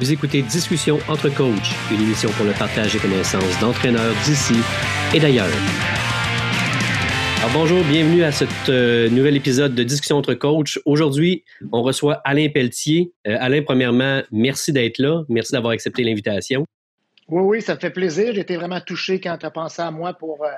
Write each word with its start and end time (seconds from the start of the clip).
Vous 0.00 0.10
écoutez 0.10 0.40
Discussion 0.42 0.98
entre 1.08 1.28
coachs, 1.28 1.74
une 1.92 2.00
émission 2.00 2.30
pour 2.30 2.46
le 2.46 2.52
partage 2.52 2.94
des 2.94 2.98
connaissances 2.98 3.60
d'entraîneurs 3.60 4.14
d'ici 4.24 4.54
et 5.14 5.20
d'ailleurs. 5.20 5.46
Alors 7.38 7.52
bonjour, 7.52 7.84
bienvenue 7.84 8.24
à 8.24 8.32
ce 8.32 8.46
euh, 8.70 9.10
nouvel 9.10 9.36
épisode 9.36 9.74
de 9.74 9.82
Discussion 9.82 10.16
entre 10.16 10.32
coachs. 10.32 10.78
Aujourd'hui, 10.86 11.44
on 11.72 11.82
reçoit 11.82 12.22
Alain 12.24 12.48
Pelletier. 12.48 13.12
Euh, 13.26 13.36
Alain, 13.38 13.62
premièrement, 13.62 14.22
merci 14.32 14.72
d'être 14.72 14.98
là. 14.98 15.24
Merci 15.28 15.52
d'avoir 15.52 15.72
accepté 15.74 16.02
l'invitation. 16.04 16.64
Oui, 17.28 17.42
oui, 17.42 17.62
ça 17.62 17.74
me 17.74 17.80
fait 17.80 17.90
plaisir. 17.90 18.34
J'étais 18.34 18.56
vraiment 18.56 18.80
touché 18.80 19.20
quand 19.20 19.36
tu 19.36 19.46
as 19.46 19.50
pensé 19.50 19.82
à 19.82 19.90
moi 19.90 20.14
pour 20.14 20.42
euh, 20.42 20.48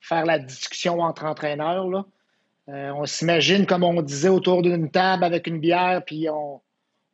faire 0.00 0.26
la 0.26 0.40
discussion 0.40 1.00
entre 1.00 1.24
entraîneurs. 1.24 1.86
On 2.66 3.06
s'imagine, 3.06 3.64
comme 3.64 3.84
on 3.84 4.02
disait, 4.02 4.28
autour 4.28 4.62
d'une 4.62 4.90
table 4.90 5.24
avec 5.24 5.46
une 5.46 5.60
bière, 5.60 6.02
puis 6.04 6.28
on, 6.28 6.60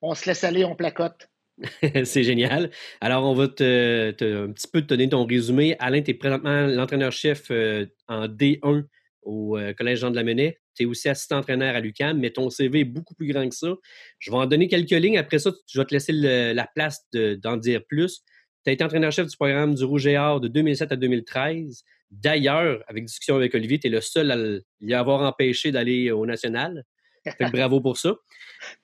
on 0.00 0.14
se 0.14 0.26
laisse 0.26 0.44
aller, 0.44 0.64
on 0.64 0.74
placote. 0.74 1.28
c'est 2.04 2.22
génial. 2.22 2.70
Alors, 3.00 3.24
on 3.24 3.34
va 3.34 3.48
te, 3.48 4.10
un 4.10 4.52
petit 4.52 4.68
peu 4.68 4.80
te 4.80 4.86
donner 4.86 5.08
ton 5.08 5.24
résumé. 5.24 5.76
Alain, 5.78 6.02
tu 6.02 6.12
es 6.12 6.14
présentement 6.14 6.66
l'entraîneur-chef 6.66 7.50
euh, 7.50 7.86
en 8.06 8.28
D1 8.28 8.84
au 9.22 9.58
euh, 9.58 9.72
Collège 9.74 10.00
Jean 10.00 10.10
de 10.10 10.16
la 10.16 10.24
Menet. 10.24 10.58
Tu 10.74 10.84
es 10.84 10.86
aussi 10.86 11.08
assistant-entraîneur 11.08 11.74
à 11.74 11.80
l'UCAM, 11.80 12.18
mais 12.18 12.30
ton 12.30 12.50
CV 12.50 12.80
est 12.80 12.84
beaucoup 12.84 13.14
plus 13.14 13.26
grand 13.32 13.48
que 13.48 13.54
ça. 13.54 13.74
Je 14.18 14.30
vais 14.30 14.36
en 14.36 14.46
donner 14.46 14.68
quelques 14.68 14.90
lignes. 14.90 15.18
Après 15.18 15.38
ça, 15.38 15.50
je 15.66 15.80
vais 15.80 15.84
te 15.84 15.94
laisser 15.94 16.12
la 16.12 16.66
place 16.72 17.04
d'en 17.12 17.56
dire 17.56 17.84
plus. 17.88 18.22
Tu 18.64 18.70
as 18.70 18.72
été 18.72 18.84
entraîneur-chef 18.84 19.26
du 19.26 19.36
programme 19.36 19.74
du 19.74 19.84
Rouge 19.84 20.06
et 20.06 20.16
Or 20.16 20.40
de 20.40 20.48
2007 20.48 20.92
à 20.92 20.96
2013. 20.96 21.82
D'ailleurs, 22.10 22.82
avec 22.86 23.04
discussion 23.04 23.36
avec 23.36 23.54
Olivier, 23.54 23.78
tu 23.78 23.88
es 23.88 23.90
le 23.90 24.00
seul 24.00 24.30
à 24.30 24.36
y 24.80 24.94
avoir 24.94 25.22
empêché 25.22 25.72
d'aller 25.72 26.10
au 26.10 26.24
national. 26.24 26.84
bravo 27.52 27.80
pour 27.80 27.98
ça. 27.98 28.14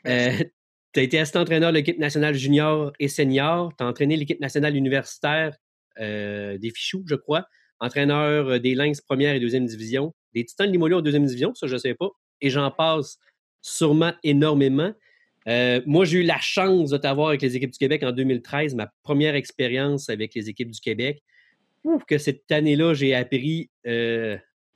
Tu 0.94 1.00
as 1.00 1.02
été 1.02 1.18
assistant-entraîneur 1.18 1.72
de 1.72 1.76
l'équipe 1.78 1.98
nationale 1.98 2.34
junior 2.34 2.92
et 3.00 3.08
senior. 3.08 3.74
Tu 3.76 3.82
as 3.82 3.88
entraîné 3.88 4.16
l'équipe 4.16 4.38
nationale 4.38 4.76
universitaire 4.76 5.56
euh, 5.98 6.56
des 6.56 6.70
Fichous, 6.70 7.02
je 7.08 7.16
crois. 7.16 7.46
Entraîneur 7.80 8.46
euh, 8.46 8.58
des 8.60 8.76
Lynx 8.76 9.00
première 9.00 9.34
et 9.34 9.40
deuxième 9.40 9.66
division. 9.66 10.14
Des 10.34 10.44
Titans 10.44 10.68
de 10.68 10.72
Limoilou 10.72 10.98
en 10.98 11.00
deuxième 11.00 11.26
division, 11.26 11.52
ça, 11.52 11.66
je 11.66 11.72
ne 11.72 11.78
sais 11.78 11.94
pas. 11.94 12.10
Et 12.40 12.48
j'en 12.48 12.70
passe 12.70 13.18
sûrement 13.60 14.12
énormément. 14.22 14.92
Euh, 15.48 15.80
moi, 15.84 16.04
j'ai 16.04 16.20
eu 16.20 16.22
la 16.22 16.38
chance 16.38 16.90
de 16.90 16.96
t'avoir 16.96 17.28
avec 17.30 17.42
les 17.42 17.56
équipes 17.56 17.72
du 17.72 17.78
Québec 17.78 18.04
en 18.04 18.12
2013, 18.12 18.76
ma 18.76 18.88
première 19.02 19.34
expérience 19.34 20.08
avec 20.08 20.32
les 20.34 20.48
équipes 20.48 20.70
du 20.70 20.80
Québec. 20.80 21.24
Ouf, 21.82 22.04
que 22.04 22.18
cette 22.18 22.50
année-là, 22.52 22.94
j'ai 22.94 23.16
appris 23.16 23.68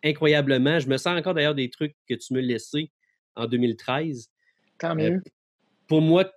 incroyablement. 0.03 0.81
Je 0.81 0.89
me 0.89 0.97
sens 0.97 1.17
encore 1.17 1.35
d'ailleurs 1.35 1.55
des 1.55 1.71
trucs 1.71 1.95
que 2.09 2.15
tu 2.15 2.35
me 2.35 2.41
laissais 2.41 2.91
en 3.37 3.47
2013. 3.47 4.31
Tant 4.81 4.97
mieux 4.97 5.23
pour 5.89 6.03
moi, 6.03 6.31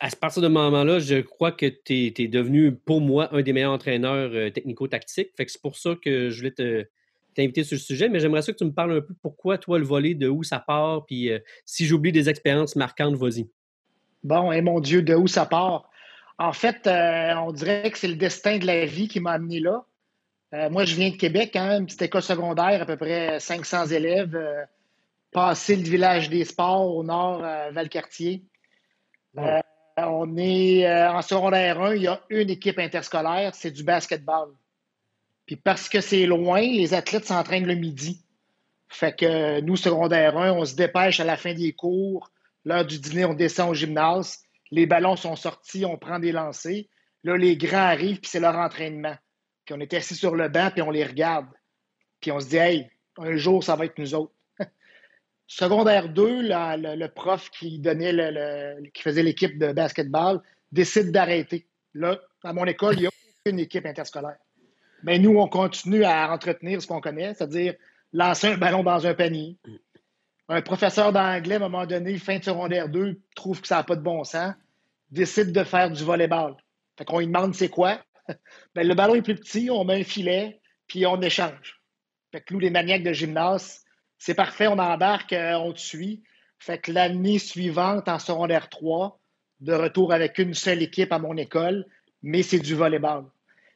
à 0.00 0.08
partir 0.10 0.42
de 0.42 0.46
ce 0.46 0.52
moment-là, 0.52 0.98
je 0.98 1.20
crois 1.20 1.52
que 1.52 1.66
tu 1.66 2.12
es, 2.16 2.28
devenu, 2.28 2.74
pour 2.74 3.00
moi, 3.00 3.34
un 3.34 3.42
des 3.42 3.52
meilleurs 3.52 3.72
entraîneurs 3.72 4.30
euh, 4.32 4.50
technico-tactiques. 4.50 5.30
Fait 5.36 5.44
que 5.44 5.50
c'est 5.50 5.60
pour 5.60 5.76
ça 5.76 5.94
que 6.00 6.30
je 6.30 6.36
voulais 6.36 6.86
t'inviter 7.34 7.64
sur 7.64 7.74
le 7.74 7.80
sujet, 7.80 8.08
mais 8.08 8.20
j'aimerais 8.20 8.42
ça 8.42 8.52
que 8.52 8.58
tu 8.58 8.64
me 8.64 8.72
parles 8.72 8.98
un 8.98 9.00
peu 9.00 9.14
pourquoi 9.22 9.58
toi 9.58 9.78
le 9.78 9.84
volet, 9.84 10.14
de 10.14 10.28
où 10.28 10.42
ça 10.42 10.60
part, 10.60 11.04
puis 11.06 11.30
euh, 11.30 11.38
si 11.64 11.86
j'oublie 11.86 12.12
des 12.12 12.28
expériences 12.28 12.76
marquantes, 12.76 13.16
vas-y. 13.16 13.48
Bon, 14.22 14.52
et 14.52 14.62
mon 14.62 14.80
Dieu, 14.80 15.02
de 15.02 15.14
où 15.14 15.26
ça 15.26 15.46
part? 15.46 15.90
En 16.38 16.52
fait, 16.52 16.86
euh, 16.86 17.34
on 17.36 17.52
dirait 17.52 17.90
que 17.90 17.98
c'est 17.98 18.08
le 18.08 18.16
destin 18.16 18.58
de 18.58 18.66
la 18.66 18.86
vie 18.86 19.08
qui 19.08 19.20
m'a 19.20 19.32
amené 19.32 19.60
là. 19.60 19.84
moi, 20.70 20.84
je 20.84 20.94
viens 20.94 21.10
de 21.10 21.16
Québec, 21.16 21.56
hein, 21.56 21.78
une 21.78 21.86
petite 21.86 22.02
école 22.02 22.22
secondaire, 22.22 22.82
à 22.82 22.86
peu 22.86 22.96
près 22.96 23.40
500 23.40 23.86
élèves, 23.86 24.38
passé 25.32 25.76
le 25.76 25.82
village 25.82 26.30
des 26.30 26.44
sports 26.44 26.94
au 26.94 27.02
nord, 27.02 27.40
Valcartier. 27.72 28.44
Euh, 29.38 29.60
on 29.96 30.36
est 30.36 30.86
euh, 30.86 31.12
en 31.12 31.22
secondaire 31.22 31.80
1, 31.80 31.94
il 31.94 32.02
y 32.02 32.06
a 32.08 32.20
une 32.30 32.50
équipe 32.50 32.78
interscolaire, 32.78 33.54
c'est 33.54 33.70
du 33.70 33.84
basketball. 33.84 34.48
Puis 35.46 35.56
parce 35.56 35.88
que 35.88 36.00
c'est 36.00 36.26
loin, 36.26 36.60
les 36.60 36.94
athlètes 36.94 37.26
s'entraînent 37.26 37.66
le 37.66 37.74
midi. 37.74 38.24
Fait 38.88 39.14
que 39.14 39.60
nous, 39.60 39.76
secondaire 39.76 40.36
1, 40.36 40.52
on 40.52 40.64
se 40.64 40.76
dépêche 40.76 41.20
à 41.20 41.24
la 41.24 41.36
fin 41.36 41.52
des 41.52 41.72
cours. 41.72 42.30
L'heure 42.64 42.84
du 42.84 42.98
dîner, 42.98 43.24
on 43.24 43.34
descend 43.34 43.70
au 43.70 43.74
gymnase. 43.74 44.42
Les 44.70 44.86
ballons 44.86 45.16
sont 45.16 45.36
sortis, 45.36 45.84
on 45.84 45.98
prend 45.98 46.18
des 46.18 46.32
lancers. 46.32 46.84
Là, 47.24 47.36
les 47.36 47.56
grands 47.56 47.78
arrivent, 47.78 48.20
puis 48.20 48.30
c'est 48.30 48.40
leur 48.40 48.56
entraînement. 48.56 49.16
Puis 49.64 49.74
on 49.74 49.80
est 49.80 49.92
assis 49.94 50.14
sur 50.14 50.34
le 50.34 50.48
banc, 50.48 50.70
puis 50.70 50.82
on 50.82 50.90
les 50.90 51.04
regarde. 51.04 51.48
Puis 52.20 52.30
on 52.30 52.40
se 52.40 52.48
dit, 52.48 52.56
hey, 52.56 52.90
un 53.18 53.36
jour, 53.36 53.62
ça 53.62 53.76
va 53.76 53.86
être 53.86 53.98
nous 53.98 54.14
autres. 54.14 54.33
Secondaire 55.46 56.08
2, 56.08 56.42
le, 56.42 57.06
prof 57.08 57.50
qui 57.50 57.78
donnait 57.78 58.12
le, 58.12 58.88
qui 58.90 59.02
faisait 59.02 59.22
l'équipe 59.22 59.58
de 59.58 59.72
basketball 59.72 60.40
décide 60.72 61.12
d'arrêter. 61.12 61.66
Là, 61.92 62.18
à 62.42 62.52
mon 62.52 62.64
école, 62.64 62.94
il 62.94 63.00
n'y 63.00 63.06
a 63.06 63.10
aucune 63.46 63.60
équipe 63.60 63.86
interscolaire. 63.86 64.38
Mais 65.02 65.18
nous, 65.18 65.38
on 65.38 65.48
continue 65.48 66.04
à 66.04 66.32
entretenir 66.32 66.80
ce 66.80 66.86
qu'on 66.86 67.00
connaît, 67.00 67.34
c'est-à-dire 67.34 67.74
lancer 68.12 68.48
un 68.48 68.56
ballon 68.56 68.82
dans 68.82 69.06
un 69.06 69.14
panier. 69.14 69.58
Un 70.48 70.62
professeur 70.62 71.12
d'anglais, 71.12 71.54
à 71.54 71.58
un 71.58 71.60
moment 71.60 71.86
donné, 71.86 72.16
fin 72.18 72.38
de 72.38 72.44
secondaire 72.44 72.88
2, 72.88 73.20
trouve 73.36 73.60
que 73.60 73.66
ça 73.66 73.76
n'a 73.76 73.84
pas 73.84 73.96
de 73.96 74.02
bon 74.02 74.24
sens, 74.24 74.54
décide 75.10 75.52
de 75.52 75.62
faire 75.62 75.90
du 75.90 76.02
volleyball. 76.04 76.56
Fait 76.96 77.04
qu'on 77.04 77.18
lui 77.18 77.26
demande 77.26 77.54
c'est 77.54 77.68
quoi. 77.68 78.00
Ben, 78.74 78.88
le 78.88 78.94
ballon 78.94 79.14
est 79.14 79.22
plus 79.22 79.34
petit, 79.34 79.68
on 79.70 79.84
met 79.84 80.00
un 80.00 80.04
filet, 80.04 80.58
puis 80.86 81.04
on 81.06 81.20
échange. 81.20 81.82
Fait 82.32 82.40
que 82.40 82.54
nous, 82.54 82.60
les 82.60 82.70
maniaques 82.70 83.02
de 83.02 83.12
gymnase, 83.12 83.83
c'est 84.24 84.32
parfait, 84.32 84.68
on 84.68 84.78
embarque, 84.78 85.34
euh, 85.34 85.52
on 85.56 85.74
te 85.74 85.80
suit. 85.80 86.22
Fait 86.58 86.78
que 86.78 86.90
l'année 86.90 87.38
suivante, 87.38 88.08
en 88.08 88.18
secondaire 88.18 88.70
3, 88.70 89.20
de 89.60 89.74
retour 89.74 90.14
avec 90.14 90.38
une 90.38 90.54
seule 90.54 90.82
équipe 90.82 91.12
à 91.12 91.18
mon 91.18 91.36
école, 91.36 91.84
mais 92.22 92.42
c'est 92.42 92.58
du 92.58 92.74
volleyball. 92.74 93.26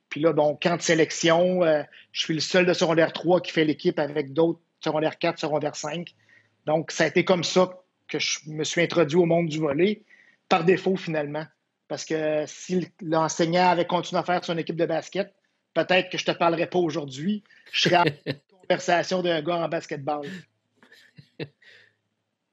Puis 0.09 0.23
là, 0.23 0.33
bon, 0.33 0.57
camp 0.57 0.79
de 0.79 0.81
sélection, 0.81 1.63
euh, 1.65 1.83
je 2.13 2.23
suis 2.23 2.33
le 2.33 2.41
seul 2.41 2.65
de 2.65 2.73
secondaire 2.73 3.13
3 3.13 3.43
qui 3.43 3.53
fait 3.53 3.67
l'équipe 3.67 3.99
avec 3.99 4.33
d'autres 4.33 4.59
secondaire 4.83 5.19
4, 5.19 5.39
secondaire 5.39 5.77
5. 5.77 6.15
Donc, 6.65 6.93
ça 6.93 7.05
a 7.05 7.09
été 7.09 7.27
comme 7.27 7.45
ça 7.45 7.69
que 8.07 8.19
je 8.19 8.39
me 8.47 8.65
suis 8.65 8.81
introduit 8.81 9.19
au 9.19 9.27
monde 9.27 9.49
du 9.49 9.59
volley, 9.59 10.01
par 10.49 10.65
défaut 10.65 10.97
finalement. 10.97 11.45
Parce 11.89 12.07
que 12.07 12.45
si 12.47 12.89
l'enseignant 13.03 13.69
avait 13.69 13.87
continué 13.87 14.19
à 14.19 14.25
faire 14.25 14.43
son 14.43 14.57
équipe 14.57 14.77
de 14.77 14.87
basket, 14.87 15.31
peut-être 15.75 16.09
que 16.09 16.17
je 16.17 16.25
ne 16.27 16.33
te 16.33 16.39
parlerais 16.39 16.69
pas 16.69 16.79
aujourd'hui. 16.79 17.45
Je 17.71 17.91
serais 17.91 18.19
conversation 18.69 19.23
d'un 19.23 19.43
gars 19.43 19.57
en 19.57 19.69
basketball. 19.69 20.27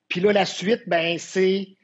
Puis 0.08 0.22
là, 0.22 0.34
la 0.34 0.46
suite, 0.46 0.84
ben, 0.88 1.18
c'est 1.20 1.76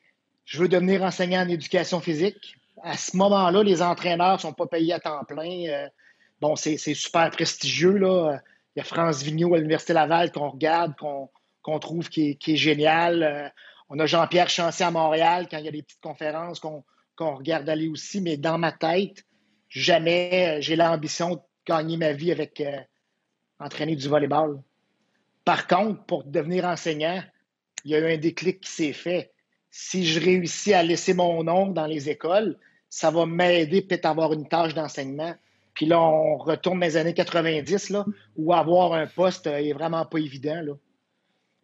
je 0.46 0.60
veux 0.60 0.68
devenir 0.68 1.02
enseignant 1.04 1.44
en 1.44 1.48
éducation 1.48 2.02
physique. 2.02 2.56
À 2.84 2.98
ce 2.98 3.16
moment-là, 3.16 3.64
les 3.64 3.82
entraîneurs 3.82 4.34
ne 4.34 4.40
sont 4.40 4.54
pas 4.54 4.68
payés 4.68 4.94
à 4.94 5.00
temps 5.00 5.24
plein. 5.24 5.66
Euh, 5.68 5.88
bon, 6.42 6.56
c'est 6.56 6.78
super 6.78 7.30
prestigieux. 7.32 7.98
Là. 7.98 8.40
Il 8.76 8.80
y 8.80 8.82
a 8.82 8.84
France 8.84 9.24
Vigneault 9.24 9.54
à 9.54 9.58
l'Université 9.58 9.94
Laval 9.94 10.32
qu'on 10.32 10.50
regarde, 10.50 10.94
qu'on 10.98 11.80
trouve 11.80 12.10
qui 12.10 12.38
est, 12.46 12.56
génial. 12.56 13.24
Euh, 13.24 13.50
on 13.90 14.00
a 14.00 14.06
Jean-Pierre 14.06 14.50
Chancey 14.50 14.84
à 14.84 14.92
Montréal 14.92 15.48
quand 15.50 15.58
il 15.58 15.66
y 15.66 15.70
a 15.70 15.72
des 15.72 15.84
petites 15.84 16.02
conférences 16.02 16.60
qu'on 16.60 16.84
regarde 17.18 17.70
aller 17.70 17.88
aussi. 17.88 18.20
Mais 18.20 18.36
dans 18.36 18.58
ma 18.58 18.74
tête, 18.74 19.24
jamais 19.70 20.58
euh, 20.58 20.62
j'ai 20.62 20.76
l'ambition 20.76 21.36
de 21.36 21.42
gagner 21.66 21.96
ma 21.96 22.12
vie 22.12 22.32
avec, 22.32 22.62
entraîner 23.62 23.96
du 23.96 24.08
volleyball. 24.08 24.62
Par 25.46 25.68
contre, 25.68 26.04
pour 26.06 26.24
devenir 26.24 26.66
enseignant, 26.66 27.24
il 27.86 27.92
y 27.92 27.96
a 27.96 28.00
eu 28.00 28.14
un 28.14 28.18
déclic 28.18 28.62
qui 28.62 28.72
s'est 28.72 28.94
fait. 28.94 29.32
Si 29.70 30.06
je 30.06 30.20
réussis 30.20 30.74
à 30.74 30.84
laisser 30.84 31.14
mon 31.14 31.44
nom 31.44 31.68
dans 31.68 31.86
les 31.86 32.10
écoles, 32.10 32.58
ça 32.90 33.10
va 33.10 33.26
m'aider 33.26 33.82
peut-être 33.82 34.06
à 34.06 34.10
avoir 34.10 34.34
une 34.34 34.48
tâche 34.48 34.74
d'enseignement. 34.74 35.34
Puis 35.74 35.86
là, 35.86 36.00
on 36.00 36.38
retourne 36.38 36.80
dans 36.80 36.86
les 36.86 36.98
années 36.98 37.14
90, 37.14 37.90
là, 37.90 38.06
où 38.36 38.54
avoir 38.54 38.94
un 38.94 39.08
poste 39.08 39.48
est 39.48 39.74
vraiment 39.74 40.06
pas 40.06 40.20
évident. 40.20 40.62
Là. 40.62 40.74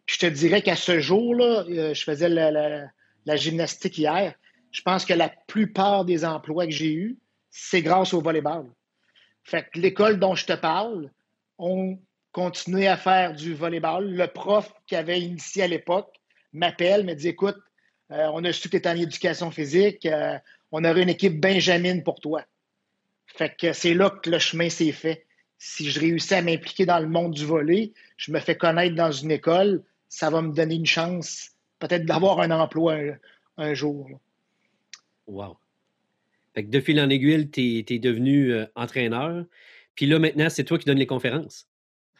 Je 0.06 0.18
te 0.18 0.26
dirais 0.26 0.62
qu'à 0.62 0.76
ce 0.76 1.00
jour-là, 1.00 1.64
euh, 1.68 1.92
je 1.92 2.02
faisais 2.02 2.30
la, 2.30 2.50
la, 2.50 3.36
gymnastique 3.36 3.98
hier. 3.98 4.34
Je 4.72 4.80
pense 4.80 5.04
que 5.04 5.12
la 5.12 5.28
plupart 5.28 6.06
des 6.06 6.24
emplois 6.24 6.64
que 6.64 6.72
j'ai 6.72 6.94
eus, 6.94 7.18
c'est 7.50 7.82
grâce 7.82 8.14
au 8.14 8.22
volleyball. 8.22 8.66
Fait 9.44 9.68
que 9.70 9.78
l'école 9.78 10.18
dont 10.18 10.34
je 10.34 10.46
te 10.46 10.54
parle, 10.54 11.10
on 11.58 11.98
continuait 12.32 12.86
à 12.86 12.96
faire 12.96 13.34
du 13.34 13.54
volleyball. 13.54 14.10
Le 14.10 14.26
prof 14.26 14.72
qui 14.86 14.96
avait 14.96 15.20
initié 15.20 15.64
à 15.64 15.68
l'époque 15.68 16.14
m'appelle, 16.52 17.04
me 17.04 17.14
dit 17.14 17.28
Écoute, 17.28 17.58
euh, 18.10 18.28
on 18.32 18.44
a 18.44 18.52
su 18.52 18.68
que 18.68 18.76
tu 18.76 18.88
en 18.88 18.96
éducation 18.96 19.50
physique, 19.50 20.06
euh, 20.06 20.38
on 20.72 20.84
aurait 20.84 21.02
une 21.02 21.08
équipe 21.08 21.40
Benjamin 21.40 22.00
pour 22.00 22.20
toi. 22.20 22.42
Fait 23.26 23.54
que 23.54 23.72
c'est 23.72 23.94
là 23.94 24.10
que 24.10 24.30
le 24.30 24.38
chemin 24.38 24.70
s'est 24.70 24.92
fait. 24.92 25.26
Si 25.58 25.90
je 25.90 26.00
réussis 26.00 26.34
à 26.34 26.42
m'impliquer 26.42 26.86
dans 26.86 27.00
le 27.00 27.08
monde 27.08 27.34
du 27.34 27.44
volley, 27.44 27.92
je 28.16 28.32
me 28.32 28.38
fais 28.38 28.56
connaître 28.56 28.94
dans 28.94 29.10
une 29.10 29.32
école, 29.32 29.82
ça 30.08 30.30
va 30.30 30.40
me 30.40 30.52
donner 30.52 30.76
une 30.76 30.86
chance 30.86 31.50
peut-être 31.78 32.04
d'avoir 32.04 32.40
un 32.40 32.50
emploi 32.50 32.96
un, 33.56 33.74
jour. 33.74 34.08
Wow. 35.26 35.56
Fait 36.54 36.64
que 36.64 36.70
de 36.70 36.80
fil 36.80 37.00
en 37.00 37.10
aiguille, 37.10 37.50
tu 37.50 37.84
es, 37.86 37.98
devenu 37.98 38.52
euh, 38.52 38.66
entraîneur. 38.74 39.44
Puis 39.98 40.06
là, 40.06 40.20
maintenant, 40.20 40.48
c'est 40.48 40.62
toi 40.62 40.78
qui 40.78 40.84
donnes 40.84 41.00
les 41.00 41.08
conférences. 41.08 41.66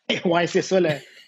oui, 0.24 0.48
c'est 0.48 0.62
ça, 0.62 0.80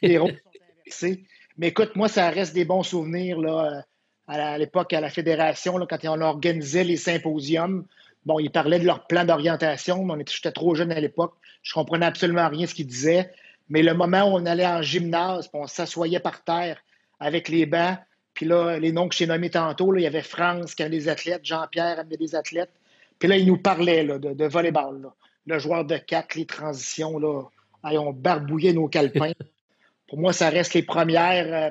les 0.02 0.19
rôles 0.19 0.32
sont 0.91 1.06
inversés. 1.06 1.25
Mais 1.56 1.69
écoute, 1.69 1.94
moi, 1.94 2.08
ça 2.08 2.29
reste 2.29 2.55
des 2.55 2.64
bons 2.64 2.82
souvenirs 2.82 3.38
là, 3.38 3.85
à 4.26 4.58
l'époque 4.58 4.93
à 4.93 5.00
la 5.00 5.11
fédération, 5.11 5.79
quand 5.88 6.05
on 6.06 6.20
organisait 6.20 6.82
les 6.82 6.97
symposiums. 6.97 7.87
Bon, 8.26 8.41
ils 8.41 8.50
parlaient 8.50 8.81
de 8.81 8.85
leur 8.85 9.06
plan 9.06 9.25
d'orientation, 9.25 10.05
mais 10.05 10.25
j'étais 10.29 10.50
trop 10.50 10.75
jeune 10.75 10.91
à 10.91 10.99
l'époque. 10.99 11.35
Je 11.62 11.73
comprenais 11.73 12.06
absolument 12.06 12.49
rien 12.49 12.67
ce 12.67 12.75
qu'ils 12.75 12.88
disaient. 12.88 13.31
Mais 13.69 13.85
le 13.85 13.94
moment 13.94 14.25
où 14.25 14.37
on 14.37 14.44
allait 14.44 14.67
en 14.67 14.82
gymnase, 14.82 15.49
on 15.53 15.69
s'assoyait 15.69 16.19
par 16.19 16.43
terre 16.43 16.82
avec 17.20 17.49
les 17.49 17.64
bancs, 17.64 17.99
puis 18.35 18.44
là, 18.44 18.76
les 18.81 18.91
noms 18.91 19.08
que 19.08 19.14
j'ai 19.14 19.29
nommés 19.29 19.50
tantôt, 19.50 19.94
il 19.94 20.03
y 20.03 20.06
avait 20.06 20.23
France 20.23 20.75
qui 20.75 20.82
avait 20.82 20.91
des 20.91 21.08
athlètes, 21.08 21.44
Jean-Pierre 21.44 22.00
avait 22.00 22.17
des 22.17 22.35
athlètes. 22.35 22.73
Puis 23.20 23.29
là, 23.29 23.37
il 23.37 23.46
nous 23.46 23.58
parlait 23.58 24.05
de, 24.05 24.35
de 24.35 24.44
volleyball. 24.46 25.12
Le 25.46 25.58
joueur 25.58 25.84
de 25.84 25.96
quatre, 25.96 26.34
les 26.34 26.46
transitions, 26.46 27.19
là, 27.19 27.44
on 27.82 28.12
barbouillait 28.12 28.72
nos 28.72 28.88
calepins. 28.88 29.32
Pour 30.08 30.19
moi, 30.19 30.32
ça 30.32 30.50
reste 30.50 30.75
les 30.75 30.82
premières 30.82 31.52
euh, 31.52 31.70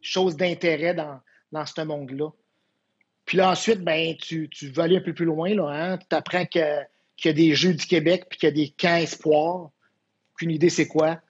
choses 0.00 0.36
d'intérêt 0.36 0.94
dans, 0.94 1.20
dans 1.52 1.66
ce 1.66 1.80
monde-là. 1.82 2.30
Puis 3.24 3.36
là, 3.38 3.50
ensuite, 3.50 3.80
ben, 3.80 4.16
tu, 4.16 4.48
tu 4.48 4.70
vas 4.70 4.84
aller 4.84 4.96
un 4.96 5.02
peu 5.02 5.14
plus 5.14 5.24
loin. 5.24 5.50
Hein? 5.68 5.98
Tu 5.98 6.16
apprends 6.16 6.46
qu'il 6.46 6.86
y 7.24 7.28
a 7.28 7.32
des 7.32 7.54
Jeux 7.54 7.74
du 7.74 7.86
Québec 7.86 8.26
puis 8.28 8.38
qu'il 8.38 8.48
y 8.48 8.52
a 8.52 8.54
des 8.54 8.70
camps 8.70 8.96
espoirs. 8.96 9.70
Aucune 10.32 10.50
idée 10.50 10.70
c'est 10.70 10.88
quoi. 10.88 11.20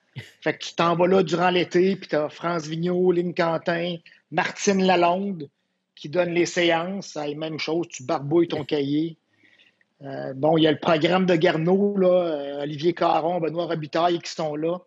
Fait 0.41 0.57
que 0.57 0.65
tu 0.65 0.75
t'en 0.75 0.95
vas 0.95 1.07
là 1.07 1.23
durant 1.23 1.49
l'été, 1.49 1.95
puis 1.95 2.09
tu 2.09 2.15
as 2.15 2.29
France 2.29 2.67
Vigneault, 2.67 3.11
Lynn 3.11 3.33
Quentin, 3.33 3.97
Martine 4.29 4.83
Lalonde 4.83 5.49
qui 5.95 6.09
donne 6.09 6.33
les 6.33 6.45
séances. 6.45 7.15
Même 7.15 7.59
chose, 7.59 7.87
tu 7.89 8.03
barbouilles 8.03 8.47
ton 8.47 8.65
cahier. 8.65 9.17
Euh, 10.03 10.33
bon, 10.33 10.57
il 10.57 10.63
y 10.63 10.67
a 10.67 10.71
le 10.71 10.79
programme 10.79 11.25
de 11.25 11.35
Garneau, 11.35 11.95
là, 11.97 12.07
euh, 12.07 12.63
Olivier 12.63 12.93
Caron, 12.93 13.39
Benoît 13.39 13.65
Robitaille 13.65 14.19
qui 14.19 14.31
sont 14.31 14.55
là. 14.55 14.79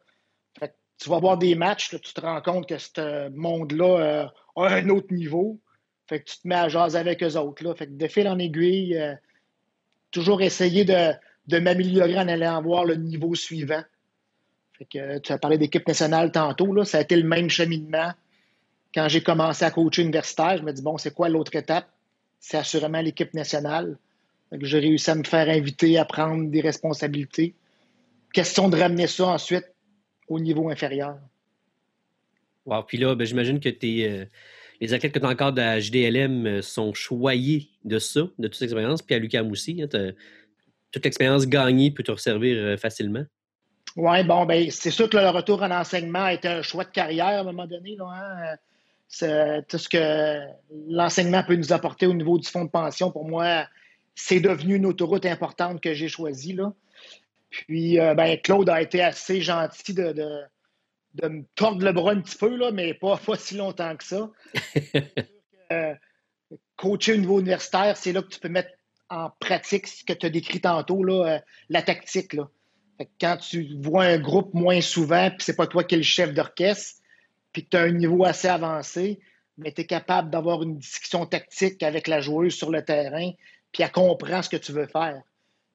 Fait 0.58 0.74
tu 0.98 1.08
vas 1.08 1.18
voir 1.18 1.38
des 1.38 1.54
matchs, 1.54 1.90
tu 1.90 2.14
te 2.14 2.20
rends 2.20 2.40
compte 2.40 2.68
que 2.68 2.78
ce 2.78 3.28
monde-là 3.30 3.84
euh, 3.84 4.26
a 4.56 4.74
un 4.74 4.88
autre 4.88 5.12
niveau. 5.12 5.60
Fait 6.08 6.20
que 6.20 6.30
tu 6.30 6.38
te 6.38 6.48
mets 6.48 6.56
à 6.56 6.68
jaser 6.68 6.98
avec 6.98 7.22
eux 7.22 7.36
autres. 7.36 7.62
Là. 7.64 7.74
Fait 7.74 7.86
que 7.86 7.92
de 7.92 8.08
fil 8.08 8.28
en 8.28 8.38
aiguille, 8.38 9.00
toujours 10.10 10.42
essayer 10.42 10.84
de, 10.84 11.12
de 11.46 11.58
m'améliorer 11.58 12.18
en 12.18 12.28
allant 12.28 12.60
voir 12.60 12.84
le 12.84 12.96
niveau 12.96 13.34
suivant. 13.34 13.82
Fait 14.78 14.84
que 14.84 15.18
tu 15.18 15.32
as 15.32 15.38
parlé 15.38 15.56
d'équipe 15.56 15.86
nationale 15.86 16.32
tantôt, 16.32 16.72
là, 16.74 16.84
ça 16.84 16.98
a 16.98 17.00
été 17.00 17.16
le 17.16 17.26
même 17.26 17.48
cheminement. 17.48 18.12
Quand 18.94 19.08
j'ai 19.08 19.22
commencé 19.22 19.64
à 19.64 19.70
coacher 19.70 20.02
universitaire, 20.02 20.58
je 20.58 20.62
me 20.62 20.72
dis 20.72 20.82
bon, 20.82 20.98
c'est 20.98 21.14
quoi 21.14 21.28
l'autre 21.28 21.54
étape? 21.56 21.86
C'est 22.38 22.58
assurément 22.58 23.00
l'équipe 23.00 23.32
nationale. 23.32 23.96
J'ai 24.60 24.78
réussi 24.78 25.10
à 25.10 25.14
me 25.14 25.24
faire 25.24 25.48
inviter 25.48 25.98
à 25.98 26.04
prendre 26.04 26.50
des 26.50 26.60
responsabilités. 26.60 27.54
Question 28.32 28.68
de 28.68 28.76
ramener 28.76 29.06
ça 29.06 29.26
ensuite 29.28 29.64
au 30.28 30.40
niveau 30.40 30.68
inférieur. 30.70 31.18
Wow. 32.66 32.82
Puis 32.82 32.98
là, 32.98 33.14
ben, 33.14 33.26
j'imagine 33.26 33.60
que 33.60 33.68
euh, 33.68 34.24
les 34.80 34.94
athlètes 34.94 35.12
que 35.12 35.18
tu 35.18 35.26
as 35.26 35.28
encore 35.28 35.52
de 35.52 35.60
la 35.60 35.80
JDLM 35.80 36.46
euh, 36.46 36.62
sont 36.62 36.94
choyés 36.94 37.68
de 37.84 37.98
ça, 37.98 38.22
de 38.38 38.48
toute 38.48 38.62
expérience. 38.62 39.02
Puis 39.02 39.14
à 39.14 39.18
l'UQAM 39.18 39.50
aussi, 39.50 39.82
hein, 39.82 40.12
toute 40.90 41.06
expérience 41.06 41.46
gagnée 41.46 41.90
peut 41.90 42.02
te 42.02 42.16
servir 42.16 42.56
euh, 42.56 42.76
facilement. 42.76 43.24
Oui, 43.96 44.24
bon, 44.24 44.44
ben, 44.46 44.70
c'est 44.70 44.90
sûr 44.90 45.08
que 45.08 45.16
le 45.16 45.28
retour 45.28 45.62
en 45.62 45.70
enseignement 45.70 46.24
a 46.24 46.32
été 46.32 46.48
un 46.48 46.62
choix 46.62 46.84
de 46.84 46.90
carrière 46.90 47.26
à 47.26 47.40
un 47.40 47.44
moment 47.44 47.66
donné. 47.66 47.96
Là, 47.96 48.06
hein. 48.10 49.62
tout 49.68 49.78
ce 49.78 49.88
que 49.88 50.40
l'enseignement 50.88 51.44
peut 51.44 51.54
nous 51.54 51.72
apporter 51.72 52.06
au 52.06 52.14
niveau 52.14 52.38
du 52.38 52.48
fonds 52.48 52.64
de 52.64 52.70
pension, 52.70 53.12
pour 53.12 53.28
moi, 53.28 53.66
c'est 54.14 54.40
devenu 54.40 54.76
une 54.76 54.86
autoroute 54.86 55.26
importante 55.26 55.80
que 55.80 55.94
j'ai 55.94 56.08
choisie. 56.08 56.52
Là. 56.52 56.72
Puis, 57.50 58.00
euh, 58.00 58.14
ben, 58.14 58.38
Claude 58.38 58.68
a 58.68 58.82
été 58.82 59.02
assez 59.02 59.40
gentil 59.40 59.94
de, 59.94 60.12
de, 60.12 61.28
me 61.28 61.44
tordre 61.54 61.84
le 61.84 61.92
bras 61.92 62.12
un 62.12 62.20
petit 62.20 62.36
peu, 62.36 62.54
là, 62.56 62.70
mais 62.72 62.94
pas, 62.94 63.16
pas 63.26 63.36
si 63.36 63.56
longtemps 63.56 63.96
que 63.96 64.04
ça. 64.04 64.30
euh, 65.72 65.94
coacher 66.76 67.14
au 67.14 67.18
niveau 67.18 67.40
universitaire, 67.40 67.96
c'est 67.96 68.12
là 68.12 68.22
que 68.22 68.28
tu 68.28 68.40
peux 68.40 68.48
mettre 68.48 68.70
en 69.10 69.30
pratique 69.38 69.86
ce 69.86 70.04
que 70.04 70.12
tu 70.12 70.26
as 70.26 70.30
décrit 70.30 70.60
tantôt, 70.60 71.04
là, 71.04 71.34
euh, 71.34 71.38
la 71.68 71.82
tactique. 71.82 72.32
Là. 72.32 72.48
quand 73.20 73.36
tu 73.36 73.76
vois 73.80 74.04
un 74.04 74.18
groupe 74.18 74.54
moins 74.54 74.80
souvent, 74.80 75.30
puis 75.30 75.40
c'est 75.40 75.56
pas 75.56 75.66
toi 75.66 75.84
qui 75.84 75.94
es 75.94 75.98
le 75.98 76.04
chef 76.04 76.32
d'orchestre, 76.32 77.00
puis 77.52 77.64
que 77.64 77.70
tu 77.70 77.76
as 77.76 77.82
un 77.82 77.92
niveau 77.92 78.24
assez 78.24 78.48
avancé, 78.48 79.20
mais 79.58 79.70
tu 79.70 79.82
es 79.82 79.86
capable 79.86 80.30
d'avoir 80.30 80.62
une 80.62 80.78
discussion 80.78 81.26
tactique 81.26 81.82
avec 81.82 82.08
la 82.08 82.20
joueuse 82.20 82.54
sur 82.54 82.70
le 82.70 82.84
terrain, 82.84 83.30
puis 83.74 83.82
elle 83.82 83.90
comprend 83.90 84.40
ce 84.40 84.48
que 84.48 84.56
tu 84.56 84.72
veux 84.72 84.86
faire. 84.86 85.20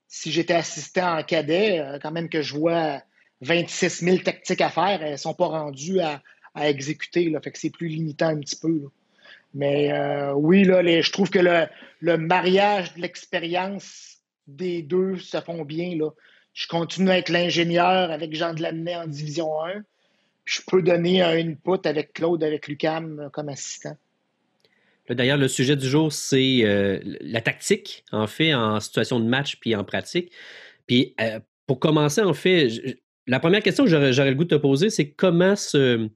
Si 0.07 0.31
j'étais 0.31 0.56
assistant 0.56 1.19
en 1.19 1.24
cadet, 1.24 1.80
euh, 1.80 2.00
quand 2.01 2.12
même 2.12 2.30
que 2.30 2.42
je 2.42 2.56
vois 2.56 3.04
26 3.42 4.04
000 4.04 4.18
tactiques 4.19 4.62
à 4.62 4.69
faire, 4.69 5.04
elles 5.04 5.12
ne 5.12 5.18
sont 5.18 5.36
pas 5.36 5.48
rendues 5.48 6.00
à, 6.00 6.24
exécuter. 6.62 7.30
Là, 7.30 7.40
fait 7.40 7.51
que 7.51 7.60
c'est 7.60 7.69
plus 7.69 7.88
limitant 7.88 8.28
un 8.28 8.40
petit 8.40 8.57
peu. 8.57 8.90
Mais 9.54 9.94
euh, 9.94 10.34
oui, 10.34 10.66
là, 10.66 10.81
je 10.84 11.12
trouve 11.12 11.30
que 11.30 11.40
le, 11.40 12.18
mariage 12.18 12.94
de 12.96 13.01
l'expérience 13.01 14.18
des 14.48 14.81
deux 14.81 15.18
se 15.18 15.40
font 15.40 15.63
bien. 15.63 15.98
Je 16.54 16.68
continue 16.68 17.12
à 17.12 17.18
être 17.18 17.30
l'ingénieur 17.30 18.12
avec 18.12 18.36
Jean 18.36 18.54
Delaney 18.54 18.95
en 18.95 19.07
Division 19.07 19.63
1. 19.63 19.84
Je 20.44 20.62
peux 20.68 20.81
donner 20.81 21.22
un 21.22 21.38
input 21.38 21.86
avec 21.86 22.13
Claude, 22.13 22.44
avec 22.44 22.68
Lucam 22.68 23.19
euh, 23.19 23.30
comme 23.30 23.50
assistant. 23.50 23.95
D'ailleurs, 25.09 25.38
le 25.38 25.47
sujet 25.47 25.75
du 25.75 25.88
jour, 25.88 26.11
c'est 26.11 26.61
euh, 26.63 27.00
la 27.21 27.41
tactique, 27.41 28.03
en 28.11 28.27
fait, 28.27 28.53
en 28.53 28.79
situation 28.79 29.19
de 29.19 29.25
match 29.25 29.57
puis 29.59 29.75
en 29.75 29.83
pratique. 29.83 30.31
Puis, 30.88 31.15
euh, 31.19 31.39
pour 31.65 31.79
commencer, 31.79 32.21
en 32.21 32.33
fait, 32.33 32.69
la 33.25 33.39
première 33.39 33.63
question 33.63 33.85
que 33.85 34.11
j'aurais 34.11 34.29
le 34.29 34.35
goût 34.35 34.44
de 34.44 34.56
te 34.56 34.61
poser, 34.61 34.89
c'est 34.89 35.11
comment 35.11 35.56
ce, 35.56 36.09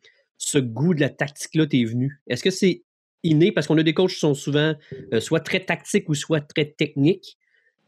goût 0.58 0.94
de 0.94 1.02
la 1.02 1.10
tactique-là 1.10 1.66
t'est 1.66 1.84
venu? 1.84 2.22
Est-ce 2.28 2.44
que 2.44 2.52
c'est 2.52 2.84
inné? 3.24 3.52
Parce 3.52 3.68
qu'on 3.68 3.78
a 3.78 3.84
des 3.84 3.94
coachs 3.94 4.12
qui 4.12 4.20
sont 4.20 4.36
souvent 4.36 4.76
euh, 5.12 5.20
soit 5.20 5.40
très 5.40 5.60
tactiques 5.62 6.10
ou 6.10 6.14
soit 6.14 6.42
très 6.42 6.66
techniques. 6.66 7.38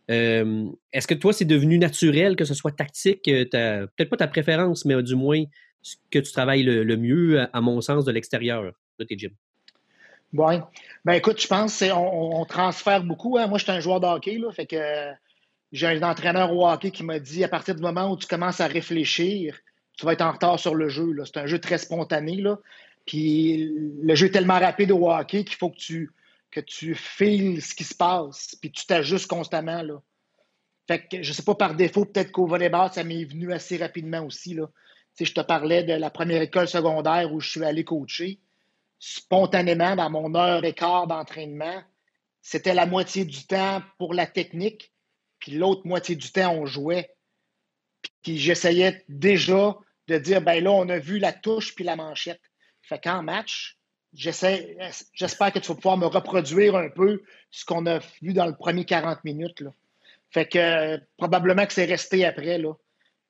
Est-ce 0.07 1.07
que 1.07 1.15
toi, 1.15 1.33
c'est 1.33 1.45
devenu 1.45 1.79
naturel 1.79 2.35
que 2.35 2.45
ce 2.45 2.53
soit 2.53 2.71
tactique? 2.71 3.23
Peut-être 3.23 4.09
pas 4.09 4.17
ta 4.17 4.27
préférence, 4.27 4.85
mais 4.85 5.01
du 5.01 5.15
moins 5.15 5.43
ce 5.81 5.95
que 6.11 6.19
tu 6.19 6.31
travailles 6.31 6.61
le, 6.61 6.97
mieux, 6.97 7.47
à, 7.51 7.61
mon 7.61 7.81
sens, 7.81 8.05
de 8.05 8.11
l'extérieur 8.11 8.71
de 8.99 9.03
tes 9.03 9.17
gyms? 9.17 9.35
Oui. 10.33 10.55
Ben 11.05 11.13
écoute, 11.13 11.41
je 11.41 11.47
pense 11.47 11.79
qu'on 11.79 11.93
on 11.93 12.45
transfère 12.45 13.03
beaucoup. 13.03 13.37
Hein. 13.37 13.47
Moi, 13.47 13.57
je 13.57 13.63
suis 13.63 13.71
un 13.71 13.79
joueur 13.79 13.99
de 13.99 14.07
hockey, 14.07 14.39
fait 14.51 14.65
que 14.65 15.11
j'ai 15.71 15.87
un 15.87 16.03
entraîneur 16.03 16.53
au 16.53 16.67
hockey 16.67 16.91
qui 16.91 17.03
m'a 17.03 17.19
dit 17.19 17.43
à 17.43 17.47
partir 17.47 17.75
du 17.75 17.81
moment 17.81 18.11
où 18.11 18.17
tu 18.17 18.27
commences 18.27 18.59
à 18.61 18.67
réfléchir, 18.67 19.57
tu 19.97 20.05
vas 20.05 20.13
être 20.13 20.21
en 20.21 20.31
retard 20.31 20.59
sur 20.59 20.75
le 20.75 20.89
jeu. 20.89 21.15
C'est 21.25 21.37
un 21.37 21.47
jeu 21.47 21.59
très 21.59 21.77
spontané. 21.77 22.43
Puis 23.05 23.71
le 24.01 24.15
jeu 24.15 24.27
est 24.27 24.31
tellement 24.31 24.59
rapide 24.59 24.91
au 24.91 25.09
hockey 25.09 25.43
qu'il 25.43 25.55
faut 25.55 25.69
que 25.69 25.77
tu, 25.77 26.11
que 26.51 26.59
tu 26.59 26.95
files 26.95 27.61
ce 27.61 27.75
qui 27.75 27.83
se 27.83 27.95
passe, 27.95 28.55
puis 28.59 28.71
tu 28.71 28.85
t'ajustes 28.85 29.27
constamment. 29.27 29.83
Là. 29.83 30.01
Fait 30.87 31.07
que 31.07 31.21
je 31.21 31.33
sais 31.33 31.43
pas 31.43 31.55
par 31.55 31.75
défaut, 31.75 32.05
peut-être 32.05 32.31
qu'au 32.31 32.47
volleyball, 32.47 32.91
ça 32.91 33.03
m'est 33.03 33.25
venu 33.25 33.53
assez 33.53 33.77
rapidement 33.77 34.21
aussi. 34.25 34.57
Je 35.19 35.31
te 35.31 35.41
parlais 35.41 35.83
de 35.83 35.93
la 35.93 36.09
première 36.09 36.41
école 36.41 36.67
secondaire 36.67 37.33
où 37.33 37.39
je 37.39 37.49
suis 37.49 37.63
allé 37.63 37.83
coacher 37.83 38.39
spontanément 39.07 39.95
dans 39.95 40.09
mon 40.09 40.33
heure 40.33 40.65
et 40.65 40.73
quart 40.73 41.05
d'entraînement, 41.05 41.83
c'était 42.41 42.73
la 42.73 42.87
moitié 42.87 43.23
du 43.23 43.45
temps 43.45 43.83
pour 43.99 44.15
la 44.15 44.25
technique, 44.25 44.91
puis 45.37 45.51
l'autre 45.51 45.85
moitié 45.85 46.15
du 46.15 46.31
temps, 46.31 46.55
on 46.55 46.65
jouait. 46.65 47.15
Puis 48.23 48.39
j'essayais 48.39 49.05
déjà 49.07 49.77
de 50.07 50.17
dire, 50.17 50.41
ben 50.41 50.63
là, 50.63 50.71
on 50.71 50.89
a 50.89 50.97
vu 50.97 51.19
la 51.19 51.33
touche 51.33 51.75
puis 51.75 51.83
la 51.83 51.95
manchette. 51.95 52.41
Fait 52.81 52.99
qu'en 52.99 53.21
match, 53.21 53.77
j'espère 54.13 55.53
que 55.53 55.59
tu 55.59 55.67
vas 55.67 55.75
pouvoir 55.75 55.97
me 55.97 56.07
reproduire 56.07 56.75
un 56.75 56.89
peu 56.89 57.21
ce 57.51 57.63
qu'on 57.63 57.85
a 57.85 57.99
vu 58.23 58.33
dans 58.33 58.47
le 58.47 58.55
premier 58.55 58.85
40 58.85 59.23
minutes. 59.23 59.63
Fait 60.31 60.47
que 60.47 60.99
probablement 61.17 61.67
que 61.67 61.73
c'est 61.73 61.85
resté 61.85 62.25
après. 62.25 62.57
Là. 62.57 62.73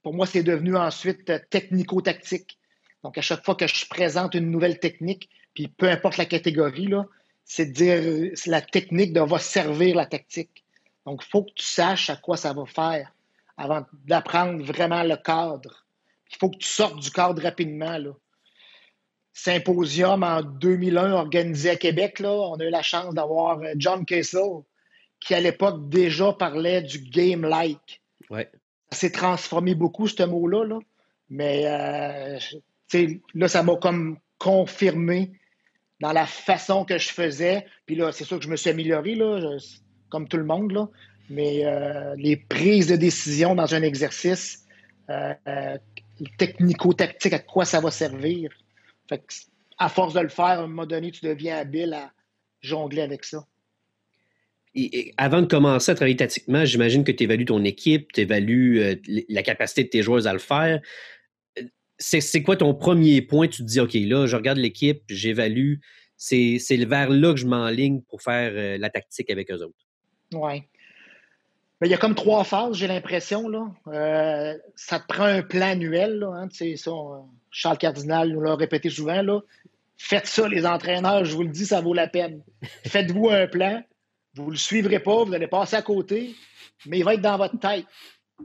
Pour 0.04 0.14
moi, 0.14 0.26
c'est 0.26 0.44
devenu 0.44 0.78
ensuite 0.78 1.50
technico-tactique. 1.50 2.58
Donc, 3.04 3.18
à 3.18 3.22
chaque 3.22 3.46
fois 3.46 3.56
que 3.56 3.68
je 3.68 3.88
présente 3.88 4.34
une 4.34 4.50
nouvelle 4.50 4.80
technique, 4.80 5.30
puis 5.54 5.68
peu 5.68 5.90
importe 5.90 6.18
la 6.18 6.26
catégorie, 6.26 6.92
c'est 7.44 7.68
de 7.68 7.72
dire 7.72 8.32
la 8.48 8.62
technique 8.62 9.16
va 9.16 9.40
servir 9.40 9.96
la 9.96 10.06
tactique. 10.06 10.64
Donc, 11.06 11.24
il 11.26 11.30
faut 11.30 11.44
que 11.44 11.54
tu 11.56 11.66
saches 11.66 12.10
à 12.10 12.16
quoi 12.16 12.36
ça 12.36 12.54
va 12.54 12.66
faire 12.66 13.12
avant 13.58 13.86
d'apprendre 14.06 14.64
vraiment 14.64 15.04
le 15.04 15.16
cadre. 15.16 15.86
Il 16.32 16.38
faut 16.38 16.50
que 16.50 16.58
tu 16.58 16.68
sortes 16.68 17.00
du 17.00 17.12
cadre 17.12 17.42
rapidement. 17.42 17.98
Là. 17.98 18.12
Symposium 19.34 20.24
en 20.24 20.42
2001 20.42 21.14
organisé 21.14 21.70
à 21.70 21.76
Québec, 21.76 22.20
là, 22.20 22.32
on 22.32 22.56
a 22.56 22.66
eu 22.66 22.70
la 22.70 22.82
chance 22.82 23.14
d'avoir 23.14 23.60
euh, 23.60 23.74
John 23.78 24.06
Kessel, 24.06 24.64
qui 25.20 25.34
à 25.34 25.42
l'époque 25.42 25.90
déjà 25.90 26.34
parlait 26.34 26.82
du 26.82 27.00
game-like. 27.00 28.02
Ouais. 28.30 28.50
Ça 28.92 29.00
s'est 29.00 29.12
transformé 29.12 29.76
beaucoup, 29.76 30.08
ce 30.08 30.24
mot-là. 30.24 30.66
Là. 30.66 30.80
Mais 31.30 31.64
euh, 31.66 32.40
là, 32.94 33.48
ça 33.48 33.64
m'a 33.64 33.76
comme 33.76 34.18
confirmé 34.38 35.32
dans 36.00 36.12
la 36.12 36.26
façon 36.26 36.86
que 36.86 36.98
je 36.98 37.10
faisais. 37.10 37.66
Puis 37.86 37.96
là, 37.96 38.12
c'est 38.12 38.24
sûr 38.24 38.38
que 38.38 38.44
je 38.44 38.50
me 38.50 38.56
suis 38.56 38.70
amélioré, 38.70 39.16
là, 39.16 39.58
comme 40.10 40.28
tout 40.28 40.38
le 40.38 40.46
monde, 40.46 40.72
là. 40.72 40.90
mais 41.30 41.66
euh, 41.66 42.16
les 42.18 42.38
prises 42.38 42.88
de 42.88 42.96
décision 42.96 43.56
dans 43.56 43.74
un 43.74 43.82
exercice 43.82 44.66
euh, 45.10 45.34
euh, 45.48 45.78
technico-tactique, 46.38 47.34
à 47.34 47.40
quoi 47.40 47.66
ça 47.66 47.80
va 47.80 47.92
servir. 47.92 48.52
À 49.78 49.90
force 49.90 50.14
de 50.14 50.22
le 50.22 50.30
faire, 50.30 50.46
à 50.46 50.64
un 50.64 50.68
moment 50.68 50.86
donné, 50.86 51.12
tu 51.12 51.26
deviens 51.26 51.58
habile 51.58 51.96
jongler 52.62 53.02
avec 53.02 53.24
ça. 53.24 53.46
Avant 55.18 55.42
de 55.42 55.48
commencer 55.48 55.92
à 55.92 55.96
travailler 55.96 56.18
tactiquement, 56.18 56.66
j'imagine 56.66 57.06
que 57.06 57.12
tu 57.12 57.24
évalues 57.24 57.46
ton 57.46 57.64
équipe, 57.64 58.12
tu 58.12 58.22
évalues 58.22 58.82
euh, 58.82 58.96
la 59.30 59.42
capacité 59.42 59.86
de 59.86 59.90
tes 59.90 60.02
joueurs 60.02 60.28
à 60.28 60.34
le 60.34 60.40
faire. 60.40 60.82
C'est 61.98 62.44
quoi 62.44 62.58
ton 62.58 62.74
premier 62.74 63.22
point? 63.22 63.48
Tu 63.48 63.64
te 63.64 63.68
dis, 63.68 63.80
OK, 63.80 63.94
là, 63.94 64.26
je 64.26 64.36
regarde 64.36 64.58
l'équipe, 64.58 65.04
j'évalue. 65.10 65.76
C'est 66.18 66.60
vers 66.86 67.10
là 67.10 67.34
que 67.34 67.40
je 67.40 67.46
m'enligne 67.46 68.02
pour 68.02 68.22
faire 68.22 68.52
euh, 68.54 68.78
la 68.78 68.90
tactique 68.90 69.30
avec 69.30 69.52
eux 69.52 69.62
autres. 69.62 69.86
Oui. 70.34 70.64
Il 71.82 71.90
y 71.90 71.94
a 71.94 71.98
comme 71.98 72.16
trois 72.16 72.44
phases, 72.44 72.78
j'ai 72.78 72.88
l'impression. 72.88 73.46
Euh, 73.88 74.58
ça 74.76 75.00
te 75.00 75.08
prend 75.08 75.26
un 75.26 75.42
plan 75.42 75.68
annuel. 75.68 76.20
Là, 76.20 76.32
hein, 76.34 76.48
ça, 76.50 76.92
Charles 77.52 77.78
Cardinal 77.78 78.30
nous 78.30 78.42
l'a 78.42 78.56
répété 78.56 78.90
souvent. 78.90 79.22
Là. 79.22 79.42
Faites 79.98 80.28
ça, 80.28 80.48
les 80.48 80.66
entraîneurs, 80.66 81.26
je 81.26 81.36
vous 81.36 81.44
le 81.44 81.50
dis, 81.50 81.66
ça 81.66 81.82
vaut 81.82 81.94
la 81.94 82.08
peine. 82.08 82.42
Faites-vous 82.88 83.30
un 83.30 83.48
plan. 83.48 83.84
Vous 84.36 84.48
ne 84.48 84.52
le 84.52 84.58
suivrez 84.58 85.00
pas, 85.00 85.24
vous 85.24 85.34
allez 85.34 85.48
passer 85.48 85.76
à 85.78 85.82
côté, 85.82 86.36
mais 86.86 87.00
il 87.00 87.06
va 87.06 87.14
être 87.14 87.22
dans 87.22 87.38
votre 87.38 87.58
tête. 87.58 87.86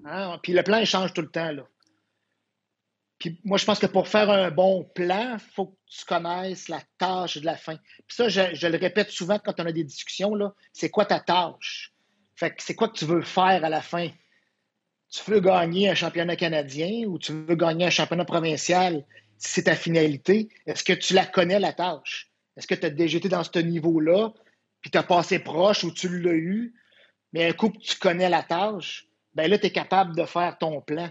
Hein. 0.04 0.38
Puis 0.42 0.52
le 0.52 0.62
plan, 0.62 0.84
change 0.84 1.12
tout 1.12 1.22
le 1.22 1.30
temps. 1.30 1.50
Là. 1.50 1.64
Puis 3.20 3.38
moi, 3.44 3.58
je 3.58 3.66
pense 3.66 3.78
que 3.78 3.86
pour 3.86 4.08
faire 4.08 4.30
un 4.30 4.50
bon 4.50 4.82
plan, 4.94 5.34
il 5.34 5.52
faut 5.54 5.66
que 5.66 5.76
tu 5.86 6.04
connaisses 6.06 6.68
la 6.68 6.80
tâche 6.96 7.36
de 7.36 7.44
la 7.44 7.56
fin. 7.56 7.76
Puis 8.06 8.16
ça, 8.16 8.30
je, 8.30 8.66
le 8.66 8.78
répète 8.78 9.10
souvent 9.10 9.38
quand 9.38 9.60
on 9.60 9.66
a 9.66 9.72
des 9.72 9.84
discussions, 9.84 10.34
là, 10.34 10.54
c'est 10.72 10.88
quoi 10.88 11.04
ta 11.04 11.20
tâche? 11.20 11.92
Fait 12.34 12.50
que 12.50 12.62
c'est 12.62 12.74
quoi 12.74 12.88
que 12.88 12.98
tu 12.98 13.04
veux 13.04 13.20
faire 13.20 13.62
à 13.62 13.68
la 13.68 13.82
fin? 13.82 14.08
Tu 15.10 15.30
veux 15.30 15.40
gagner 15.40 15.90
un 15.90 15.94
championnat 15.94 16.34
canadien 16.34 17.06
ou 17.06 17.18
tu 17.18 17.32
veux 17.32 17.56
gagner 17.56 17.84
un 17.84 17.90
championnat 17.90 18.24
provincial? 18.24 19.04
Si 19.36 19.52
c'est 19.52 19.64
ta 19.64 19.76
finalité? 19.76 20.48
Est-ce 20.66 20.82
que 20.82 20.94
tu 20.94 21.12
la 21.12 21.26
connais, 21.26 21.60
la 21.60 21.74
tâche? 21.74 22.30
Est-ce 22.56 22.66
que 22.66 22.74
tu 22.74 22.86
as 22.86 22.90
déjà 22.90 23.18
été 23.18 23.28
dans 23.28 23.44
ce 23.44 23.58
niveau-là, 23.58 24.32
puis 24.80 24.90
tu 24.90 24.96
as 24.96 25.02
passé 25.02 25.40
proche 25.40 25.84
ou 25.84 25.92
tu 25.92 26.08
l'as 26.20 26.32
eu, 26.32 26.74
mais 27.34 27.48
un 27.48 27.52
coup 27.52 27.70
tu 27.70 27.96
connais 27.96 28.30
la 28.30 28.42
tâche, 28.42 29.06
ben 29.34 29.50
là, 29.50 29.58
tu 29.58 29.66
es 29.66 29.70
capable 29.70 30.16
de 30.16 30.24
faire 30.24 30.56
ton 30.56 30.80
plan. 30.80 31.10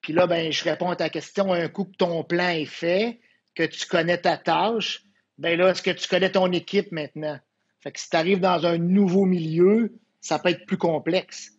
Puis 0.00 0.12
là, 0.12 0.26
ben, 0.26 0.50
je 0.50 0.64
réponds 0.64 0.90
à 0.90 0.96
ta 0.96 1.08
question, 1.08 1.52
un 1.52 1.68
coup 1.68 1.84
que 1.84 1.96
ton 1.96 2.24
plan 2.24 2.48
est 2.48 2.64
fait, 2.64 3.20
que 3.54 3.62
tu 3.64 3.86
connais 3.86 4.18
ta 4.18 4.36
tâche, 4.36 5.02
ben 5.38 5.58
là, 5.58 5.70
est-ce 5.70 5.82
que 5.82 5.90
tu 5.90 6.08
connais 6.08 6.30
ton 6.30 6.50
équipe 6.52 6.92
maintenant? 6.92 7.38
Fait 7.80 7.92
que 7.92 8.00
si 8.00 8.10
tu 8.10 8.16
arrives 8.16 8.40
dans 8.40 8.66
un 8.66 8.78
nouveau 8.78 9.24
milieu, 9.24 9.94
ça 10.20 10.38
peut 10.38 10.50
être 10.50 10.66
plus 10.66 10.76
complexe. 10.76 11.52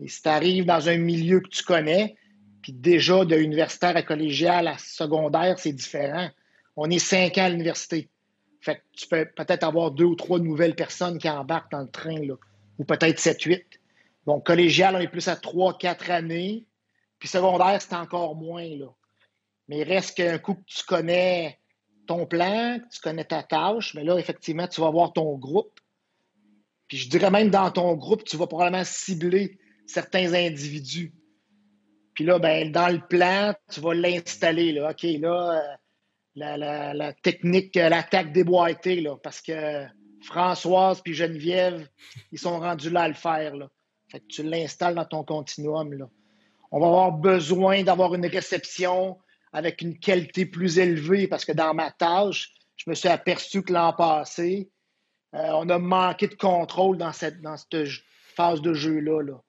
Et 0.00 0.08
si 0.08 0.22
tu 0.22 0.28
arrives 0.28 0.64
dans 0.64 0.88
un 0.88 0.96
milieu 0.96 1.40
que 1.40 1.48
tu 1.48 1.62
connais, 1.62 2.16
puis 2.62 2.72
déjà 2.72 3.24
de 3.24 3.36
universitaire 3.36 3.96
à 3.96 4.02
collégial 4.02 4.68
à 4.68 4.76
secondaire, 4.78 5.58
c'est 5.58 5.72
différent. 5.72 6.28
On 6.76 6.90
est 6.90 6.98
cinq 6.98 7.38
ans 7.38 7.44
à 7.44 7.48
l'université. 7.48 8.08
Fait 8.60 8.76
que 8.76 8.80
tu 8.92 9.06
peux 9.06 9.24
peut-être 9.24 9.64
avoir 9.64 9.90
deux 9.92 10.04
ou 10.04 10.14
trois 10.16 10.38
nouvelles 10.38 10.74
personnes 10.74 11.18
qui 11.18 11.28
embarquent 11.28 11.70
dans 11.70 11.82
le 11.82 11.90
train, 11.90 12.18
là, 12.24 12.34
ou 12.78 12.84
peut-être 12.84 13.18
sept, 13.18 13.42
huit. 13.42 13.64
Donc, 14.26 14.44
collégial, 14.44 14.96
on 14.96 15.00
est 15.00 15.08
plus 15.08 15.28
à 15.28 15.36
trois, 15.36 15.78
quatre 15.78 16.10
années. 16.10 16.66
Puis 17.18 17.28
secondaire, 17.28 17.80
c'est 17.80 17.94
encore 17.94 18.36
moins. 18.36 18.68
Là. 18.76 18.86
Mais 19.68 19.78
il 19.78 19.84
reste 19.84 20.16
qu'un 20.16 20.38
coup 20.38 20.54
que 20.54 20.64
tu 20.66 20.84
connais 20.84 21.58
ton 22.06 22.26
plan, 22.26 22.78
que 22.78 22.94
tu 22.94 23.00
connais 23.00 23.24
ta 23.24 23.42
tâche, 23.42 23.94
mais 23.94 24.04
là, 24.04 24.16
effectivement, 24.18 24.66
tu 24.66 24.80
vas 24.80 24.86
avoir 24.88 25.12
ton 25.12 25.36
groupe. 25.36 25.78
Puis 26.88 26.96
je 26.96 27.10
dirais 27.10 27.30
même 27.30 27.50
dans 27.50 27.70
ton 27.70 27.94
groupe, 27.94 28.24
tu 28.24 28.36
vas 28.36 28.46
probablement 28.46 28.84
cibler 28.84 29.58
certains 29.86 30.32
individus. 30.32 31.12
Puis 32.14 32.24
là, 32.24 32.38
ben, 32.38 32.72
dans 32.72 32.88
le 32.88 33.06
plan, 33.06 33.54
tu 33.70 33.80
vas 33.80 33.94
l'installer. 33.94 34.72
Là. 34.72 34.90
OK, 34.90 35.02
là, 35.02 35.52
euh, 35.52 35.76
la, 36.34 36.94
la, 36.94 37.12
technique, 37.12 37.76
euh, 37.76 37.88
l'attaque 37.88 38.32
déboîtée, 38.32 39.00
là, 39.00 39.16
parce 39.22 39.40
que 39.40 39.86
Françoise 40.22 41.00
puis 41.02 41.14
Geneviève, 41.14 41.88
ils 42.32 42.38
sont 42.38 42.58
rendus 42.58 42.90
là 42.90 43.02
à 43.02 43.08
le 43.08 43.14
faire. 43.14 43.54
Là. 43.54 43.68
Fait 44.10 44.20
que 44.20 44.26
tu 44.26 44.42
l'installes 44.42 44.94
dans 44.94 45.04
ton 45.04 45.24
continuum. 45.24 45.92
Là. 45.92 46.08
On 46.70 46.80
va 46.80 46.86
avoir 46.86 47.12
besoin 47.12 47.82
d'avoir 47.82 48.14
une 48.14 48.26
réception 48.26 49.18
avec 49.52 49.80
une 49.82 49.98
qualité 49.98 50.46
plus 50.46 50.78
élevée 50.78 51.26
parce 51.26 51.44
que 51.44 51.52
dans 51.52 51.74
ma 51.74 51.90
tâche, 51.90 52.52
je 52.76 52.88
me 52.90 52.94
suis 52.94 53.08
aperçu 53.08 53.62
que 53.62 53.72
l'an 53.72 53.92
passé, 53.92 54.68
euh, 55.34 55.50
on 55.54 55.68
a 55.68 55.78
manqué 55.78 56.28
de 56.28 56.34
contrôle 56.34 56.98
dans 56.98 57.12
cette, 57.12 57.40
dans 57.40 57.56
cette 57.56 57.88
phase 58.34 58.60
de 58.60 58.74
jeu-là. 58.74 59.22
Là. 59.22 59.42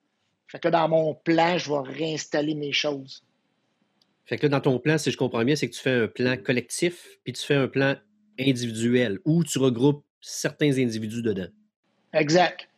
Fait 0.48 0.58
que 0.58 0.68
dans 0.68 0.88
mon 0.88 1.14
plan, 1.14 1.58
je 1.58 1.70
vais 1.70 1.92
réinstaller 1.92 2.54
mes 2.54 2.72
choses. 2.72 3.24
Fait 4.24 4.38
que 4.38 4.46
dans 4.46 4.60
ton 4.60 4.78
plan, 4.78 4.98
si 4.98 5.10
je 5.10 5.16
comprends 5.16 5.44
bien, 5.44 5.56
c'est 5.56 5.68
que 5.68 5.74
tu 5.74 5.80
fais 5.80 6.02
un 6.02 6.08
plan 6.08 6.36
collectif, 6.36 7.06
puis 7.24 7.32
tu 7.32 7.44
fais 7.44 7.54
un 7.54 7.68
plan 7.68 7.96
individuel, 8.38 9.18
où 9.24 9.44
tu 9.44 9.58
regroupes 9.58 10.04
certains 10.20 10.78
individus 10.78 11.22
dedans. 11.22 11.48
Exact. 12.12 12.68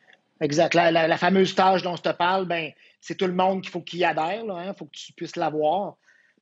Exact. 0.41 0.75
La, 0.75 1.17
fameuse 1.17 1.55
tâche 1.55 1.83
dont 1.83 1.97
je 1.97 2.03
te 2.03 2.13
parle, 2.13 2.47
ben, 2.47 2.73
c'est 3.03 3.17
tout 3.17 3.27
le 3.27 3.35
monde 3.35 3.61
qu'il 3.61 3.71
faut 3.71 3.83
qu'il 3.83 4.03
adhère. 4.05 4.45
Il 4.45 4.51
hein, 4.51 4.73
faut 4.73 4.87
que 4.87 4.97
tu 4.97 5.13
puisses 5.13 5.37
l'avoir. 5.37 5.97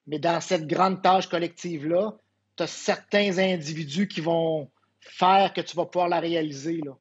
Mais 0.07 0.19
dans 0.19 0.41
cette 0.41 0.67
grande 0.67 1.03
tâche 1.03 1.27
collective-là, 1.27 2.17
tu 2.57 2.63
as 2.63 2.67
certains 2.67 3.39
individus 3.39 4.07
qui 4.07 4.21
vont 4.21 4.71
faire 5.01 5.55
que 5.55 5.63
tu 5.63 5.75
vas 5.75 5.87
pouvoir 5.87 6.09
la 6.09 6.21
réaliser. 6.21 6.81
Là. 6.85 6.93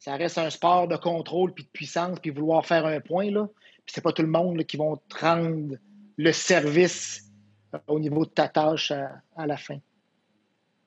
Ça 0.00 0.16
reste 0.16 0.38
un 0.38 0.50
sport 0.50 0.88
de 0.88 0.96
contrôle 0.96 1.54
puis 1.54 1.64
de 1.64 1.68
puissance 1.68 2.18
puis 2.18 2.30
vouloir 2.30 2.66
faire 2.66 2.84
un 2.84 3.00
point. 3.00 3.30
Là. 3.30 3.46
Puis 3.84 3.94
c'est 3.94 4.00
pas 4.00 4.12
tout 4.12 4.22
le 4.22 4.28
monde 4.28 4.64
qui 4.64 4.76
vont 4.76 4.96
te 4.96 5.18
rendre 5.20 5.76
le 6.16 6.32
service 6.32 7.30
euh, 7.74 7.78
au 7.86 8.00
niveau 8.00 8.26
de 8.26 8.30
ta 8.30 8.48
tâche 8.48 8.90
à, 8.90 9.46
la 9.46 9.56
fin. 9.56 9.78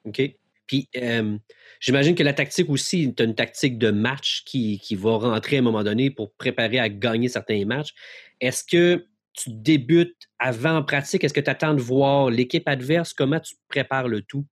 OK. 0.04 0.22
Puis 0.70 0.88
euh, 0.98 1.36
j'imagine 1.80 2.14
que 2.14 2.22
la 2.22 2.34
tactique 2.34 2.70
aussi, 2.70 3.14
as 3.18 3.24
une 3.24 3.34
tactique 3.34 3.80
de 3.80 3.90
match 3.90 4.44
qui, 4.46 4.80
qui, 4.80 4.96
va 4.96 5.18
rentrer 5.18 5.56
à 5.56 5.60
un 5.60 5.64
moment 5.64 5.84
donné 5.84 6.12
pour 6.12 6.32
préparer 6.34 6.78
à 6.78 6.90
gagner 6.90 7.28
certains 7.28 7.66
matchs. 7.66 7.96
Est-ce 8.40 8.64
que 8.64 9.08
tu 9.34 9.50
débutes 9.50 10.16
avant 10.38 10.78
en 10.78 10.84
pratique? 10.84 11.24
Est-ce 11.24 11.34
que 11.34 11.40
tu 11.40 11.50
attends 11.50 11.74
de 11.74 11.82
voir 11.82 12.30
l'équipe 12.30 12.68
adverse? 12.68 13.14
Comment 13.14 13.40
tu 13.40 13.56
prépares 13.68 14.08
le 14.08 14.22
tout? 14.22 14.46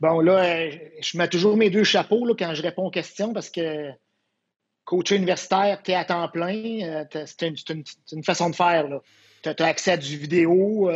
Bon, 0.00 0.20
là, 0.20 0.44
euh, 0.44 0.70
je 1.02 1.18
mets 1.18 1.28
toujours 1.28 1.58
mes 1.58 1.68
deux 1.68 1.84
chapeaux 1.84 2.24
là, 2.24 2.34
quand 2.38 2.54
je 2.54 2.62
réponds 2.62 2.86
aux 2.86 2.90
questions 2.90 3.34
parce 3.34 3.50
que 3.50 3.90
coach 4.84 5.10
universitaire, 5.10 5.82
tu 5.82 5.90
es 5.90 5.94
à 5.94 6.06
temps 6.06 6.28
plein, 6.28 7.04
euh, 7.12 7.24
c'est 7.26 7.42
une, 7.42 8.24
façon 8.24 8.48
de 8.48 8.56
faire. 8.56 8.86
Tu 9.42 9.50
as, 9.50 9.66
accès 9.66 9.92
à 9.92 9.96
du 9.98 10.16
vidéo, 10.16 10.90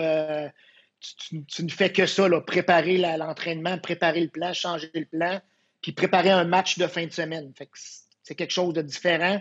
tu, 1.01 1.65
ne 1.65 1.71
fais 1.71 1.93
que 1.93 2.07
ça, 2.07 2.29
là, 2.29 2.41
préparer 2.41 2.99
l'entraînement, 2.99 3.79
préparer 3.79 4.21
le 4.21 4.29
plan, 4.29 4.53
changer 4.53 4.91
le 4.95 5.07
plan, 5.07 5.41
puis 5.83 5.93
préparer 5.93 6.31
un 6.31 6.45
match 6.45 6.79
de 6.79 6.87
fin 6.87 7.07
de 7.07 7.13
semaine. 7.13 7.53
c'est 8.23 8.35
quelque 8.35 8.53
chose 8.53 8.75
de 8.75 8.83
différent 8.83 9.41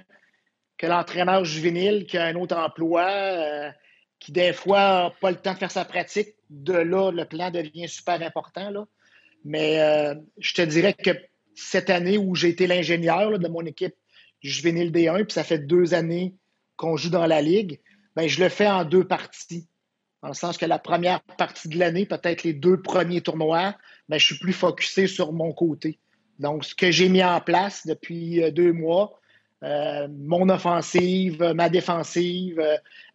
que 0.78 0.88
l'entraîneur 0.88 1.44
juvénile 1.44 2.06
qui 2.08 2.18
a 2.18 2.26
un 2.26 2.36
autre 2.36 2.56
emploi, 2.56 3.74
qui 4.20 4.32
des 4.32 4.54
fois 4.54 4.80
n'a 4.80 5.14
pas 5.22 5.32
le 5.32 5.38
temps 5.38 5.54
de 5.54 5.60
faire 5.60 5.72
sa 5.72 5.86
pratique. 5.86 6.36
De 6.50 6.74
là, 6.74 7.12
le 7.12 7.26
plan 7.26 7.52
devient 7.52 7.88
super 7.88 8.22
important. 8.22 8.88
Mais 9.46 9.80
euh, 9.80 10.16
je 10.38 10.54
te 10.54 10.62
dirais 10.62 10.94
que 10.94 11.12
cette 11.56 11.90
année 11.90 12.18
où 12.18 12.36
j'ai 12.36 12.50
été 12.50 12.68
l'ingénieur 12.68 13.38
de 13.40 13.48
mon 13.48 13.66
équipe 13.66 13.96
juvénile 14.42 14.92
D1, 14.92 15.26
puis 15.26 15.34
ça 15.34 15.44
fait 15.44 15.60
deux 15.60 15.94
années 15.94 16.36
qu'on 16.76 16.96
joue 16.98 17.10
dans 17.10 17.28
la 17.28 17.42
ligue, 17.42 17.80
ben, 18.16 18.28
je 18.28 18.42
le 18.42 18.50
fais 18.50 18.68
en 18.68 18.86
deux 18.86 19.06
parties. 19.06 19.68
Dans 20.22 20.30
le 20.30 20.34
sens 20.34 20.58
que 20.58 20.66
la 20.66 20.80
première 20.80 21.22
partie 21.22 21.70
de 21.70 21.78
l'année, 21.78 22.06
peut-être 22.06 22.44
les 22.44 22.54
deux 22.54 22.82
premiers 22.82 23.22
tournois, 23.22 23.76
ben, 24.10 24.18
je 24.18 24.26
suis 24.26 24.38
plus 24.38 24.54
focusé 24.54 25.08
sur 25.08 25.32
mon 25.32 25.54
côté. 25.54 26.00
Donc, 26.40 26.66
ce 26.66 26.76
que 26.76 26.92
j'ai 26.92 27.10
mis 27.10 27.24
en 27.24 27.40
place 27.42 27.86
depuis 27.88 28.44
euh, 28.44 28.52
deux 28.52 28.74
mois, 28.74 29.20
euh, 29.64 30.08
mon 30.10 30.50
offensive, 30.50 31.42
ma 31.56 31.70
défensive, 31.70 32.62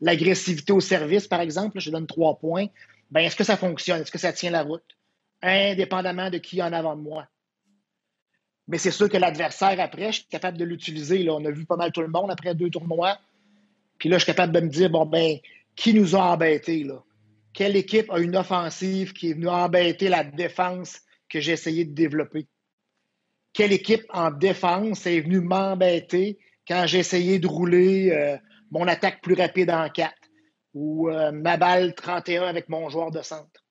l'agressivité 0.00 0.72
au 0.72 0.80
service, 0.80 1.26
par 1.26 1.40
exemple, 1.40 1.80
je 1.80 1.90
donne 1.90 2.06
trois 2.06 2.38
points. 2.38 2.66
Ben, 3.10 3.20
est-ce 3.20 3.36
que 3.36 3.44
ça 3.44 3.56
fonctionne? 3.56 4.02
Est-ce 4.02 4.10
que 4.10 4.18
ça 4.18 4.32
tient 4.32 4.50
la 4.50 4.62
route? 4.62 4.84
indépendamment 5.44 6.30
de 6.30 6.38
qui 6.38 6.58
est 6.58 6.62
en 6.62 6.72
avant 6.72 6.96
de 6.96 7.02
moi. 7.02 7.26
Mais 8.66 8.78
c'est 8.78 8.90
sûr 8.90 9.08
que 9.08 9.16
l'adversaire, 9.16 9.78
après, 9.78 10.06
je 10.06 10.20
suis 10.20 10.26
capable 10.26 10.56
de 10.56 10.64
l'utiliser. 10.64 11.28
On 11.28 11.44
a 11.44 11.50
vu 11.50 11.66
pas 11.66 11.76
mal 11.76 11.92
tout 11.92 12.00
le 12.00 12.08
monde 12.08 12.30
après 12.30 12.54
deux 12.54 12.70
tournois. 12.70 13.18
Puis 13.98 14.08
là, 14.08 14.16
je 14.16 14.24
suis 14.24 14.32
capable 14.32 14.52
de 14.52 14.60
me 14.60 14.68
dire, 14.68 14.88
bon, 14.88 15.04
ben, 15.04 15.36
qui 15.76 15.94
nous 15.94 16.14
a 16.16 16.20
embêtés, 16.20 16.84
là? 16.84 17.02
Quelle 17.52 17.76
équipe 17.76 18.10
a 18.10 18.18
une 18.18 18.36
offensive 18.36 19.12
qui 19.12 19.30
est 19.30 19.34
venue 19.34 19.48
embêter 19.48 20.08
la 20.08 20.24
défense 20.24 21.00
que 21.28 21.40
j'ai 21.40 21.52
essayé 21.52 21.84
de 21.84 21.94
développer? 21.94 22.48
Quelle 23.52 23.72
équipe 23.72 24.04
en 24.08 24.32
défense 24.32 25.06
est 25.06 25.20
venue 25.20 25.40
m'embêter 25.40 26.38
quand 26.66 26.86
j'ai 26.86 26.98
essayé 26.98 27.38
de 27.38 27.46
rouler 27.46 28.10
euh, 28.10 28.36
mon 28.72 28.88
attaque 28.88 29.22
plus 29.22 29.34
rapide 29.34 29.70
en 29.70 29.88
4 29.88 30.12
ou 30.74 31.08
euh, 31.08 31.30
ma 31.30 31.56
balle 31.56 31.94
31 31.94 32.42
avec 32.42 32.68
mon 32.68 32.88
joueur 32.88 33.12
de 33.12 33.22
centre? 33.22 33.64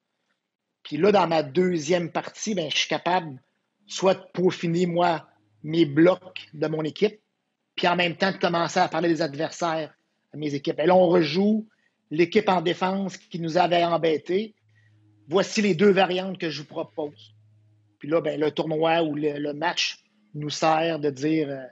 Puis 0.83 0.95
là, 0.95 1.11
dans 1.11 1.27
ma 1.27 1.43
deuxième 1.43 2.09
partie, 2.09 2.55
ben, 2.55 2.69
je 2.71 2.77
suis 2.77 2.87
capable 2.87 3.41
soit 3.85 4.15
de 4.15 4.23
peaufiner, 4.33 4.85
moi, 4.85 5.27
mes 5.63 5.85
blocs 5.85 6.47
de 6.53 6.67
mon 6.67 6.83
équipe, 6.83 7.19
puis 7.75 7.87
en 7.87 7.97
même 7.97 8.15
temps 8.15 8.31
de 8.31 8.37
commencer 8.37 8.79
à 8.79 8.87
parler 8.87 9.09
des 9.09 9.21
adversaires 9.21 9.93
à 10.33 10.37
mes 10.37 10.53
équipes. 10.53 10.79
Et 10.79 10.85
là, 10.85 10.95
on 10.95 11.07
rejoue 11.07 11.67
l'équipe 12.11 12.49
en 12.49 12.61
défense 12.61 13.17
qui 13.17 13.39
nous 13.39 13.57
avait 13.57 13.83
embêtés. 13.83 14.55
Voici 15.27 15.61
les 15.61 15.73
deux 15.73 15.91
variantes 15.91 16.37
que 16.37 16.49
je 16.49 16.61
vous 16.61 16.67
propose. 16.67 17.33
Puis 18.03 18.09
là, 18.09 18.19
ben, 18.19 18.39
le 18.39 18.51
tournoi 18.51 19.01
ou 19.01 19.15
le, 19.15 19.53
match 19.53 19.97
nous 20.33 20.49
sert 20.49 20.99
de 20.99 21.09
dire 21.09 21.49
euh, 21.49 21.63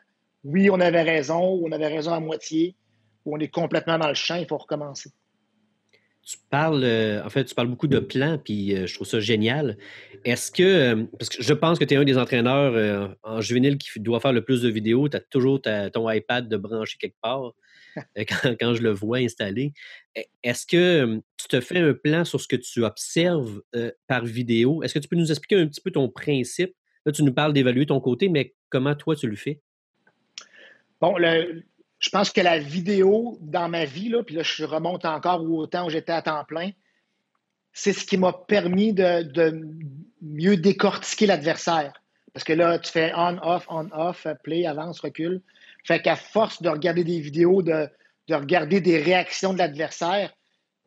oui, 0.46 0.70
on 0.70 0.80
avait 0.80 1.02
raison, 1.02 1.60
on 1.62 1.72
avait 1.74 1.90
raison 1.90 2.14
à 2.14 2.20
moitié, 2.20 2.76
ou 3.26 3.36
on 3.36 3.40
est 3.40 3.50
complètement 3.50 3.98
dans 3.98 4.08
le 4.08 4.14
champ, 4.14 4.36
il 4.36 4.48
faut 4.48 4.58
recommencer. 4.58 5.10
Tu 6.24 6.38
parles, 6.50 6.84
euh, 6.84 7.22
en 7.26 7.30
fait, 7.30 7.44
tu 7.44 7.54
parles 7.54 7.68
beaucoup 7.68 7.88
de 7.88 8.00
plans, 8.00 8.38
puis 8.38 8.74
euh, 8.74 8.88
je 8.88 8.96
trouve 8.96 9.08
ça 9.08 9.20
génial. 9.20 9.78
Est-ce 10.24 10.52
que, 10.52 11.04
parce 11.18 11.30
que 11.30 11.44
je 11.44 11.54
pense 11.54 11.78
que 11.80 11.84
tu 11.84 11.96
es 11.96 11.98
un 11.98 12.06
des 12.06 12.18
entraîneurs 12.18 13.18
en 13.24 13.42
juvénile 13.42 13.78
qui 13.78 14.00
doit 14.00 14.22
faire 14.22 14.32
le 14.32 14.44
plus 14.44 14.62
de 14.62 14.70
vidéos, 14.70 15.10
tu 15.10 15.18
as 15.18 15.20
toujours 15.20 15.62
ton 15.62 16.10
iPad 16.10 16.48
de 16.48 16.56
brancher 16.56 16.98
quelque 16.98 17.20
part. 17.22 17.52
quand, 18.60 18.74
je 18.76 18.82
le 18.82 18.92
vois 18.92 19.18
installé. 19.18 19.74
E, 20.18 20.22
est-ce 20.44 20.66
que 20.66 21.22
tu 21.38 21.48
te 21.48 21.62
fais 21.62 21.80
un 21.80 21.94
plan 21.94 22.26
sur 22.26 22.40
ce 22.40 22.48
que 22.48 22.56
tu 22.56 22.84
observes 22.84 23.62
par 24.08 24.26
vidéo? 24.26 24.84
Est-ce 24.84 24.94
que 24.94 25.00
tu 25.00 25.08
peux 25.08 25.16
nous 25.16 25.32
expliquer 25.32 25.58
un 25.58 25.68
petit 25.68 25.82
peu 25.82 25.92
ton 25.92 26.10
principe? 26.10 26.74
Là, 27.06 27.12
tu 27.12 27.24
nous 27.24 27.34
parles 27.34 27.54
d'évaluer 27.54 27.86
ton 27.86 28.00
côté, 28.00 28.30
mais 28.30 28.54
comment 28.70 28.96
toi 28.96 29.16
tu 29.16 29.28
le 29.28 29.36
fais? 29.36 29.60
Bon, 31.00 31.16
je 31.18 32.10
pense 32.10 32.32
que 32.32 32.42
la 32.42 32.60
vidéo 32.60 33.38
dans 33.42 33.70
ma 33.70 33.86
vie, 33.86 34.10
là, 34.10 34.24
puis 34.24 34.36
là, 34.36 34.44
je 34.44 34.64
remonte 34.64 35.06
encore 35.06 35.44
au 35.44 35.66
temps 35.68 35.88
où 35.88 35.90
j'étais 35.90 36.12
à 36.12 36.22
temps 36.22 36.44
plein, 36.46 36.72
c'est 37.74 37.94
ce 37.94 38.06
qui 38.06 38.18
m'a 38.18 38.34
permis 38.34 38.94
de, 38.94 39.24
de, 39.24 39.68
mieux 40.22 40.58
décortiquer 40.58 41.26
l'adversaire. 41.26 41.94
Parce 42.34 42.44
que 42.44 42.54
là, 42.54 42.80
tu 42.80 42.92
fais 42.92 43.12
on, 43.16 43.38
off, 43.42 43.66
on, 43.70 43.90
off, 43.92 44.28
play, 44.44 44.66
avance, 44.66 45.00
recule. 45.00 45.42
Fait 45.84 46.02
qu'à 46.02 46.16
force 46.16 46.62
de 46.62 46.70
regarder 46.70 47.04
des 47.04 47.20
vidéos, 47.20 47.62
de, 47.62 47.90
regarder 48.30 48.82
des 48.82 49.02
réactions 49.02 49.54
de 49.54 49.58
l'adversaire, 49.58 50.34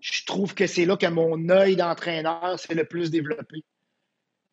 je 0.00 0.24
trouve 0.24 0.54
que 0.54 0.66
c'est 0.66 0.84
là 0.84 0.96
que 0.96 1.06
mon 1.06 1.48
œil 1.48 1.76
d'entraîneur 1.76 2.58
s'est 2.58 2.74
le 2.74 2.84
plus 2.84 3.10
développé. 3.10 3.64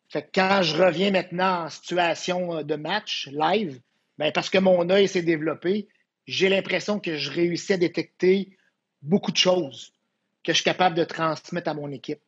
Fait 0.08 0.22
que 0.22 0.28
quand 0.34 0.62
je 0.62 0.76
reviens 0.76 1.10
maintenant 1.10 1.64
en 1.64 1.70
situation 1.70 2.56
euh, 2.56 2.62
de 2.62 2.74
match 2.74 3.28
live, 3.32 3.80
ben 4.18 4.30
parce 4.32 4.50
que 4.50 4.58
mon 4.58 4.90
œil 4.90 5.08
s'est 5.08 5.22
développé, 5.22 5.88
j'ai 6.26 6.48
l'impression 6.48 7.00
que 7.00 7.16
je 7.16 7.30
réussis 7.30 7.72
à 7.72 7.76
détecter 7.78 8.56
beaucoup 9.00 9.32
de 9.32 9.38
choses 9.38 9.92
que 10.44 10.52
je 10.52 10.56
suis 10.56 10.64
capable 10.64 10.96
de 10.96 11.04
transmettre 11.04 11.70
à 11.70 11.74
mon 11.74 11.90
équipe. 11.90 12.20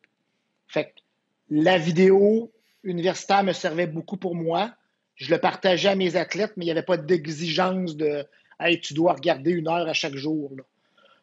Fait 0.67 0.87
que 0.87 1.01
la 1.51 1.79
vidéo 1.79 2.51
universitaire 2.85 3.45
me 3.45 3.53
servait 3.53 3.87
beaucoup 3.87 4.17
pour 4.17 4.35
moi. 4.35 4.75
Je 5.17 5.31
le 5.31 5.39
partageais 5.39 5.89
à 5.89 5.95
mes 5.95 6.17
athlètes, 6.17 6.53
mais 6.57 6.65
il 6.65 6.67
n'y 6.67 6.73
avait 6.73 6.83
pas 6.83 6.97
d'exigence 6.97 7.97
de 7.97 8.27
Hey, 8.61 8.81
tu 8.81 8.95
dois 8.95 9.15
regarder 9.15 9.51
une 9.51 9.69
heure 9.69 9.89
à 9.89 9.93
chaque 9.93 10.15
jour. 10.15 10.53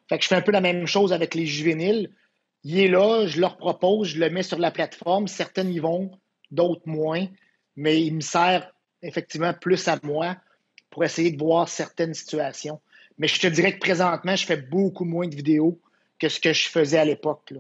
Fait 0.10 0.18
que 0.18 0.24
je 0.24 0.28
fais 0.28 0.36
un 0.36 0.42
peu 0.42 0.52
la 0.52 0.62
même 0.62 0.86
chose 0.86 1.14
avec 1.14 1.34
les 1.34 1.46
juvéniles. 1.46 2.12
Il 2.64 2.80
est 2.80 2.88
là, 2.88 3.26
je 3.26 3.40
leur 3.40 3.58
propose, 3.58 4.10
je 4.10 4.20
le 4.20 4.30
mets 4.30 4.44
sur 4.44 4.60
la 4.60 4.72
plateforme. 4.72 5.28
Certaines 5.28 5.72
y 5.72 5.80
vont, 5.80 6.12
d'autres 6.52 6.88
moins, 6.88 7.28
mais 7.76 8.02
il 8.04 8.16
me 8.16 8.22
sert 8.22 8.74
effectivement 9.02 9.54
plus 9.54 9.88
à 9.88 9.98
moi 10.04 10.38
pour 10.90 11.04
essayer 11.04 11.32
de 11.32 11.38
voir 11.38 11.70
certaines 11.70 12.14
situations. 12.14 12.82
Mais 13.18 13.28
je 13.28 13.40
te 13.40 13.48
dirais 13.48 13.74
que 13.74 13.80
présentement, 13.80 14.36
je 14.36 14.46
fais 14.46 14.58
beaucoup 14.58 15.06
moins 15.06 15.28
de 15.28 15.36
vidéos 15.36 15.80
que 16.20 16.30
ce 16.30 16.40
que 16.40 16.54
je 16.54 16.68
faisais 16.68 16.98
à 16.98 17.06
l'époque. 17.06 17.54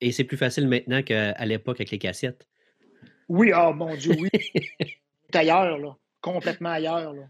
Et 0.00 0.12
c'est 0.12 0.24
plus 0.24 0.36
facile 0.36 0.68
maintenant 0.68 1.02
qu'à 1.02 1.44
l'époque 1.46 1.76
avec 1.76 1.90
les 1.90 1.98
cassettes. 1.98 2.46
Oui, 3.28 3.52
oh 3.54 3.72
mon 3.72 3.94
Dieu, 3.94 4.14
oui. 4.18 4.30
ailleurs, 5.36 5.78
là. 5.78 5.96
Complètement 6.20 6.70
ailleurs, 6.70 7.12
là. 7.12 7.22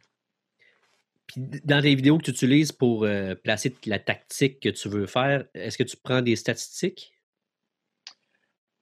Puis 1.28 1.42
dans 1.64 1.82
tes 1.82 1.94
vidéos 1.94 2.18
que 2.18 2.24
tu 2.24 2.30
utilises 2.30 2.72
pour 2.72 3.04
euh, 3.04 3.34
placer 3.34 3.76
la 3.84 3.98
tactique 3.98 4.60
que 4.60 4.70
tu 4.70 4.88
veux 4.88 5.06
faire, 5.06 5.44
est-ce 5.54 5.76
que 5.76 5.82
tu 5.82 5.96
prends 5.96 6.22
des 6.22 6.36
statistiques? 6.36 7.12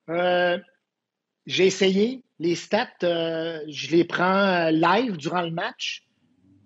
Euh, 0.08 0.58
j'ai 1.44 1.66
essayé. 1.66 2.22
Les 2.38 2.54
stats, 2.54 2.88
euh, 3.02 3.60
je 3.66 3.90
les 3.90 4.04
prends 4.04 4.70
live 4.70 5.16
durant 5.16 5.42
le 5.42 5.50
match. 5.50 6.06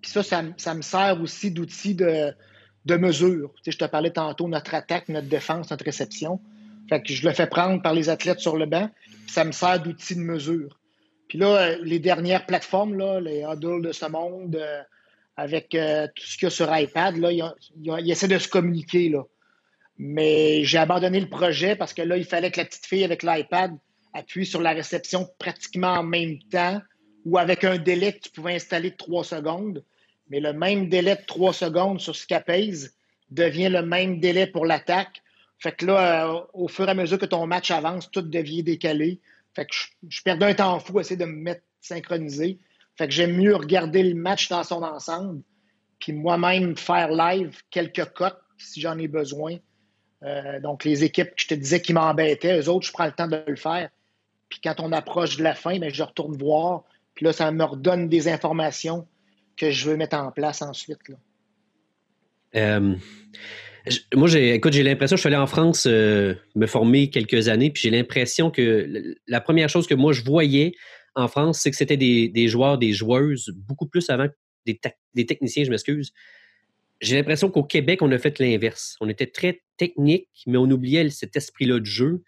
Puis 0.01 0.11
ça, 0.11 0.21
ça, 0.21 0.73
me 0.73 0.81
sert 0.81 1.19
aussi 1.21 1.49
d'outil 1.49 1.95
de, 1.95 2.31
de 2.85 2.95
mesure. 2.95 3.53
Tu 3.57 3.63
sais, 3.63 3.71
je 3.71 3.77
te 3.77 3.85
parlais 3.85 4.11
tantôt, 4.11 4.47
notre 4.47 4.75
attaque, 4.75 5.09
notre 5.09 5.27
défense, 5.27 5.71
notre 5.71 5.85
réception. 5.85 6.39
Fait 6.89 7.01
que 7.01 7.13
je 7.13 7.25
le 7.25 7.33
fais 7.33 7.47
prendre 7.47 7.81
par 7.81 7.93
les 7.93 8.09
athlètes 8.09 8.39
sur 8.39 8.57
le 8.57 8.65
banc. 8.65 8.89
Ça 9.27 9.45
me 9.45 9.51
sert 9.51 9.81
d'outil 9.81 10.15
de 10.15 10.21
mesure. 10.21 10.80
Puis 11.31 11.39
là, 11.39 11.61
euh, 11.61 11.77
les 11.81 11.99
dernières 11.99 12.45
plateformes, 12.45 12.97
là, 12.97 13.21
les 13.21 13.43
Huddle 13.43 13.81
de 13.81 13.93
ce 13.93 14.05
monde, 14.05 14.57
euh, 14.57 14.81
avec 15.37 15.73
euh, 15.75 16.05
tout 16.13 16.25
ce 16.25 16.35
qu'il 16.37 16.47
y 16.47 16.47
a 16.47 16.49
sur 16.49 16.77
iPad, 16.77 17.15
là, 17.15 17.31
ils, 17.31 18.11
essaient 18.11 18.27
de 18.27 18.37
se 18.37 18.49
communiquer. 18.49 19.13
Mais 19.97 20.65
j'ai 20.65 20.77
abandonné 20.77 21.21
le 21.21 21.29
projet 21.29 21.77
parce 21.77 21.93
que 21.93 22.01
là, 22.01 22.17
il 22.17 22.25
fallait 22.25 22.51
que 22.51 22.59
la 22.59 22.65
petite 22.65 22.85
fille 22.85 23.05
avec 23.05 23.23
l'iPad 23.23 23.71
appuie 24.13 24.45
sur 24.45 24.59
la 24.59 24.71
réception 24.71 25.25
pratiquement 25.39 25.93
en 25.93 26.03
même 26.03 26.37
temps 26.51 26.81
ou 27.23 27.37
avec 27.37 27.63
un 27.63 27.77
délai 27.77 28.11
que 28.11 28.23
tu 28.23 28.31
pouvais 28.31 28.55
installer 28.55 28.91
de 28.91 28.97
trois 28.97 29.23
secondes. 29.23 29.85
Mais 30.29 30.41
le 30.41 30.51
même 30.51 30.89
délai 30.89 31.15
de 31.15 31.25
trois 31.25 31.53
secondes 31.53 32.01
sur 32.01 32.13
Scapaze 32.13 32.93
devient 33.29 33.69
le 33.69 33.83
même 33.83 34.19
délai 34.19 34.47
pour 34.47 34.65
l'attaque. 34.65 35.23
Fait 35.59 35.71
que 35.71 35.85
là, 35.85 36.45
au 36.51 36.67
fur 36.67 36.89
et 36.89 36.91
à 36.91 36.93
mesure 36.93 37.19
que 37.19 37.25
ton 37.25 37.47
match 37.47 37.71
avance, 37.71 38.11
tout 38.11 38.21
devient 38.21 38.63
décalé. 38.63 39.21
Fait 39.55 39.65
que 39.65 39.75
je, 40.07 40.21
perdais 40.23 40.45
un 40.45 40.53
temps 40.53 40.79
fou 40.79 40.97
à 40.97 41.01
essayer 41.01 41.17
de 41.17 41.25
me 41.25 41.35
mettre 41.35 41.63
synchronisé. 41.81 42.59
Fait 42.95 43.07
que 43.07 43.13
j'aime 43.13 43.35
mieux 43.35 43.55
regarder 43.55 44.03
le 44.03 44.15
match 44.15 44.49
dans 44.49 44.63
son 44.63 44.83
ensemble, 44.83 45.41
puis 45.99 46.13
moi-même 46.13 46.77
faire 46.77 47.11
live 47.11 47.61
quelques 47.69 48.05
cotes 48.13 48.41
si 48.57 48.81
j'en 48.81 48.97
ai 48.97 49.07
besoin. 49.07 49.57
Euh, 50.23 50.59
donc, 50.59 50.83
les 50.83 51.03
équipes 51.03 51.29
que 51.35 51.41
je 51.41 51.47
te 51.47 51.53
disais 51.53 51.81
qui 51.81 51.93
m'embêtaient, 51.93 52.59
eux 52.59 52.69
autres, 52.69 52.85
je 52.85 52.91
prends 52.91 53.05
le 53.05 53.11
temps 53.11 53.27
de 53.27 53.43
le 53.47 53.55
faire. 53.55 53.89
Puis 54.49 54.59
quand 54.63 54.79
on 54.79 54.91
approche 54.91 55.37
de 55.37 55.43
la 55.43 55.55
fin, 55.55 55.79
bien, 55.79 55.89
je 55.89 56.03
retourne 56.03 56.37
voir. 56.37 56.83
Puis 57.15 57.25
là, 57.25 57.33
ça 57.33 57.51
me 57.51 57.63
redonne 57.63 58.07
des 58.09 58.27
informations 58.27 59.07
que 59.57 59.71
je 59.71 59.89
veux 59.89 59.97
mettre 59.97 60.17
en 60.17 60.31
place 60.31 60.61
ensuite. 60.61 60.99
Euh, 62.55 62.95
moi, 64.13 64.27
j'ai, 64.27 64.53
écoute, 64.53 64.73
j'ai 64.73 64.83
l'impression, 64.83 65.15
je 65.15 65.21
suis 65.21 65.27
allé 65.27 65.37
en 65.37 65.47
France 65.47 65.85
euh, 65.87 66.35
me 66.55 66.67
former 66.67 67.09
quelques 67.09 67.47
années, 67.47 67.71
puis 67.71 67.83
j'ai 67.83 67.89
l'impression 67.89 68.51
que 68.51 69.15
la 69.27 69.41
première 69.41 69.69
chose 69.69 69.87
que 69.87 69.95
moi 69.95 70.13
je 70.13 70.23
voyais 70.23 70.73
en 71.15 71.27
France, 71.27 71.59
c'est 71.59 71.71
que 71.71 71.77
c'était 71.77 71.97
des, 71.97 72.47
joueurs, 72.47 72.77
des 72.77 72.93
joueuses, 72.93 73.51
beaucoup 73.55 73.87
plus 73.87 74.09
avant 74.09 74.27
des, 74.65 74.79
des 75.13 75.25
techniciens, 75.25 75.63
je 75.63 75.69
m'excuse. 75.69 76.13
J'ai 77.01 77.15
l'impression 77.15 77.49
qu'au 77.49 77.63
Québec, 77.63 78.01
on 78.01 78.11
a 78.11 78.17
fait 78.17 78.39
l'inverse. 78.39 78.95
On 79.01 79.09
était 79.09 79.27
très 79.27 79.63
technique, 79.77 80.29
mais 80.45 80.57
on 80.57 80.69
oubliait 80.69 81.09
cet 81.09 81.35
esprit-là 81.35 81.79
de 81.79 81.85
jeu. 81.85 82.23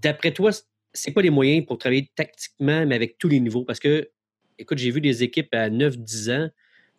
D'après 0.00 0.32
toi, 0.32 0.50
c'est 0.94 1.12
quoi 1.12 1.22
les 1.22 1.30
moyens 1.30 1.66
pour 1.66 1.78
travailler 1.78 2.10
tactiquement, 2.16 2.86
mais 2.86 2.94
avec 2.94 3.18
tous 3.18 3.28
les 3.28 3.40
niveaux? 3.40 3.64
Parce 3.64 3.78
que, 3.78 4.10
écoute, 4.58 4.78
j'ai 4.78 4.90
vu 4.90 5.00
des 5.02 5.22
équipes 5.22 5.54
à 5.54 5.68
9-10 5.68 6.32
ans 6.32 6.50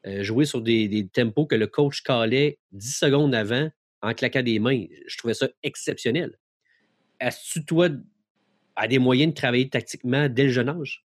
euh, 0.07 0.23
jouer 0.23 0.45
sur 0.45 0.61
des, 0.61 1.09
tempos 1.11 1.45
que 1.45 1.55
le 1.55 1.67
coach 1.67 2.01
calait 2.03 2.57
10 2.71 2.95
secondes 2.95 3.35
avant 3.35 3.69
en 4.01 4.13
claquant 4.13 4.41
des 4.41 4.59
mains. 4.59 4.85
Je 5.07 5.17
trouvais 5.17 5.33
ça 5.33 5.47
exceptionnel. 5.61 6.37
As-tu, 7.19 7.65
toi, 7.65 7.89
à 8.75 8.87
des 8.87 8.99
moyens 8.99 9.33
de 9.33 9.35
travailler 9.35 9.67
tactiquement 9.67 10.29
dès 10.29 10.43
le 10.43 10.49
jeune 10.49 10.69
âge? 10.69 11.03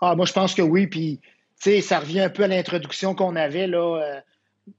Ah, 0.00 0.14
moi, 0.16 0.24
je 0.24 0.32
pense 0.32 0.54
que 0.54 0.62
oui. 0.62 0.86
Puis, 0.86 1.20
tu 1.60 1.70
sais, 1.70 1.80
ça 1.82 2.00
revient 2.00 2.20
un 2.20 2.30
peu 2.30 2.44
à 2.44 2.48
l'introduction 2.48 3.14
qu'on 3.14 3.36
avait. 3.36 3.66
Là. 3.66 4.02
Euh, 4.02 4.20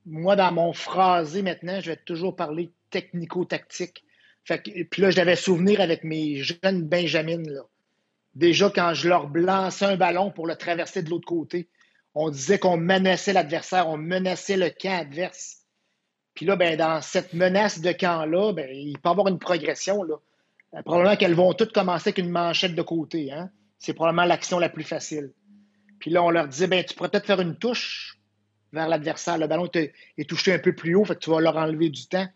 moi, 0.08 0.36
dans 0.36 0.52
mon 0.52 0.74
phrasé 0.74 1.44
maintenant, 1.44 1.80
je 1.80 1.92
vais 1.92 1.98
toujours 1.98 2.36
parler 2.36 2.72
technico-tactique. 2.90 4.04
puis 4.46 5.02
là, 5.02 5.12
j'avais 5.12 5.36
souvenir 5.36 5.80
avec 5.80 6.04
mes 6.04 6.38
jeunes 6.38 6.88
Benjamin. 6.88 7.44
Là. 7.44 7.62
Déjà, 8.34 8.72
quand 8.74 8.96
je 8.96 9.10
leur 9.10 9.30
lançais 9.30 9.86
un 9.86 9.98
ballon 9.98 10.32
pour 10.32 10.48
le 10.48 10.56
traverser 10.56 11.04
de 11.04 11.10
l'autre 11.12 11.28
côté, 11.28 11.68
on 12.13 12.30
disait 12.30 12.60
qu'on 12.60 12.78
menaçait 12.78 13.34
l'adversaire, 13.34 13.88
on 13.88 13.97
menaçait 13.97 14.58
le 14.58 14.69
camp 14.69 15.00
adverse. 15.00 15.62
Puis 16.34 16.45
là, 16.45 16.56
ben, 16.56 16.78
dans 16.78 17.02
cette 17.02 17.34
menace 17.34 17.82
de 17.82 17.91
camp-là, 17.91 18.54
ben, 18.54 18.69
il 18.71 18.97
peut 18.97 19.10
y 19.10 19.12
avoir 19.12 19.28
une 19.28 19.39
progression. 19.39 20.04
Là. 20.04 20.15
Euh, 20.74 20.82
probablement 20.82 21.15
qu'elles 21.15 21.36
vont 21.36 21.54
toutes 21.54 21.74
commencer 21.74 22.10
avec 22.10 22.17
une 22.17 22.30
manchette 22.30 22.76
de 22.76 22.82
côté. 22.82 23.32
Hein? 23.32 23.50
C'est 23.78 23.93
probablement 23.93 24.26
l'action 24.26 24.60
la 24.60 24.69
plus 24.69 24.84
facile. 24.84 25.32
Puis 26.00 26.12
là, 26.12 26.24
on 26.24 26.30
leur 26.30 26.47
disait, 26.47 26.67
ben, 26.67 26.84
tu 26.84 26.95
pourrais 26.95 27.10
peut-être 27.10 27.28
faire 27.28 27.41
une 27.41 27.58
touche 27.58 28.17
vers 28.74 28.88
l'adversaire. 28.88 29.38
Le 29.38 29.47
ballon 29.47 29.69
est 29.74 30.30
touché 30.30 30.54
un 30.54 30.60
peu 30.60 30.74
plus 30.74 30.95
haut, 30.95 31.06
fait 31.06 31.15
que 31.15 31.19
tu 31.19 31.30
vas 31.30 31.41
leur 31.41 31.58
enlever 31.58 31.89
du 31.89 32.08
temps. 32.08 32.28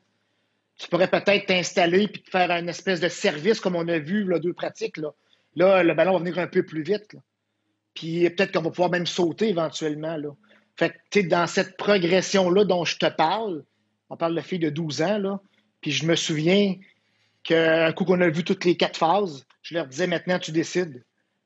Tu 0.77 0.89
pourrais 0.89 1.07
peut-être 1.07 1.45
t'installer 1.45 2.07
puis 2.09 2.21
te 2.21 2.29
faire 2.29 2.51
une 2.51 2.67
espèce 2.67 2.99
de 2.99 3.07
service 3.07 3.61
comme 3.61 3.77
on 3.77 3.88
a 3.88 3.97
vu, 3.97 4.25
là, 4.25 4.39
deux 4.39 4.53
pratiques. 4.53 4.97
Là. 4.97 5.13
le 5.55 5.93
ballon 5.93 6.13
va 6.13 6.19
venir 6.19 6.38
un 6.38 6.47
peu 6.47 6.63
plus 6.63 6.83
vite. 6.83 7.15
Puis 7.95 8.29
peut-être 8.29 8.51
qu'on 8.51 8.62
va 8.62 8.69
pouvoir 8.69 8.91
même 8.91 9.08
sauter 9.08 9.49
éventuellement. 9.49 10.17
Là. 10.17 10.29
Fait 10.77 10.93
que, 11.10 11.21
dans 11.21 11.47
cette 11.47 11.77
progression-là 11.77 12.65
dont 12.65 12.86
je 12.86 12.97
te 12.97 13.08
parle, 13.08 13.63
on 14.10 14.17
parle 14.17 14.36
de 14.36 14.41
fille 14.41 14.60
de 14.60 14.69
12 14.69 15.01
ans, 15.01 15.17
là, 15.17 15.39
puis 15.81 15.91
je 15.91 16.05
me 16.05 16.15
souviens 16.15 16.75
qu'un 17.43 17.91
coup 17.93 18.05
qu'on 18.05 18.21
a 18.21 18.29
vu 18.29 18.43
toutes 18.43 18.65
les 18.65 18.75
quatre 18.75 18.97
phases, 18.97 19.45
je 19.62 19.73
leur 19.73 19.88
disais 19.88 20.08
maintenant, 20.08 20.38
tu 20.38 20.51
décides. 20.51 20.97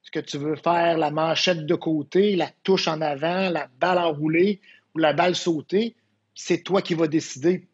Est-ce 0.03 0.11
que 0.11 0.19
tu 0.19 0.37
veux 0.37 0.55
faire 0.55 0.97
la 0.97 1.11
manchette 1.11 1.65
de 1.65 1.75
côté, 1.75 2.35
la 2.35 2.49
touche 2.63 2.87
en 2.87 2.99
avant, 3.01 3.49
la 3.49 3.69
balle 3.79 3.99
enroulée 3.99 4.59
ou 4.95 4.99
la 4.99 5.13
balle 5.13 5.35
sautée? 5.35 5.95
C'est 6.35 6.63
toi 6.63 6.81
qui 6.81 6.95
vas 6.95 7.07
décider. 7.07 7.67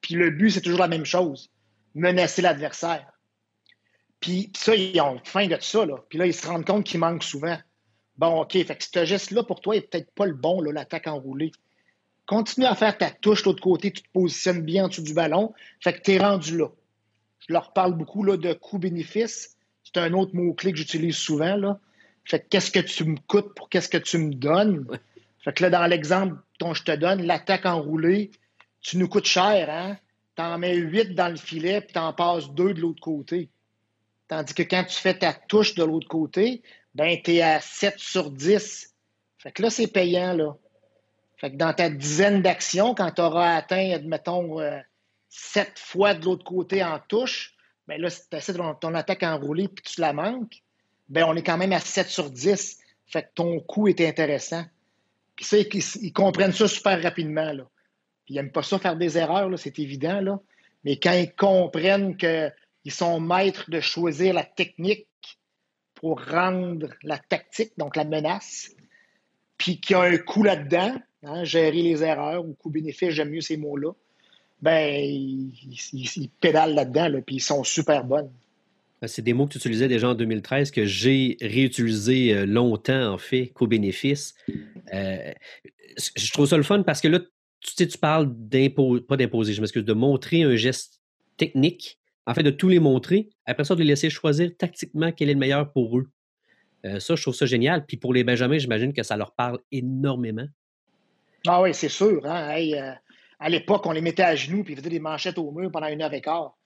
Puis 0.00 0.14
le 0.14 0.30
but, 0.30 0.50
c'est 0.50 0.60
toujours 0.60 0.80
la 0.80 0.88
même 0.88 1.04
chose 1.04 1.50
menacer 1.94 2.42
l'adversaire. 2.42 3.06
Puis, 4.20 4.50
ça, 4.56 4.74
ils 4.74 5.00
ont 5.00 5.20
faim 5.24 5.46
de 5.46 5.56
ça. 5.60 5.84
Là. 5.84 5.96
Puis 6.08 6.18
là, 6.18 6.26
ils 6.26 6.34
se 6.34 6.46
rendent 6.46 6.64
compte 6.64 6.84
qu'il 6.84 7.00
manque 7.00 7.24
souvent. 7.24 7.58
Bon, 8.16 8.42
OK, 8.42 8.52
fait 8.52 8.76
que 8.76 8.84
ce 8.84 9.04
geste-là, 9.04 9.42
pour 9.42 9.60
toi, 9.60 9.74
n'est 9.74 9.80
peut-être 9.80 10.10
pas 10.12 10.26
le 10.26 10.34
bon, 10.34 10.60
l'attaque 10.60 11.06
enroulée. 11.06 11.52
Continue 12.26 12.66
à 12.66 12.74
faire 12.74 12.96
ta 12.96 13.10
touche 13.10 13.42
de 13.42 13.48
l'autre 13.48 13.62
côté, 13.62 13.90
tu 13.90 14.02
te 14.02 14.08
positionnes 14.12 14.62
bien 14.62 14.84
en 14.84 14.88
dessous 14.88 15.02
du 15.02 15.14
ballon. 15.14 15.52
Fait 15.80 15.92
que 15.92 16.00
tu 16.02 16.12
es 16.12 16.18
rendu 16.18 16.56
là. 16.56 16.68
Je 17.48 17.52
leur 17.52 17.72
parle 17.72 17.94
beaucoup 17.94 18.22
là, 18.22 18.36
de 18.36 18.52
coût-bénéfice. 18.52 19.56
C'est 19.82 19.98
un 19.98 20.12
autre 20.12 20.34
mot-clé 20.34 20.72
que 20.72 20.78
j'utilise 20.78 21.16
souvent. 21.16 21.56
Là. 21.56 21.80
Fait 22.24 22.40
que 22.40 22.46
qu'est-ce 22.48 22.70
que 22.70 22.78
tu 22.78 23.04
me 23.04 23.16
coûtes 23.26 23.54
pour 23.54 23.68
qu'est-ce 23.68 23.88
que 23.88 23.98
tu 23.98 24.18
me 24.18 24.34
donnes? 24.34 24.86
Fait 25.40 25.52
que 25.52 25.64
là, 25.64 25.70
dans 25.70 25.86
l'exemple 25.86 26.36
dont 26.60 26.72
je 26.72 26.84
te 26.84 26.92
donne, 26.92 27.22
l'attaque 27.26 27.66
enroulée, 27.66 28.30
tu 28.80 28.98
nous 28.98 29.08
coûtes 29.08 29.26
cher, 29.26 29.68
hein? 29.70 29.98
T'en 30.36 30.56
mets 30.58 30.76
8 30.76 31.14
dans 31.14 31.28
le 31.28 31.36
filet, 31.36 31.80
puis 31.80 31.92
t'en 31.92 32.12
passes 32.12 32.50
2 32.50 32.74
de 32.74 32.80
l'autre 32.80 33.02
côté. 33.02 33.50
Tandis 34.28 34.54
que 34.54 34.62
quand 34.62 34.84
tu 34.84 34.96
fais 34.96 35.18
ta 35.18 35.34
touche 35.34 35.74
de 35.74 35.84
l'autre 35.84 36.08
côté, 36.08 36.62
ben, 36.94 37.20
tu 37.22 37.32
es 37.32 37.42
à 37.42 37.60
7 37.60 37.98
sur 37.98 38.30
10. 38.30 38.94
Fait 39.38 39.52
que 39.52 39.62
là, 39.62 39.70
c'est 39.70 39.88
payant, 39.88 40.34
là. 40.34 40.56
Fait 41.36 41.50
que 41.50 41.56
dans 41.56 41.72
ta 41.72 41.90
dizaine 41.90 42.42
d'actions, 42.42 42.94
quand 42.94 43.10
tu 43.10 43.20
auras 43.20 43.56
atteint, 43.56 43.90
admettons, 43.92 44.58
7 45.28 45.68
euh, 45.68 45.70
fois 45.76 46.14
de 46.14 46.24
l'autre 46.24 46.44
côté 46.44 46.84
en 46.84 47.00
touche, 47.00 47.56
ben 47.88 48.00
là, 48.00 48.10
si 48.10 48.20
tu 48.28 48.54
ton, 48.54 48.74
ton 48.74 48.94
attaque 48.94 49.24
enroulée 49.24 49.68
puis 49.68 49.84
tu 49.84 50.00
la 50.00 50.12
manques, 50.12 50.62
ben 51.08 51.24
on 51.24 51.34
est 51.34 51.42
quand 51.42 51.58
même 51.58 51.72
à 51.72 51.80
7 51.80 52.06
sur 52.06 52.30
10. 52.30 52.78
Fait 53.06 53.22
que 53.24 53.28
ton 53.34 53.58
coût 53.60 53.88
est 53.88 54.00
intéressant. 54.00 54.64
Puis 55.36 55.44
ça, 55.44 55.56
ils, 55.58 56.12
comprennent 56.12 56.52
ça 56.52 56.68
super 56.68 57.02
rapidement. 57.02 57.52
Là. 57.52 57.64
Ils 58.28 58.36
n'aiment 58.36 58.52
pas 58.52 58.62
ça 58.62 58.78
faire 58.78 58.96
des 58.96 59.18
erreurs, 59.18 59.50
c'est 59.58 59.78
évident. 59.78 60.20
Là. 60.20 60.38
Mais 60.84 60.96
quand 60.98 61.12
ils 61.12 61.34
comprennent 61.34 62.16
qu'ils 62.16 62.92
sont 62.92 63.20
maîtres 63.20 63.70
de 63.70 63.80
choisir 63.80 64.34
la 64.34 64.44
technique 64.44 65.08
pour 66.02 66.20
rendre 66.20 66.88
la 67.04 67.16
tactique, 67.16 67.72
donc 67.78 67.94
la 67.94 68.04
menace, 68.04 68.74
puis 69.56 69.80
qu'il 69.80 69.94
y 69.94 69.96
a 69.96 70.02
un 70.02 70.16
coût 70.18 70.42
là-dedans, 70.42 70.96
hein, 71.22 71.44
gérer 71.44 71.80
les 71.80 72.02
erreurs 72.02 72.44
ou 72.44 72.54
coût-bénéfice, 72.54 73.10
j'aime 73.10 73.30
mieux 73.30 73.40
ces 73.40 73.56
mots-là, 73.56 73.92
ben, 74.60 75.00
ils, 75.00 76.28
pédalent 76.40 76.74
là-dedans, 76.74 77.08
là, 77.08 77.20
puis 77.24 77.36
ils 77.36 77.40
sont 77.40 77.62
super 77.62 78.04
bonnes. 78.04 78.32
Ben, 79.00 79.06
c'est 79.06 79.22
des 79.22 79.32
mots 79.32 79.46
que 79.46 79.52
tu 79.52 79.58
utilisais 79.58 79.86
déjà 79.86 80.08
en 80.08 80.14
2013 80.14 80.72
que 80.72 80.84
j'ai 80.84 81.36
réutilisé 81.40 82.34
euh, 82.34 82.46
longtemps, 82.46 83.12
en 83.12 83.18
fait, 83.18 83.52
qu'au-bénéfice. 83.54 84.34
Euh, 84.92 85.32
je 86.16 86.32
trouve 86.32 86.46
ça 86.46 86.56
le 86.56 86.64
fun 86.64 86.82
parce 86.82 87.00
que 87.00 87.06
là, 87.06 87.20
tu, 87.60 87.74
sais, 87.76 87.86
tu 87.86 87.98
parles 87.98 88.26
d'imposer, 88.28 89.02
pas 89.02 89.16
d'imposer, 89.16 89.52
je 89.52 89.60
m'excuse, 89.60 89.84
de 89.84 89.92
montrer 89.92 90.42
un 90.42 90.56
geste 90.56 91.00
technique, 91.36 92.00
en 92.26 92.34
fait, 92.34 92.42
de 92.42 92.50
tous 92.50 92.68
les 92.68 92.78
montrer, 92.78 93.30
après 93.46 93.64
ça, 93.64 93.74
de 93.74 93.80
les 93.80 93.86
laisser 93.86 94.10
choisir 94.10 94.50
tactiquement 94.56 95.12
quel 95.12 95.30
est 95.30 95.34
le 95.34 95.40
meilleur 95.40 95.72
pour 95.72 95.98
eux. 95.98 96.08
Euh, 96.84 97.00
ça, 97.00 97.14
je 97.14 97.22
trouve 97.22 97.34
ça 97.34 97.46
génial. 97.46 97.84
Puis 97.86 97.96
pour 97.96 98.12
les 98.12 98.24
Benjamins, 98.24 98.58
j'imagine 98.58 98.92
que 98.92 99.02
ça 99.02 99.16
leur 99.16 99.32
parle 99.32 99.58
énormément. 99.70 100.46
Ah 101.46 101.62
oui, 101.62 101.74
c'est 101.74 101.88
sûr. 101.88 102.24
Hein? 102.24 102.96
à 103.40 103.48
l'époque, 103.48 103.84
on 103.86 103.92
les 103.92 104.00
mettait 104.00 104.22
à 104.22 104.36
genoux 104.36 104.62
puis 104.62 104.74
ils 104.74 104.76
faisaient 104.76 104.88
des 104.88 105.00
manchettes 105.00 105.38
au 105.38 105.50
mur 105.50 105.70
pendant 105.72 105.88
une 105.88 106.00
heure 106.00 106.14
et 106.14 106.20
quart. 106.20 106.56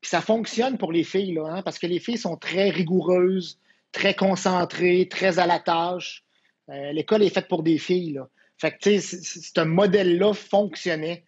Puis 0.00 0.10
ça 0.10 0.20
fonctionne 0.20 0.76
pour 0.76 0.92
les 0.92 1.04
filles, 1.04 1.32
là, 1.34 1.46
hein, 1.46 1.62
parce 1.62 1.78
que 1.78 1.86
les 1.86 1.98
filles 1.98 2.18
sont 2.18 2.36
très 2.36 2.68
rigoureuses, 2.68 3.58
très 3.92 4.14
concentrées, 4.14 5.08
très 5.08 5.38
à 5.38 5.46
la 5.46 5.58
tâche. 5.58 6.24
Euh, 6.68 6.92
l'école 6.92 7.22
est 7.22 7.30
faite 7.30 7.48
pour 7.48 7.62
des 7.62 7.78
filles. 7.78 8.12
Là. 8.12 8.28
Fait 8.58 8.72
que, 8.72 8.76
tu 8.78 9.00
sais, 9.00 9.20
ce 9.22 9.60
modèle-là 9.62 10.34
fonctionnait. 10.34 11.24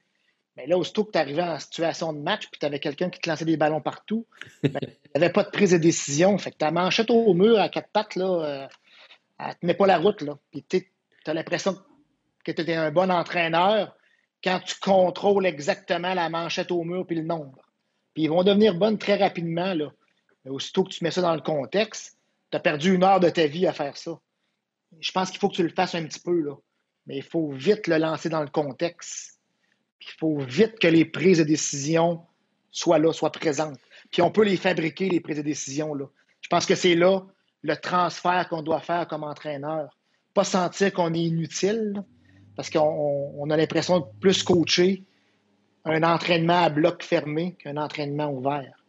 Mais 0.58 0.66
là, 0.66 0.76
aussitôt 0.76 1.04
que 1.04 1.12
tu 1.12 1.18
arrivais 1.18 1.42
en 1.42 1.58
situation 1.58 2.12
de 2.12 2.18
match, 2.18 2.48
puis 2.50 2.58
tu 2.60 2.66
avais 2.66 2.78
quelqu'un 2.78 3.08
qui 3.08 3.18
te 3.20 3.30
lançait 3.30 3.46
des 3.46 3.56
ballons 3.56 3.80
partout, 3.80 4.26
ben, 4.62 4.78
il 4.82 4.88
n'y 4.88 5.24
avait 5.24 5.32
pas 5.32 5.44
de 5.44 5.50
prise 5.50 5.70
de 5.70 5.78
décision. 5.78 6.36
Fait 6.36 6.50
que 6.50 6.58
ta 6.58 6.70
manchette 6.70 7.10
au 7.10 7.32
mur 7.32 7.58
à 7.58 7.70
quatre 7.70 7.88
pattes, 7.88 8.16
là, 8.16 8.26
euh, 8.26 8.66
elle 9.38 9.46
ne 9.46 9.52
tenait 9.54 9.74
pas 9.74 9.86
la 9.86 9.98
route. 9.98 10.20
Là. 10.20 10.36
Puis 10.50 10.64
tu 10.68 10.84
as 11.26 11.32
l'impression 11.32 11.78
que 12.44 12.52
tu 12.52 12.60
étais 12.60 12.74
un 12.74 12.90
bon 12.90 13.10
entraîneur 13.10 13.96
quand 14.44 14.60
tu 14.60 14.74
contrôles 14.78 15.46
exactement 15.46 16.12
la 16.12 16.28
manchette 16.28 16.70
au 16.70 16.84
mur 16.84 17.06
puis 17.06 17.16
le 17.16 17.22
nombre 17.22 17.58
ils 18.22 18.28
vont 18.28 18.42
devenir 18.42 18.74
bonnes 18.74 18.98
très 18.98 19.16
rapidement. 19.16 19.74
Là. 19.74 19.92
Mais 20.44 20.50
aussitôt 20.50 20.84
que 20.84 20.90
tu 20.90 21.04
mets 21.04 21.10
ça 21.10 21.22
dans 21.22 21.34
le 21.34 21.40
contexte, 21.40 22.16
tu 22.50 22.56
as 22.56 22.60
perdu 22.60 22.94
une 22.94 23.04
heure 23.04 23.20
de 23.20 23.30
ta 23.30 23.46
vie 23.46 23.66
à 23.66 23.72
faire 23.72 23.96
ça. 23.96 24.18
Je 25.00 25.12
pense 25.12 25.30
qu'il 25.30 25.38
faut 25.38 25.48
que 25.48 25.56
tu 25.56 25.62
le 25.62 25.68
fasses 25.68 25.94
un 25.94 26.04
petit 26.04 26.20
peu, 26.20 26.40
là. 26.40 26.54
mais 27.06 27.16
il 27.18 27.22
faut 27.22 27.50
vite 27.50 27.86
le 27.86 27.98
lancer 27.98 28.28
dans 28.28 28.42
le 28.42 28.48
contexte. 28.48 29.37
Il 30.00 30.12
faut 30.18 30.38
vite 30.38 30.78
que 30.78 30.88
les 30.88 31.04
prises 31.04 31.38
de 31.38 31.44
décision 31.44 32.22
soient 32.70 32.98
là, 32.98 33.12
soient 33.12 33.32
présentes. 33.32 33.78
Puis 34.10 34.22
on 34.22 34.30
peut 34.30 34.44
les 34.44 34.56
fabriquer, 34.56 35.08
les 35.08 35.20
prises 35.20 35.38
de 35.38 35.42
décision. 35.42 35.94
Là. 35.94 36.06
Je 36.40 36.48
pense 36.48 36.66
que 36.66 36.74
c'est 36.74 36.94
là 36.94 37.22
le 37.62 37.76
transfert 37.76 38.48
qu'on 38.48 38.62
doit 38.62 38.80
faire 38.80 39.06
comme 39.08 39.24
entraîneur. 39.24 39.96
Pas 40.34 40.44
sentir 40.44 40.92
qu'on 40.92 41.12
est 41.14 41.22
inutile, 41.22 42.02
parce 42.56 42.70
qu'on 42.70 43.50
a 43.50 43.56
l'impression 43.56 44.00
de 44.00 44.04
plus 44.20 44.42
coacher 44.42 45.04
un 45.84 46.02
entraînement 46.02 46.64
à 46.64 46.70
bloc 46.70 47.02
fermé 47.02 47.56
qu'un 47.58 47.76
entraînement 47.76 48.30
ouvert. 48.30 48.84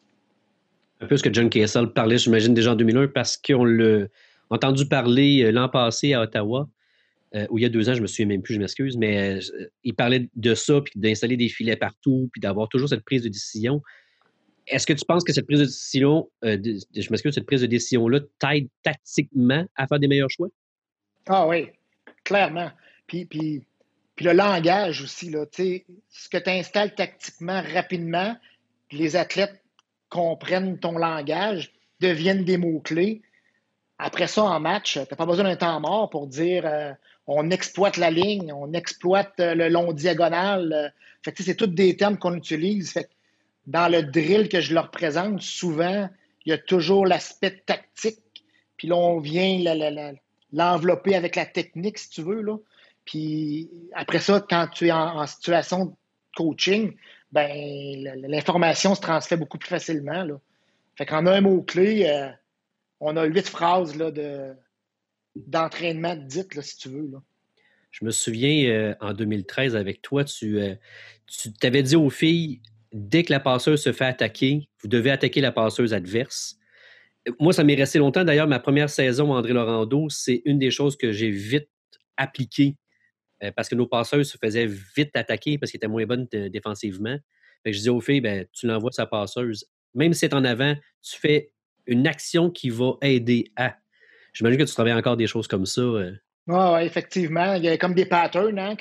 Un 1.02 1.08
peu 1.08 1.16
ce 1.16 1.24
que 1.24 1.34
John 1.34 1.50
Kessel 1.50 1.88
parlait, 1.88 2.18
j'imagine, 2.18 2.54
déjà 2.54 2.74
en 2.74 2.76
2001, 2.76 3.08
parce 3.08 3.38
qu'on 3.38 3.64
l'a 3.64 4.08
entendu 4.50 4.86
parler 4.88 5.44
euh, 5.44 5.52
l'an 5.52 5.70
passé 5.70 6.14
à 6.14 6.22
Ottawa, 6.22 6.68
euh, 7.36 7.46
il 7.56 7.62
y 7.62 7.66
a 7.66 7.70
deux 7.70 7.90
ans, 7.90 7.94
je 7.94 8.02
me 8.02 8.08
souviens 8.08 8.26
même 8.26 8.42
plus, 8.42 8.56
je 8.56 8.60
m'excuse, 8.60 8.98
mais 8.98 9.38
euh, 9.38 9.70
il 9.84 9.94
parlait 9.94 10.30
de 10.36 10.56
ça, 10.56 10.82
puis 10.82 10.94
d'installer 10.96 11.38
des 11.38 11.50
filets 11.50 11.76
partout, 11.76 12.30
puis 12.32 12.42
d'avoir 12.42 12.70
toujours 12.70 12.90
cette 12.90 13.04
prise 13.04 13.24
de 13.24 13.30
décision. 13.30 13.82
Est-ce 14.68 14.86
que 14.86 14.94
tu 14.94 15.06
penses 15.06 15.24
que 15.24 15.34
cette 15.34 15.46
prise 15.46 15.60
de 15.60 15.66
décision, 15.66 16.30
je 16.44 17.10
m'excuse, 17.10 17.34
cette 17.34 17.46
prise 17.46 17.62
de 17.62 17.68
décision-là 17.68 18.20
t'aide 18.38 18.68
tactiquement 18.84 19.66
à 19.76 19.88
faire 19.88 20.00
des 20.00 20.08
meilleurs 20.08 20.30
choix? 20.30 20.48
Ah 21.28 21.48
oui, 21.48 21.70
clairement. 22.24 22.72
Puis, 23.08 23.26
puis 23.26 23.64
puis 24.20 24.26
le 24.26 24.34
langage 24.34 25.02
aussi, 25.02 25.30
là, 25.30 25.46
ce 25.50 26.28
que 26.30 26.38
tu 26.38 26.50
installes 26.50 26.94
tactiquement 26.94 27.62
rapidement, 27.74 28.36
les 28.92 29.16
athlètes 29.16 29.64
comprennent 30.10 30.78
ton 30.78 30.98
langage, 30.98 31.72
deviennent 32.02 32.44
des 32.44 32.58
mots-clés. 32.58 33.22
Après 33.98 34.28
ça, 34.28 34.44
en 34.44 34.60
match, 34.60 34.96
tu 34.96 35.00
n'as 35.00 35.06
pas 35.06 35.26
besoin 35.26 35.46
d'un 35.46 35.56
temps 35.56 35.80
mort 35.80 36.10
pour 36.10 36.28
dire 36.28 36.66
euh, 36.66 36.92
on 37.32 37.52
exploite 37.52 37.98
la 37.98 38.10
ligne, 38.10 38.52
on 38.52 38.74
exploite 38.74 39.40
euh, 39.40 39.54
le 39.54 39.70
long 39.70 39.94
diagonal. 39.94 40.74
Euh. 40.74 40.90
fait 41.22 41.36
c'est 41.40 41.56
tous 41.56 41.68
des 41.68 41.96
termes 41.96 42.18
qu'on 42.18 42.34
utilise. 42.34 42.96
Dans 43.68 43.88
le 43.88 44.02
drill 44.02 44.50
que 44.50 44.62
je 44.62 44.74
leur 44.74 44.90
présente, 44.90 45.42
souvent, 45.42 46.10
il 46.46 46.50
y 46.50 46.54
a 46.54 46.58
toujours 46.58 47.06
l'aspect 47.06 47.62
tactique. 47.66 48.44
Puis 48.78 48.88
là, 48.88 48.96
on 48.96 49.20
vient 49.20 49.60
l'envelopper 50.52 51.14
avec 51.14 51.36
la 51.36 51.46
technique, 51.46 52.00
si 52.00 52.10
tu 52.10 52.24
veux. 52.24 52.44
Puis 53.06 53.70
après 53.94 54.20
ça, 54.20 54.44
quand 54.50 54.68
tu 54.74 54.88
es 54.88 54.92
en, 54.92 55.28
situation 55.28 55.86
de 55.86 55.92
coaching, 56.36 56.96
ben 57.32 57.52
l'information 58.28 58.96
se 58.96 59.02
transfère 59.02 59.38
beaucoup 59.38 59.60
plus 59.60 59.70
facilement. 59.70 60.24
Là. 60.24 60.40
Fait 60.96 61.06
qu'en 61.06 61.28
un 61.28 61.42
mot-clé, 61.42 62.08
euh, 62.08 62.30
on 63.00 63.16
a 63.18 63.26
huit 63.26 63.48
phrases 63.48 63.96
de, 63.96 64.56
d'entraînement 65.48 66.16
dites, 66.16 66.60
si 66.62 66.78
tu 66.78 66.90
veux. 66.90 67.10
Là. 67.12 67.22
Je 67.92 68.06
me 68.06 68.12
souviens, 68.12 68.70
euh, 68.70 68.96
en 69.02 69.14
2013, 69.14 69.76
avec 69.76 70.02
toi, 70.02 70.24
tu, 70.24 70.60
euh, 70.60 70.76
tu 71.28 71.52
t'avais 71.54 71.84
dit 71.84 71.96
aux 71.96 72.10
filles, 72.10 72.62
dès 72.94 73.24
que 73.24 73.32
la 73.32 73.40
passeuse 73.40 73.82
se 73.82 73.92
fait 73.92 74.06
attaquer, 74.06 74.70
vous 74.82 74.88
devez 74.88 75.12
attaquer 75.12 75.42
la 75.42 75.52
passeuse 75.52 75.94
adverse. 75.94 76.58
Moi, 77.40 77.54
ça 77.54 77.64
m'est 77.64 77.76
resté 77.76 78.00
longtemps. 78.00 78.24
D'ailleurs, 78.24 78.48
ma 78.48 78.60
première 78.60 78.90
saison, 78.90 79.34
André 79.34 79.54
Laurando, 79.54 80.10
c'est 80.10 80.42
une 80.46 80.60
des 80.60 80.72
choses 80.72 80.96
que 80.98 81.12
j'ai 81.12 81.30
vite 81.30 81.70
appliquées 82.18 82.76
euh, 83.44 83.52
parce 83.56 83.70
que 83.70 83.76
nos 83.76 83.88
passeuses 83.88 84.32
se 84.32 84.38
faisaient 84.38 84.68
vite 84.68 85.16
attaquer 85.16 85.58
parce 85.58 85.72
qu'elles 85.72 85.80
étaient 85.80 85.88
moins 85.88 86.06
bonnes 86.06 86.28
défensivement. 86.32 87.18
je 87.66 87.72
disais 87.72 87.90
aux 87.90 88.02
filles, 88.02 88.22
ben, 88.22 88.46
tu 88.54 88.68
l'envoies 88.68 88.92
sa 88.92 89.06
passeuse. 89.06 89.66
Même 89.94 90.14
si 90.14 90.20
c'est 90.20 90.34
en 90.34 90.44
avant, 90.44 90.76
tu 91.02 91.18
fais 91.18 91.52
une 91.88 92.08
action 92.08 92.50
qui 92.50 92.70
va 92.70 92.94
aider 93.02 93.52
à. 93.56 93.76
J'imagine 94.34 94.60
que 94.60 94.66
tu 94.66 94.74
travailles 94.74 94.94
encore 94.94 95.18
des 95.18 95.28
choses 95.28 95.48
comme 95.48 95.66
ça. 95.66 95.82
Oui, 95.82 96.04
euh. 96.50 96.74
ouais, 96.74 96.86
effectivement. 96.86 97.54
Il 97.54 97.64
y 97.64 97.70
a 97.70 97.78
comme 97.78 97.94
des 97.94 98.06
patterns, 98.06 98.60
hein, 98.60 98.76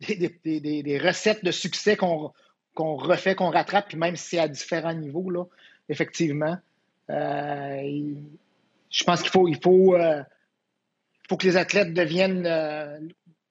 des, 0.00 1.00
recettes 1.02 1.44
de 1.44 1.50
succès 1.50 1.96
qu'on 1.96 2.32
refait, 2.76 3.34
qu'on 3.34 3.50
rattrape, 3.50 3.88
puis 3.88 3.98
même 3.98 4.16
si 4.16 4.30
c'est 4.30 4.38
à 4.38 4.48
différents 4.48 4.94
niveaux, 4.94 5.30
là, 5.30 5.44
effectivement. 5.88 6.56
Euh, 7.10 8.14
je 8.90 9.04
pense 9.04 9.22
qu'il 9.22 9.30
faut, 9.30 9.48
il 9.48 9.58
faut, 9.62 9.96
faut 11.28 11.36
que 11.36 11.46
les 11.46 11.56
athlètes 11.56 11.92
deviennent 11.92 12.46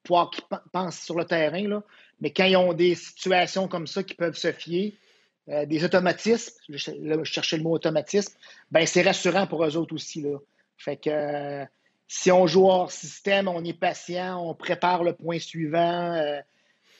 qui 0.04 0.42
pensent 0.72 1.00
sur 1.00 1.16
le 1.16 1.24
terrain, 1.24 1.66
là, 1.68 1.82
mais 2.20 2.32
quand 2.32 2.44
ils 2.44 2.56
ont 2.56 2.72
des 2.72 2.94
situations 2.94 3.68
comme 3.68 3.86
ça 3.86 4.02
qui 4.02 4.14
peuvent 4.14 4.36
se 4.36 4.52
fier, 4.52 4.96
euh, 5.48 5.66
des 5.66 5.84
automatismes, 5.84 6.54
je 6.68 7.24
cherchais 7.24 7.56
le 7.56 7.62
mot 7.62 7.72
automatisme, 7.72 8.34
ben 8.70 8.86
c'est 8.86 9.02
rassurant 9.02 9.46
pour 9.46 9.64
eux 9.64 9.76
autres 9.76 9.94
aussi. 9.94 10.20
Là. 10.20 10.38
Fait 10.78 10.96
que 10.96 11.10
euh, 11.10 11.64
si 12.06 12.32
on 12.32 12.46
joue 12.46 12.66
hors 12.66 12.90
système, 12.90 13.48
on 13.48 13.62
est 13.64 13.78
patient, 13.78 14.42
on 14.48 14.54
prépare 14.54 15.04
le 15.04 15.12
point 15.12 15.38
suivant. 15.38 16.14
Euh, 16.14 16.40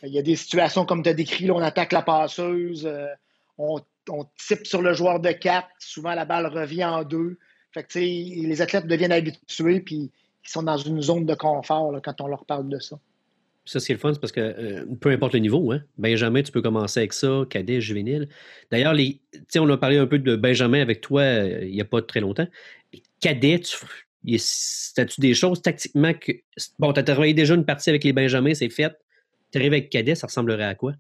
il 0.03 0.13
y 0.13 0.19
a 0.19 0.23
des 0.23 0.37
situations 0.37 0.85
comme 0.85 1.03
tu 1.03 1.09
as 1.09 1.15
décrit, 1.15 1.51
on 1.51 1.59
attaque 1.59 1.93
la 1.93 2.03
passeuse, 2.03 2.89
on 3.57 3.81
on 4.11 4.27
type 4.37 4.67
sur 4.67 4.83
le 4.83 4.93
joueur 4.93 5.21
de 5.21 5.31
4. 5.31 5.69
Souvent, 5.79 6.15
la 6.15 6.25
balle 6.25 6.47
revient 6.47 6.85
en 6.85 7.05
deux. 7.05 7.39
Fait 7.73 7.85
que, 7.85 7.99
les 7.99 8.63
athlètes 8.63 8.87
deviennent 8.87 9.13
habitués, 9.13 9.81
puis 9.81 10.11
ils 10.45 10.51
sont 10.51 10.63
dans 10.63 10.79
une 10.79 11.03
zone 11.03 11.27
de 11.27 11.35
confort 11.35 11.95
quand 12.03 12.21
on 12.21 12.27
leur 12.27 12.45
parle 12.45 12.69
de 12.69 12.79
ça. 12.79 12.99
Ça, 13.65 13.81
c'est 13.81 13.93
le 13.93 13.99
fun, 13.99 14.15
c'est 14.15 14.21
parce 14.21 14.33
que 14.33 14.41
euh, 14.41 14.87
peu 14.99 15.11
importe 15.11 15.35
le 15.35 15.41
niveau, 15.41 15.73
hein, 15.73 15.83
Benjamin, 15.99 16.41
tu 16.43 16.51
peux 16.51 16.63
commencer 16.63 17.01
avec 17.01 17.13
ça, 17.13 17.43
cadet, 17.51 17.83
juvénile. 17.83 18.31
D'ailleurs, 18.71 18.95
on 19.57 19.69
a 19.69 19.77
parlé 19.77 19.99
un 19.99 20.07
peu 20.07 20.19
de 20.19 20.37
Benjamin 20.37 20.81
avec 20.81 21.03
toi 21.03 21.21
euh, 21.21 21.59
il 21.65 21.73
n'y 21.73 21.81
a 21.83 21.85
pas 21.85 22.01
très 22.01 22.21
longtemps. 22.21 22.47
Cadet, 23.21 23.61
tu 23.61 23.77
as-tu 24.97 25.21
des 25.21 25.35
choses 25.35 25.63
tactiquement 25.63 26.15
que. 26.15 26.33
Bon, 26.79 26.93
tu 26.93 27.01
as 27.01 27.03
travaillé 27.03 27.35
déjà 27.35 27.55
une 27.55 27.65
partie 27.65 27.91
avec 27.91 28.05
les 28.05 28.13
Benjamins, 28.13 28.55
c'est 28.55 28.71
fait. 28.71 28.97
Tu 29.51 29.59
arrives 29.59 29.73
avec 29.73 29.91
cadet, 29.91 30.15
ça 30.15 30.27
ressemblerait 30.27 30.65
à 30.65 30.75
quoi? 30.75 30.93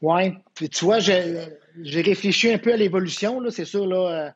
Oui, 0.00 0.32
tu 0.56 0.84
vois, 0.84 0.98
j'ai 0.98 2.00
réfléchi 2.00 2.50
un 2.50 2.58
peu 2.58 2.72
à 2.72 2.76
l'évolution, 2.76 3.40
c'est 3.50 3.64
sûr, 3.64 3.86
là. 3.86 4.26
Euh, 4.26 4.30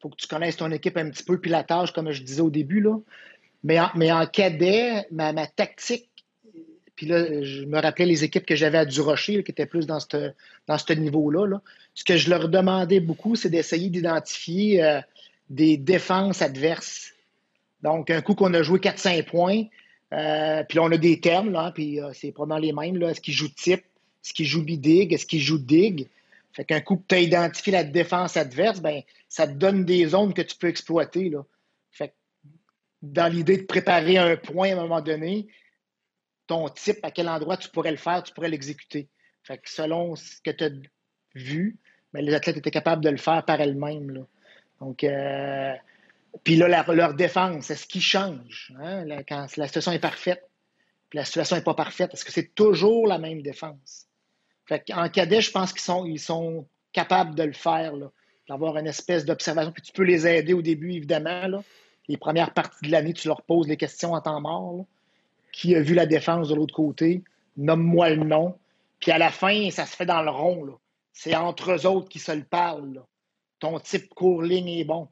faut 0.00 0.08
que 0.10 0.16
tu 0.16 0.26
connaisses 0.26 0.56
ton 0.56 0.70
équipe 0.70 0.96
un 0.96 1.10
petit 1.10 1.24
peu, 1.24 1.40
puis 1.40 1.50
la 1.50 1.64
tâche, 1.64 1.92
comme 1.92 2.10
je 2.12 2.22
disais 2.22 2.40
au 2.40 2.50
début, 2.50 2.80
là. 2.80 2.98
Mais 3.64 3.80
en, 3.80 3.90
mais 3.94 4.12
en 4.12 4.26
cadet, 4.26 5.06
ma, 5.10 5.32
ma 5.32 5.46
tactique 5.46 6.10
puis 6.96 7.06
là, 7.06 7.42
je 7.42 7.64
me 7.64 7.78
rappelais 7.78 8.06
les 8.06 8.24
équipes 8.24 8.46
que 8.46 8.56
j'avais 8.56 8.78
à 8.78 8.86
Durocher, 8.86 9.44
qui 9.44 9.50
étaient 9.50 9.66
plus 9.66 9.86
dans 9.86 10.00
ce 10.00 10.32
dans 10.66 10.94
niveau-là. 10.96 11.60
Ce 11.94 12.04
que 12.04 12.16
je 12.16 12.30
leur 12.30 12.48
demandais 12.48 13.00
beaucoup, 13.00 13.36
c'est 13.36 13.50
d'essayer 13.50 13.90
d'identifier 13.90 14.82
euh, 14.82 15.00
des 15.48 15.76
défenses 15.76 16.42
adverses. 16.42 17.12
Donc, 17.82 18.10
un 18.10 18.22
coup 18.22 18.34
qu'on 18.34 18.52
a 18.54 18.62
joué 18.62 18.78
4-5 18.78 19.24
points, 19.24 19.64
euh, 20.12 20.64
puis 20.64 20.76
là, 20.76 20.84
on 20.84 20.92
a 20.92 20.96
des 20.96 21.20
termes, 21.20 21.50
là, 21.50 21.72
puis 21.72 22.00
euh, 22.00 22.12
c'est 22.12 22.32
probablement 22.32 22.84
les 22.84 22.92
mêmes. 22.92 23.02
Est-ce 23.08 23.20
qu'ils 23.20 23.34
jouent 23.34 23.48
type? 23.48 23.84
Est-ce 24.24 24.32
qu'ils 24.32 24.46
jouent 24.46 24.64
bidig? 24.64 25.12
Est-ce 25.12 25.26
qu'ils 25.26 25.40
jouent 25.40 25.58
dig? 25.58 26.08
Fait 26.52 26.64
qu'un 26.64 26.80
coup 26.80 26.96
que 26.96 27.04
tu 27.08 27.14
as 27.14 27.20
identifié 27.20 27.72
la 27.72 27.84
défense 27.84 28.36
adverse, 28.36 28.80
ben, 28.80 29.02
ça 29.28 29.46
te 29.46 29.52
donne 29.52 29.84
des 29.84 30.06
zones 30.08 30.32
que 30.32 30.42
tu 30.42 30.56
peux 30.56 30.68
exploiter. 30.68 31.28
Là. 31.28 31.44
Dans 33.02 33.30
l'idée 33.30 33.58
de 33.58 33.64
préparer 33.64 34.16
un 34.16 34.36
point 34.36 34.70
à 34.70 34.72
un 34.72 34.76
moment 34.76 35.02
donné, 35.02 35.48
ton 36.46 36.68
type, 36.70 36.98
à 37.02 37.10
quel 37.10 37.28
endroit 37.28 37.56
tu 37.56 37.68
pourrais 37.68 37.90
le 37.90 37.98
faire, 37.98 38.22
tu 38.22 38.32
pourrais 38.32 38.48
l'exécuter. 38.48 39.08
Fait 39.42 39.58
que 39.58 39.70
selon 39.70 40.16
ce 40.16 40.40
que 40.42 40.50
tu 40.50 40.64
as 40.64 40.70
vu, 41.34 41.78
ben, 42.12 42.24
les 42.24 42.34
athlètes 42.34 42.56
étaient 42.56 42.70
capables 42.70 43.04
de 43.04 43.10
le 43.10 43.18
faire 43.18 43.44
par 43.44 43.60
elles-mêmes. 43.60 44.26
Donc, 44.80 45.04
euh, 45.04 45.74
puis 46.44 46.56
là, 46.56 46.84
leur 46.88 47.14
défense, 47.14 47.70
est-ce 47.70 47.86
qu'ils 47.86 48.02
changent 48.02 48.72
hein, 48.78 49.04
quand 49.28 49.56
la 49.56 49.66
situation 49.66 49.92
est 49.92 49.98
parfaite? 49.98 50.48
Puis 51.10 51.18
la 51.18 51.24
situation 51.24 51.56
n'est 51.56 51.62
pas 51.62 51.74
parfaite. 51.74 52.12
Est-ce 52.12 52.24
que 52.24 52.32
c'est 52.32 52.54
toujours 52.54 53.06
la 53.06 53.18
même 53.18 53.42
défense? 53.42 54.06
En 54.92 55.08
cadet, 55.08 55.40
je 55.40 55.50
pense 55.50 55.72
qu'ils 55.72 56.20
sont, 56.20 56.66
capables 56.92 57.34
de 57.34 57.42
le 57.42 57.52
faire, 57.52 57.92
d'avoir 58.48 58.78
une 58.78 58.86
espèce 58.86 59.24
d'observation. 59.24 59.70
Puis 59.70 59.82
tu 59.82 59.92
peux 59.92 60.02
les 60.02 60.26
aider 60.26 60.54
au 60.54 60.62
début, 60.62 60.92
évidemment. 60.92 61.62
Les 62.08 62.16
premières 62.16 62.54
parties 62.54 62.86
de 62.86 62.90
l'année, 62.90 63.12
tu 63.12 63.28
leur 63.28 63.42
poses 63.42 63.68
les 63.68 63.76
questions 63.76 64.14
en 64.14 64.20
temps 64.20 64.40
mort 64.40 64.86
qui 65.52 65.74
a 65.74 65.80
vu 65.80 65.94
la 65.94 66.06
défense 66.06 66.48
de 66.48 66.54
l'autre 66.54 66.74
côté, 66.74 67.22
nomme-moi 67.56 68.10
le 68.10 68.24
nom. 68.24 68.58
Puis 69.00 69.10
à 69.10 69.18
la 69.18 69.30
fin, 69.30 69.70
ça 69.70 69.86
se 69.86 69.96
fait 69.96 70.04
dans 70.04 70.22
le 70.22 70.30
rond. 70.30 70.78
C'est 71.12 71.34
entre 71.34 71.72
eux 71.72 71.86
autres 71.86 72.10
qui 72.10 72.18
se 72.18 72.32
le 72.32 72.44
parlent. 72.44 73.02
Ton 73.66 73.80
type 73.80 74.08
court 74.10 74.42
ligne 74.42 74.68
est 74.68 74.84
bon. 74.84 75.08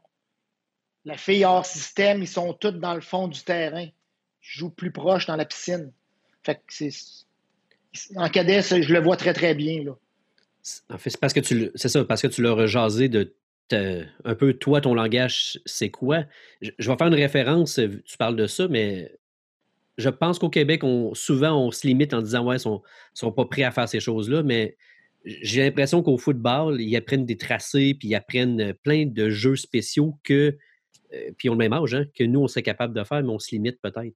La 1.05 1.17
fille 1.17 1.45
hors 1.45 1.67
système, 1.67 2.23
ils 2.23 2.29
sont 2.29 2.53
tous 2.53 2.71
dans 2.71 2.95
le 2.95 3.01
fond 3.01 3.27
du 3.27 3.43
terrain. 3.43 3.83
Ils 3.83 3.93
jouent 4.41 4.71
plus 4.71 4.93
proche 4.93 5.27
dans 5.27 5.35
la 5.35 5.45
piscine. 5.45 5.91
Fait. 6.45 6.63
En 8.15 8.29
cadet, 8.29 8.63
je 8.63 8.93
le 8.93 9.01
vois 9.01 9.17
très, 9.17 9.33
très 9.33 9.57
bien. 9.57 9.83
Là. 9.83 9.97
En 10.89 10.99
fait, 10.99 11.11
c'est 11.11 11.19
parce 11.21 11.33
que 11.33 11.41
tu 11.41 11.73
c'est 11.75 11.89
ça, 11.89 12.05
parce 12.05 12.23
que 12.23 12.29
tu 12.29 12.43
leur 12.43 12.61
as 12.61 12.69
jasé 12.69 13.09
de 13.09 13.35
un 13.73 14.37
peu 14.37 14.55
toi, 14.55 14.81
ton 14.81 14.95
langage, 14.95 15.59
c'est 15.67 15.91
quoi? 15.91 16.23
Je, 16.61 16.71
je, 16.79 16.89
vais 16.89 16.97
faire 16.97 17.09
une 17.09 17.15
référence, 17.15 17.81
tu 18.05 18.17
parles 18.17 18.37
de 18.37 18.47
ça, 18.47 18.69
mais 18.69 19.19
je 19.99 20.11
pense 20.11 20.39
qu'au 20.39 20.51
Québec, 20.51 20.85
on, 20.85 21.13
souvent, 21.15 21.59
on 21.59 21.73
se 21.73 21.85
limite 21.85 22.15
en 22.15 22.23
disant 22.23 22.45
Ouais, 22.45 22.57
ils 22.57 22.61
sont, 22.61 22.83
sont 23.15 23.33
pas 23.33 23.47
prêts 23.47 23.65
à 23.65 23.73
faire 23.73 23.89
ces 23.89 23.99
choses-là, 23.99 24.45
mais 24.45 24.77
j'ai 25.25 25.63
l'impression 25.63 26.03
qu'au 26.03 26.19
football, 26.19 26.81
ils 26.81 26.97
apprennent 26.97 27.25
des 27.25 27.37
tracés, 27.37 27.95
puis 27.99 28.09
ils 28.09 28.15
apprennent 28.15 28.75
plein 28.83 29.07
de 29.07 29.31
jeux 29.31 29.57
spéciaux 29.57 30.19
que, 30.23 30.57
euh, 31.13 31.31
puis 31.37 31.47
ils 31.47 31.51
ont 31.51 31.55
le 31.55 31.59
même 31.59 31.73
âge, 31.73 31.95
hein, 31.95 32.05
que 32.15 32.25
nous, 32.25 32.41
on 32.41 32.49
serait 32.49 32.63
capable 32.63 32.95
de 32.95 33.05
faire, 33.05 33.23
mais 33.23 33.31
on 33.31 33.39
se 33.39 33.55
limite 33.55 33.81
peut-être. 33.81 34.15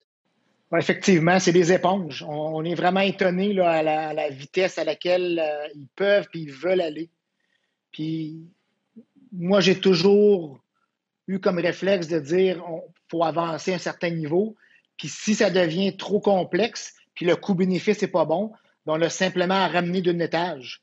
effectivement, 0.77 1.39
c'est 1.39 1.53
des 1.53 1.73
éponges. 1.73 2.25
On, 2.29 2.63
est 2.65 2.75
vraiment 2.75 3.01
étonné 3.01 3.59
à, 3.61 3.83
la, 3.83 4.29
vitesse 4.29 4.77
à 4.79 4.85
laquelle 4.85 5.39
euh, 5.39 5.69
ils 5.75 5.89
peuvent 5.97 6.29
puis 6.31 6.43
ils 6.43 6.53
veulent 6.53 6.83
aller. 6.83 7.11
Puis 7.91 8.37
moi, 9.33 9.61
j'ai 9.61 9.81
toujours 9.81 10.63
eu 11.27 11.39
comme 11.39 11.59
réflexe 11.59 12.09
de 12.09 12.19
dire 12.19 12.57
qu'il 12.57 12.93
faut 13.11 13.25
avancer 13.25 13.73
à 13.73 13.77
un 13.77 13.79
certain 13.79 14.11
niveau. 14.11 14.57
Puis 14.99 15.09
si 15.09 15.35
ça 15.35 15.49
devient 15.49 15.97
trop 15.97 16.21
complexe, 16.21 16.95
puis 17.15 17.25
le 17.25 17.37
coût-bénéfice 17.37 18.03
n'est 18.03 18.09
pas 18.09 18.27
bon, 18.27 18.53
ben, 18.85 18.95
on 18.95 18.97
l'a 18.97 19.11
simplement 19.11 19.69
ramené 19.69 20.03
d'un 20.03 20.19
étage. 20.19 20.83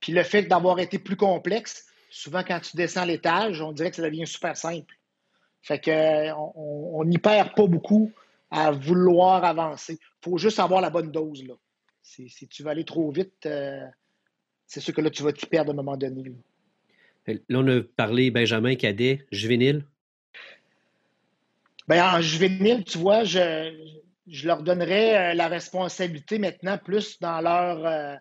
Puis 0.00 0.12
le 0.12 0.22
fait 0.22 0.42
d'avoir 0.42 0.78
été 0.78 0.98
plus 0.98 1.16
complexe, 1.16 1.86
souvent 2.10 2.42
quand 2.42 2.60
tu 2.60 2.76
descends 2.76 3.04
l'étage, 3.04 3.60
on 3.60 3.72
dirait 3.72 3.90
que 3.90 3.96
ça 3.96 4.02
devient 4.02 4.26
super 4.26 4.56
simple. 4.56 4.94
Fait 5.62 5.80
qu'on 5.80 7.04
n'y 7.04 7.18
perd 7.18 7.54
pas 7.54 7.66
beaucoup 7.66 8.12
à 8.50 8.70
vouloir 8.70 9.44
avancer. 9.44 9.98
Il 10.00 10.30
faut 10.30 10.38
juste 10.38 10.58
avoir 10.58 10.80
la 10.80 10.90
bonne 10.90 11.10
dose. 11.10 11.46
Là. 11.46 11.54
Si, 12.02 12.48
tu 12.48 12.62
vas 12.62 12.70
aller 12.70 12.84
trop 12.84 13.10
vite, 13.10 13.44
euh, 13.46 13.84
c'est 14.66 14.80
sûr 14.80 14.94
que 14.94 15.00
là, 15.00 15.10
tu 15.10 15.22
vas 15.22 15.32
te 15.32 15.44
perdre 15.46 15.70
à 15.70 15.72
un 15.72 15.76
moment 15.76 15.96
donné. 15.96 16.32
Là, 17.26 17.34
là 17.48 17.58
on 17.58 17.68
a 17.68 17.82
parlé 17.82 18.30
Benjamin 18.30 18.76
Cadet, 18.76 19.26
juvénile. 19.30 19.84
Bien, 21.86 22.16
en 22.16 22.20
juvénile, 22.20 22.84
tu 22.84 22.98
vois, 22.98 23.24
je, 23.24 23.72
leur 24.44 24.62
donnerais 24.62 25.32
euh, 25.32 25.34
la 25.34 25.48
responsabilité 25.48 26.38
maintenant 26.38 26.78
plus 26.78 27.18
dans 27.18 27.40
leur, 27.40 27.86
euh, 27.86 28.14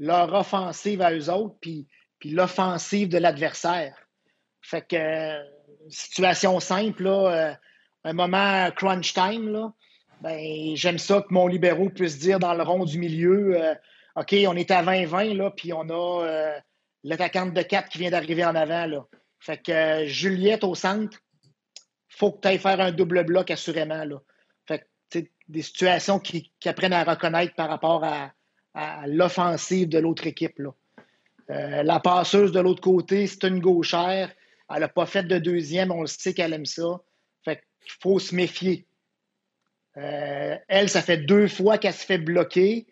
leur 0.00 0.34
offensive 0.34 1.00
à 1.00 1.12
eux 1.12 1.30
autres, 1.30 1.54
puis, 1.60 1.86
puis 2.18 2.30
l'offensive 2.30 3.08
de 3.08 3.18
l'adversaire. 3.18 4.08
Fait 4.60 4.84
que, 4.84 5.38
situation 5.88 6.58
simple, 6.58 7.04
là, 7.04 7.30
euh, 7.30 7.54
un 8.02 8.12
moment 8.12 8.68
crunch 8.72 9.14
time, 9.14 9.48
là, 9.52 9.72
ben, 10.20 10.74
j'aime 10.74 10.98
ça 10.98 11.22
que 11.22 11.32
mon 11.32 11.46
libéraux 11.46 11.90
puisse 11.90 12.18
dire 12.18 12.40
dans 12.40 12.54
le 12.54 12.62
rond 12.62 12.84
du 12.84 12.98
milieu 12.98 13.76
OK, 14.16 14.34
on 14.46 14.56
est 14.56 14.70
à 14.70 14.82
20-20, 14.82 15.36
là, 15.36 15.50
puis 15.50 15.72
on 15.72 15.88
a 15.88 16.60
l'attaquante 17.04 17.54
de 17.54 17.62
4 17.62 17.88
qui 17.88 17.98
vient 17.98 18.10
d'arriver 18.10 18.44
en 18.44 18.54
avant. 18.54 18.86
Là. 18.86 19.06
Fait 19.38 19.58
que 19.58 20.06
Juliette 20.06 20.64
au 20.64 20.74
centre, 20.74 21.18
faut 22.08 22.32
que 22.32 22.40
tu 22.40 22.48
ailles 22.48 22.58
faire 22.58 22.80
un 22.80 22.92
double 22.92 23.24
bloc, 23.24 23.50
assurément. 23.50 24.04
Là. 24.04 24.20
Fait 24.66 24.86
des 25.48 25.62
situations 25.62 26.18
qui, 26.20 26.52
apprennent 26.64 26.92
à 26.92 27.04
reconnaître 27.04 27.54
par 27.54 27.68
rapport 27.68 28.04
à, 28.04 28.32
l'offensive 29.06 29.88
de 29.88 29.98
l'autre 29.98 30.26
équipe. 30.26 30.58
Là. 30.58 30.70
Euh, 31.50 31.82
la 31.82 31.98
passeuse 31.98 32.52
de 32.52 32.60
l'autre 32.60 32.80
côté, 32.80 33.26
c'est 33.26 33.44
une 33.44 33.60
gauchère. 33.60 34.32
Elle 34.72 34.80
n'a 34.80 34.88
pas 34.88 35.06
fait 35.06 35.24
de 35.24 35.38
deuxième, 35.38 35.90
on 35.90 36.02
le 36.02 36.06
sait 36.06 36.32
qu'elle 36.32 36.52
aime 36.52 36.66
ça. 36.66 37.00
Fait 37.44 37.62
qu'il 37.80 37.92
faut 38.00 38.18
se 38.18 38.34
méfier. 38.34 38.86
Euh, 39.96 40.56
elle, 40.68 40.88
ça 40.88 41.02
fait 41.02 41.18
deux 41.18 41.48
fois 41.48 41.78
qu'elle 41.78 41.94
se 41.94 42.06
fait 42.06 42.18
bloquer. 42.18 42.86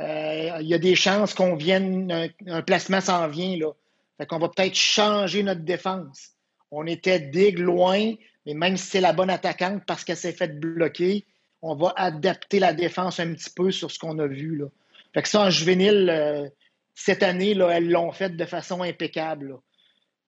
Euh, 0.00 0.58
il 0.60 0.66
y 0.66 0.74
a 0.74 0.78
des 0.78 0.94
chances 0.94 1.34
qu'on 1.34 1.56
vienne, 1.56 2.30
un, 2.46 2.62
placement 2.62 3.00
s'en 3.00 3.28
vient. 3.28 3.58
Là. 3.58 3.72
Va 4.18 4.26
peut-être 4.26 4.74
changer 4.74 5.42
notre 5.42 5.62
défense. 5.62 6.32
On 6.70 6.86
était 6.86 7.20
digue 7.20 7.58
loin, 7.58 8.14
mais 8.46 8.54
même 8.54 8.76
si 8.76 8.86
c'est 8.86 9.00
la 9.00 9.12
bonne 9.12 9.30
attaquante 9.30 9.82
parce 9.86 10.04
qu'elle 10.04 10.16
s'est 10.16 10.32
faite 10.32 10.58
bloquer, 10.58 11.26
on 11.60 11.74
va 11.74 11.92
adapter 11.96 12.58
la 12.58 12.72
défense 12.72 13.20
un 13.20 13.34
petit 13.34 13.50
peu 13.50 13.70
sur 13.70 13.90
ce 13.90 13.98
qu'on 13.98 14.18
a 14.18 14.26
vu. 14.26 14.56
Là. 14.56 14.66
Fait 15.14 15.22
que 15.22 15.28
ça, 15.28 15.42
en 15.42 15.50
juvénile, 15.50 16.08
euh, 16.10 16.48
cette 16.94 17.22
année, 17.22 17.54
là, 17.54 17.70
elles 17.70 17.88
l'ont 17.88 18.12
fait 18.12 18.36
de 18.36 18.44
façon 18.44 18.82
impeccable. 18.82 19.56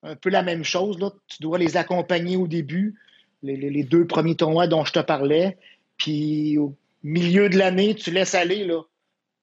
Un 0.03 0.17
peu 0.17 0.31
la 0.31 0.43
même 0.43 0.65
chose. 0.65 0.99
Là. 0.99 1.11
Tu 1.27 1.43
dois 1.43 1.59
les 1.59 1.77
accompagner 1.77 2.37
au 2.37 2.47
début, 2.47 2.99
les, 3.43 3.85
deux 3.85 4.07
premiers 4.07 4.37
tournois 4.37 4.67
dont 4.67 4.85
je 4.85 4.93
te 4.93 5.01
parlais. 5.01 5.59
Puis 5.97 6.57
au 6.59 6.77
milieu 7.03 7.49
de 7.49 7.59
l'année, 7.59 7.95
tu 7.95 8.11
laisses 8.11 8.35
aller. 8.35 8.65
Là. 8.65 8.83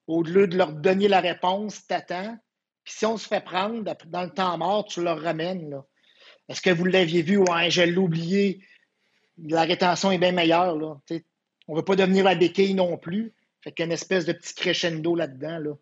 Au 0.06 0.22
lieu 0.22 0.48
de 0.48 0.56
leur 0.56 0.72
donner 0.72 1.06
la 1.06 1.20
réponse, 1.20 1.86
t'attends. 1.86 2.36
Puis 2.82 2.94
si 2.94 3.06
on 3.06 3.18
se 3.18 3.28
fait 3.28 3.44
prendre 3.44 3.84
dans 4.06 4.22
le 4.22 4.30
temps 4.30 4.56
mort, 4.58 4.86
tu 4.86 5.02
leur 5.02 5.20
ramènes. 5.20 5.80
Est-ce 6.48 6.62
que 6.62 6.70
vous 6.70 6.86
l'aviez 6.86 7.22
vu? 7.22 7.36
Ouais, 7.36 7.70
je 7.70 7.82
l'ai 7.82 7.96
oublié. 7.96 8.60
La 9.46 9.62
rétention 9.62 10.10
est 10.10 10.18
bien 10.18 10.32
meilleure. 10.32 10.76
On 11.68 11.74
ne 11.74 11.78
veut 11.78 11.84
pas 11.84 11.94
devenir 11.94 12.24
la 12.24 12.34
béquille 12.34 12.74
non 12.74 12.96
plus. 12.96 13.32
Fait 13.68 13.72
qu'il 13.72 13.82
y 13.82 13.84
a 13.84 13.88
une 13.88 13.92
espèce 13.92 14.24
de 14.24 14.32
petit 14.32 14.54
crescendo 14.54 15.14
là-dedans. 15.14 15.58
Là. 15.58 15.74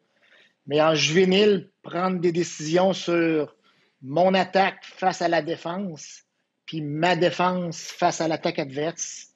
Mais 0.67 0.83
en 0.83 0.97
juvénile, 0.97 1.71
prendre 1.83 2.19
des 2.19 2.33
décisions 2.33 2.93
sur 2.93 3.55
mon 4.03 4.35
attaque 4.35 4.85
face 4.85 5.23
à 5.23 5.29
la 5.29 5.41
défense, 5.41 6.25
puis 6.65 6.81
ma 6.81 7.15
défense 7.15 7.79
face 7.83 8.21
à 8.21 8.27
l'attaque 8.27 8.59
adverse, 8.59 9.29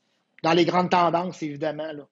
dans 0.43 0.53
les 0.53 0.65
grandes 0.65 0.91
tendances, 0.91 1.45
évidemment. 1.45 1.93
Là. 1.93 2.09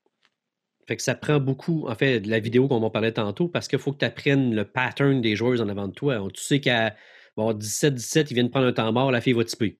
Fait 0.86 0.96
que 0.96 1.02
ça 1.02 1.16
prend 1.16 1.40
beaucoup, 1.40 1.88
en 1.88 1.96
fait, 1.96 2.20
de 2.20 2.30
la 2.30 2.38
vidéo 2.38 2.68
qu'on 2.68 2.84
en 2.84 2.90
parlait 2.90 3.10
tantôt, 3.10 3.48
parce 3.48 3.66
qu'il 3.66 3.80
faut 3.80 3.92
que 3.92 3.98
tu 3.98 4.04
apprennes 4.04 4.54
le 4.54 4.64
pattern 4.64 5.20
des 5.20 5.34
joueurs 5.34 5.60
en 5.60 5.68
avant 5.68 5.88
de 5.88 5.92
toi. 5.94 6.24
Tu 6.32 6.40
sais 6.40 6.60
qu'à 6.60 6.94
17-17, 7.36 8.28
ils 8.30 8.34
viennent 8.34 8.50
prendre 8.50 8.68
un 8.68 8.72
temps 8.72 8.92
mort, 8.92 9.10
la 9.10 9.20
fille 9.20 9.32
va 9.32 9.42
typer. 9.42 9.76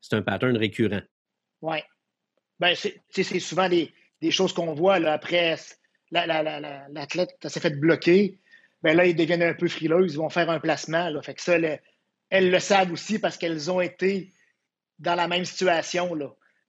C'est 0.00 0.16
un 0.16 0.22
pattern 0.22 0.56
récurrent. 0.56 1.02
Oui. 1.62 1.78
Ben, 2.58 2.74
c'est 2.74 3.38
souvent 3.38 3.68
des, 3.68 3.92
choses 4.30 4.52
qu'on 4.52 4.74
voit 4.74 4.96
après 4.96 5.56
l'athlète 6.10 7.36
s'est 7.46 7.60
fait 7.60 7.78
bloquer. 7.78 8.38
Ben 8.82 8.96
là, 8.96 9.06
ils 9.06 9.16
deviennent 9.16 9.42
un 9.42 9.54
peu 9.54 9.68
frileux, 9.68 10.06
ils 10.08 10.16
vont 10.16 10.28
faire 10.28 10.50
un 10.50 10.60
placement. 10.60 11.08
Là. 11.08 11.20
Fait 11.22 11.34
que 11.34 11.42
ça, 11.42 11.56
elles 12.30 12.50
le 12.50 12.60
savent 12.60 12.92
aussi 12.92 13.18
parce 13.18 13.36
qu'elles 13.36 13.70
ont 13.70 13.80
été 13.80 14.32
dans 14.98 15.14
la 15.14 15.28
même 15.28 15.44
situation. 15.44 16.10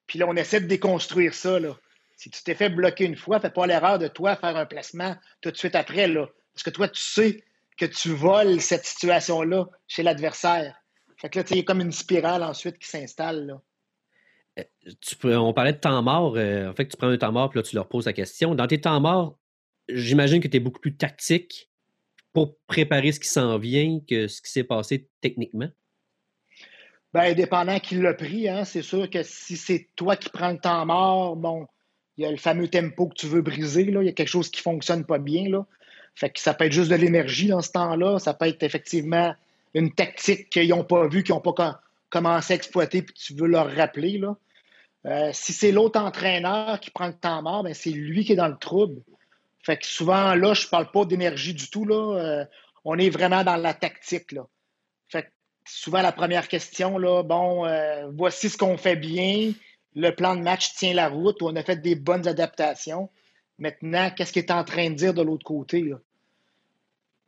Puis 0.07 0.19
là, 0.19 0.25
on 0.27 0.35
essaie 0.35 0.61
de 0.61 0.67
déconstruire 0.67 1.33
ça. 1.33 1.59
Si 2.17 2.29
tu 2.29 2.43
t'es 2.43 2.55
fait 2.55 2.69
bloquer 2.69 3.05
une 3.05 3.15
fois, 3.15 3.39
fais 3.39 3.49
pas 3.49 3.67
l'erreur 3.67 3.99
de 3.99 4.07
toi 4.07 4.35
faire 4.35 4.57
un 4.57 4.65
placement 4.65 5.15
tout 5.41 5.51
de 5.51 5.57
suite 5.57 5.75
après. 5.75 6.07
Là. 6.07 6.27
Parce 6.53 6.63
que 6.63 6.69
toi, 6.71 6.89
tu 6.89 7.01
sais 7.01 7.43
que 7.77 7.85
tu 7.85 8.09
voles 8.09 8.59
cette 8.59 8.85
situation-là 8.85 9.67
chez 9.87 10.03
l'adversaire. 10.03 10.75
Fait 11.17 11.29
que 11.29 11.39
là, 11.39 11.45
il 11.49 11.57
y 11.57 11.59
a 11.59 11.63
comme 11.63 11.81
une 11.81 11.91
spirale 11.91 12.43
ensuite 12.43 12.77
qui 12.77 12.89
s'installe. 12.89 13.59
Euh, 15.25 15.35
on 15.35 15.53
parlait 15.53 15.73
de 15.73 15.77
temps 15.77 16.01
mort. 16.01 16.35
Euh, 16.37 16.69
en 16.69 16.73
fait, 16.73 16.87
tu 16.87 16.97
prends 16.97 17.07
un 17.07 17.17
temps 17.17 17.31
mort, 17.31 17.49
puis 17.49 17.59
là, 17.59 17.63
tu 17.63 17.75
leur 17.75 17.87
poses 17.87 18.05
la 18.05 18.13
question. 18.13 18.55
Dans 18.55 18.67
tes 18.67 18.81
temps 18.81 18.99
morts, 18.99 19.37
j'imagine 19.87 20.41
que 20.41 20.47
tu 20.47 20.57
es 20.57 20.59
beaucoup 20.59 20.79
plus 20.79 20.95
tactique 20.95 21.69
pour 22.33 22.57
préparer 22.67 23.11
ce 23.11 23.19
qui 23.19 23.27
s'en 23.27 23.57
vient 23.57 23.99
que 24.07 24.27
ce 24.27 24.41
qui 24.41 24.51
s'est 24.51 24.63
passé 24.63 25.07
techniquement. 25.21 25.69
Bien, 27.13 27.33
dépendant 27.33 27.79
qui 27.79 27.95
l'a 27.95 28.13
pris, 28.13 28.47
hein, 28.47 28.65
c'est 28.65 28.83
sûr 28.83 29.09
que 29.09 29.23
si 29.23 29.57
c'est 29.57 29.87
toi 29.95 30.15
qui 30.15 30.29
prends 30.29 30.51
le 30.51 30.59
temps 30.59 30.85
mort, 30.85 31.35
bon, 31.35 31.65
il 32.17 32.23
y 32.23 32.27
a 32.27 32.31
le 32.31 32.37
fameux 32.37 32.67
tempo 32.67 33.07
que 33.07 33.15
tu 33.15 33.25
veux 33.25 33.41
briser, 33.41 33.85
là. 33.85 34.03
il 34.03 34.05
y 34.05 34.09
a 34.09 34.13
quelque 34.13 34.27
chose 34.27 34.49
qui 34.49 34.59
ne 34.59 34.73
fonctionne 34.73 35.05
pas 35.05 35.17
bien. 35.17 35.65
Fait 36.13 36.29
que 36.29 36.39
ça 36.39 36.53
peut 36.53 36.65
être 36.65 36.71
juste 36.71 36.91
de 36.91 36.95
l'énergie 36.95 37.47
dans 37.47 37.61
ce 37.61 37.71
temps-là, 37.71 38.19
ça 38.19 38.33
peut 38.33 38.45
être 38.45 38.61
effectivement 38.61 39.33
une 39.73 39.91
tactique 39.93 40.49
qu'ils 40.49 40.69
n'ont 40.69 40.83
pas 40.83 41.07
vue, 41.07 41.23
qu'ils 41.23 41.33
n'ont 41.33 41.41
pas 41.41 41.81
commencé 42.09 42.53
à 42.53 42.55
exploiter, 42.55 43.01
puis 43.01 43.13
tu 43.15 43.33
veux 43.33 43.47
leur 43.47 43.73
rappeler. 43.73 44.21
Euh, 45.05 45.29
si 45.33 45.53
c'est 45.53 45.71
l'autre 45.71 45.99
entraîneur 45.99 46.79
qui 46.79 46.91
prend 46.91 47.07
le 47.07 47.13
temps 47.13 47.41
mort, 47.41 47.63
ben 47.63 47.73
c'est 47.73 47.91
lui 47.91 48.25
qui 48.25 48.33
est 48.33 48.37
dans 48.37 48.47
le 48.47 48.57
trouble. 48.57 49.01
Fait 49.63 49.77
que 49.77 49.85
souvent, 49.85 50.35
là, 50.35 50.53
je 50.53 50.65
ne 50.65 50.69
parle 50.69 50.91
pas 50.91 51.05
d'énergie 51.05 51.53
du 51.53 51.69
tout. 51.69 51.85
Là. 51.85 52.17
Euh, 52.17 52.45
on 52.85 52.97
est 52.97 53.09
vraiment 53.09 53.43
dans 53.43 53.55
la 53.55 53.73
tactique. 53.73 54.31
Là. 54.31 54.45
Fait 55.07 55.23
que 55.23 55.27
souvent, 55.65 56.01
la 56.01 56.11
première 56.11 56.47
question, 56.47 56.97
là, 56.97 57.23
bon, 57.23 57.65
euh, 57.65 58.09
voici 58.13 58.49
ce 58.49 58.57
qu'on 58.57 58.77
fait 58.77 58.95
bien, 58.95 59.53
le 59.95 60.11
plan 60.11 60.35
de 60.35 60.41
match 60.41 60.75
tient 60.75 60.93
la 60.93 61.09
route, 61.09 61.41
on 61.41 61.55
a 61.55 61.63
fait 61.63 61.77
des 61.77 61.95
bonnes 61.95 62.27
adaptations. 62.27 63.09
Maintenant, 63.57 64.09
qu'est-ce 64.11 64.31
qu'il 64.31 64.43
est 64.43 64.51
en 64.51 64.63
train 64.63 64.89
de 64.89 64.95
dire 64.95 65.13
de 65.13 65.21
l'autre 65.21 65.43
côté? 65.43 65.91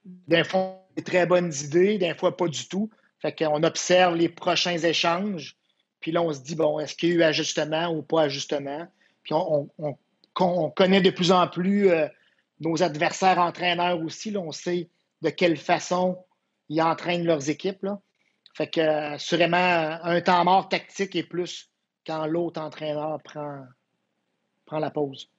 D'un 0.06 0.44
fois, 0.44 0.88
des 0.96 1.04
très 1.04 1.26
bonnes 1.26 1.52
idées, 1.64 1.98
d'un 1.98 2.16
fois, 2.16 2.36
pas 2.36 2.48
du 2.48 2.68
tout. 2.68 2.90
Fait 3.20 3.38
qu'on 3.38 3.64
observe 3.64 4.16
les 4.16 4.30
prochains 4.30 4.78
échanges, 4.78 5.58
puis 6.02 6.12
là, 6.12 6.22
on 6.22 6.34
se 6.34 6.42
dit, 6.42 6.56
bon, 6.56 6.80
est-ce 6.80 6.96
qu'il 6.96 7.10
y 7.10 7.12
a 7.14 7.16
eu 7.16 7.24
ajustement 7.24 7.90
ou 7.90 8.02
pas 8.02 8.24
ajustement? 8.24 8.88
Puis 9.24 9.34
on, 9.34 10.72
connaît 10.72 11.02
de 11.02 11.12
plus 11.12 11.32
en 11.32 11.48
plus 11.48 11.90
euh, 11.92 12.08
nos 12.60 12.82
adversaires 12.82 13.38
entraîneurs 13.38 14.02
aussi. 14.02 14.32
Là, 14.32 14.40
on 14.40 14.52
sait 14.52 14.90
de 15.22 15.30
quelle 15.30 15.58
façon 15.58 16.18
ils 16.70 16.82
entraînent 16.82 17.26
leurs 17.26 17.50
équipes. 17.50 17.86
Fait 18.56 18.68
que, 18.68 18.82
euh, 18.82 19.18
sûrement, 19.20 19.98
un 20.04 20.22
temps 20.22 20.44
mort 20.44 20.68
tactique 20.70 21.16
est 21.16 21.24
plus 21.24 21.70
quand 22.06 22.26
l'autre 22.26 22.60
entraîneur 22.60 23.22
prend, 23.24 23.64
prend 24.66 24.80
la 24.80 24.90
pause. 24.90 25.30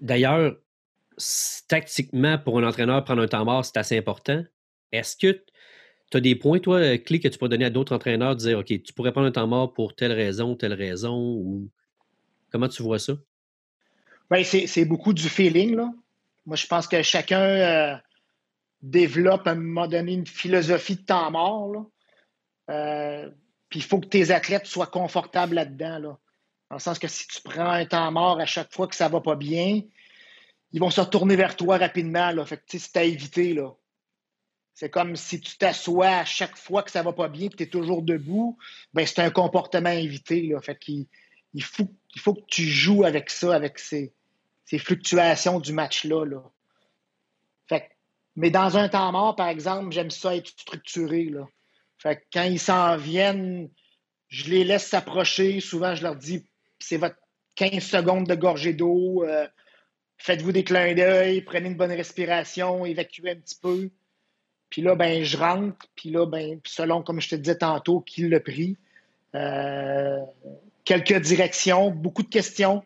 D'ailleurs, 0.00 0.56
tactiquement, 1.68 2.38
pour 2.38 2.58
un 2.58 2.66
entraîneur, 2.66 3.04
prendre 3.04 3.22
un 3.22 3.28
temps 3.28 3.44
mort, 3.44 3.64
c'est 3.64 3.76
assez 3.76 3.96
important. 3.96 4.42
Est-ce 4.90 5.16
que 5.16 5.44
tu 6.10 6.16
as 6.16 6.20
des 6.20 6.34
points, 6.36 6.58
toi, 6.58 6.78
euh, 6.78 6.98
clés 6.98 7.20
que 7.20 7.28
tu 7.28 7.38
peux 7.38 7.48
donner 7.48 7.64
à 7.64 7.70
d'autres 7.70 7.94
entraîneurs, 7.94 8.36
dire, 8.36 8.58
OK, 8.58 8.66
tu 8.66 8.92
pourrais 8.92 9.12
prendre 9.12 9.26
un 9.26 9.32
temps 9.32 9.46
mort 9.46 9.72
pour 9.72 9.94
telle 9.94 10.12
raison, 10.12 10.54
telle 10.54 10.74
raison, 10.74 11.16
ou 11.16 11.70
comment 12.50 12.68
tu 12.68 12.82
vois 12.82 12.98
ça? 12.98 13.14
Bien, 14.30 14.42
c'est 14.44 14.84
beaucoup 14.84 15.12
du 15.12 15.28
feeling, 15.28 15.76
là. 15.76 15.92
Moi, 16.46 16.56
je 16.56 16.66
pense 16.66 16.86
que 16.86 17.02
chacun 17.02 17.40
euh, 17.40 17.96
développe 18.82 19.46
à 19.46 19.52
un 19.52 19.54
moment 19.54 19.86
donné 19.86 20.12
une 20.12 20.26
philosophie 20.26 20.96
de 20.96 21.02
temps 21.02 21.30
mort, 21.30 21.72
là. 21.72 21.86
Euh, 22.70 23.30
puis 23.68 23.80
il 23.80 23.82
faut 23.82 23.98
que 23.98 24.06
tes 24.06 24.30
athlètes 24.30 24.66
soient 24.66 24.86
confortables 24.86 25.54
là-dedans. 25.54 25.98
Là. 25.98 26.18
Dans 26.70 26.76
le 26.76 26.78
sens 26.78 26.98
que 26.98 27.08
si 27.08 27.26
tu 27.26 27.40
prends 27.42 27.70
un 27.70 27.84
temps 27.84 28.10
mort 28.12 28.38
à 28.40 28.46
chaque 28.46 28.72
fois 28.72 28.86
que 28.86 28.94
ça 28.94 29.08
va 29.08 29.20
pas 29.20 29.36
bien, 29.36 29.82
ils 30.72 30.80
vont 30.80 30.90
se 30.90 31.00
retourner 31.00 31.36
vers 31.36 31.56
toi 31.56 31.76
rapidement. 31.76 32.30
Là. 32.30 32.44
Fait 32.46 32.56
que 32.56 32.78
c'est 32.78 32.96
à 32.96 33.02
éviter. 33.02 33.52
Là. 33.52 33.74
C'est 34.74 34.90
comme 34.90 35.14
si 35.14 35.40
tu 35.40 35.56
t'assois 35.56 36.08
à 36.08 36.24
chaque 36.24 36.56
fois 36.56 36.82
que 36.82 36.90
ça 36.90 37.02
va 37.02 37.12
pas 37.12 37.28
bien, 37.28 37.48
que 37.48 37.56
tu 37.56 37.62
es 37.62 37.68
toujours 37.68 38.02
debout, 38.02 38.58
ben 38.92 39.06
c'est 39.06 39.20
un 39.20 39.30
comportement 39.30 39.90
à 39.90 39.94
éviter. 39.94 40.42
Là. 40.48 40.60
Fait 40.60 40.76
qu'il 40.76 41.06
il 41.54 41.62
faut, 41.62 41.88
faut 42.16 42.34
que 42.34 42.44
tu 42.48 42.64
joues 42.64 43.04
avec 43.04 43.30
ça, 43.30 43.54
avec 43.54 43.78
ces, 43.78 44.12
ces 44.64 44.78
fluctuations 44.78 45.60
du 45.60 45.72
match-là. 45.72 46.24
Là. 46.24 46.42
Fait 47.68 47.88
mais 48.34 48.50
dans 48.50 48.76
un 48.76 48.88
temps 48.88 49.12
mort, 49.12 49.36
par 49.36 49.48
exemple, 49.48 49.92
j'aime 49.92 50.10
ça 50.10 50.34
être 50.34 50.48
structuré. 50.48 51.26
Là. 51.26 51.46
Fait 51.98 52.16
que 52.16 52.22
quand 52.32 52.42
ils 52.42 52.58
s'en 52.58 52.96
viennent, 52.96 53.70
je 54.28 54.50
les 54.50 54.64
laisse 54.64 54.88
s'approcher. 54.88 55.60
Souvent, 55.60 55.94
je 55.94 56.02
leur 56.02 56.16
dis 56.16 56.44
c'est 56.80 56.96
votre 56.96 57.16
15 57.54 57.80
secondes 57.80 58.26
de 58.26 58.34
gorgée 58.34 58.72
d'eau. 58.72 59.22
Euh, 59.22 59.46
faites-vous 60.18 60.50
des 60.50 60.64
clins 60.64 60.94
d'œil, 60.94 61.42
prenez 61.42 61.68
une 61.68 61.76
bonne 61.76 61.92
respiration, 61.92 62.84
évacuez 62.84 63.30
un 63.30 63.36
petit 63.36 63.58
peu. 63.60 63.90
Puis 64.74 64.82
là, 64.82 64.96
ben, 64.96 65.22
je 65.22 65.36
rentre. 65.36 65.86
Puis 65.94 66.10
là, 66.10 66.26
ben, 66.26 66.58
selon, 66.66 67.00
comme 67.00 67.20
je 67.20 67.28
te 67.28 67.36
disais 67.36 67.58
tantôt, 67.58 68.00
qui 68.00 68.28
l'a 68.28 68.40
pris? 68.40 68.76
Euh, 69.36 70.18
quelques 70.84 71.20
directions, 71.20 71.92
beaucoup 71.92 72.24
de 72.24 72.28
questions. 72.28 72.82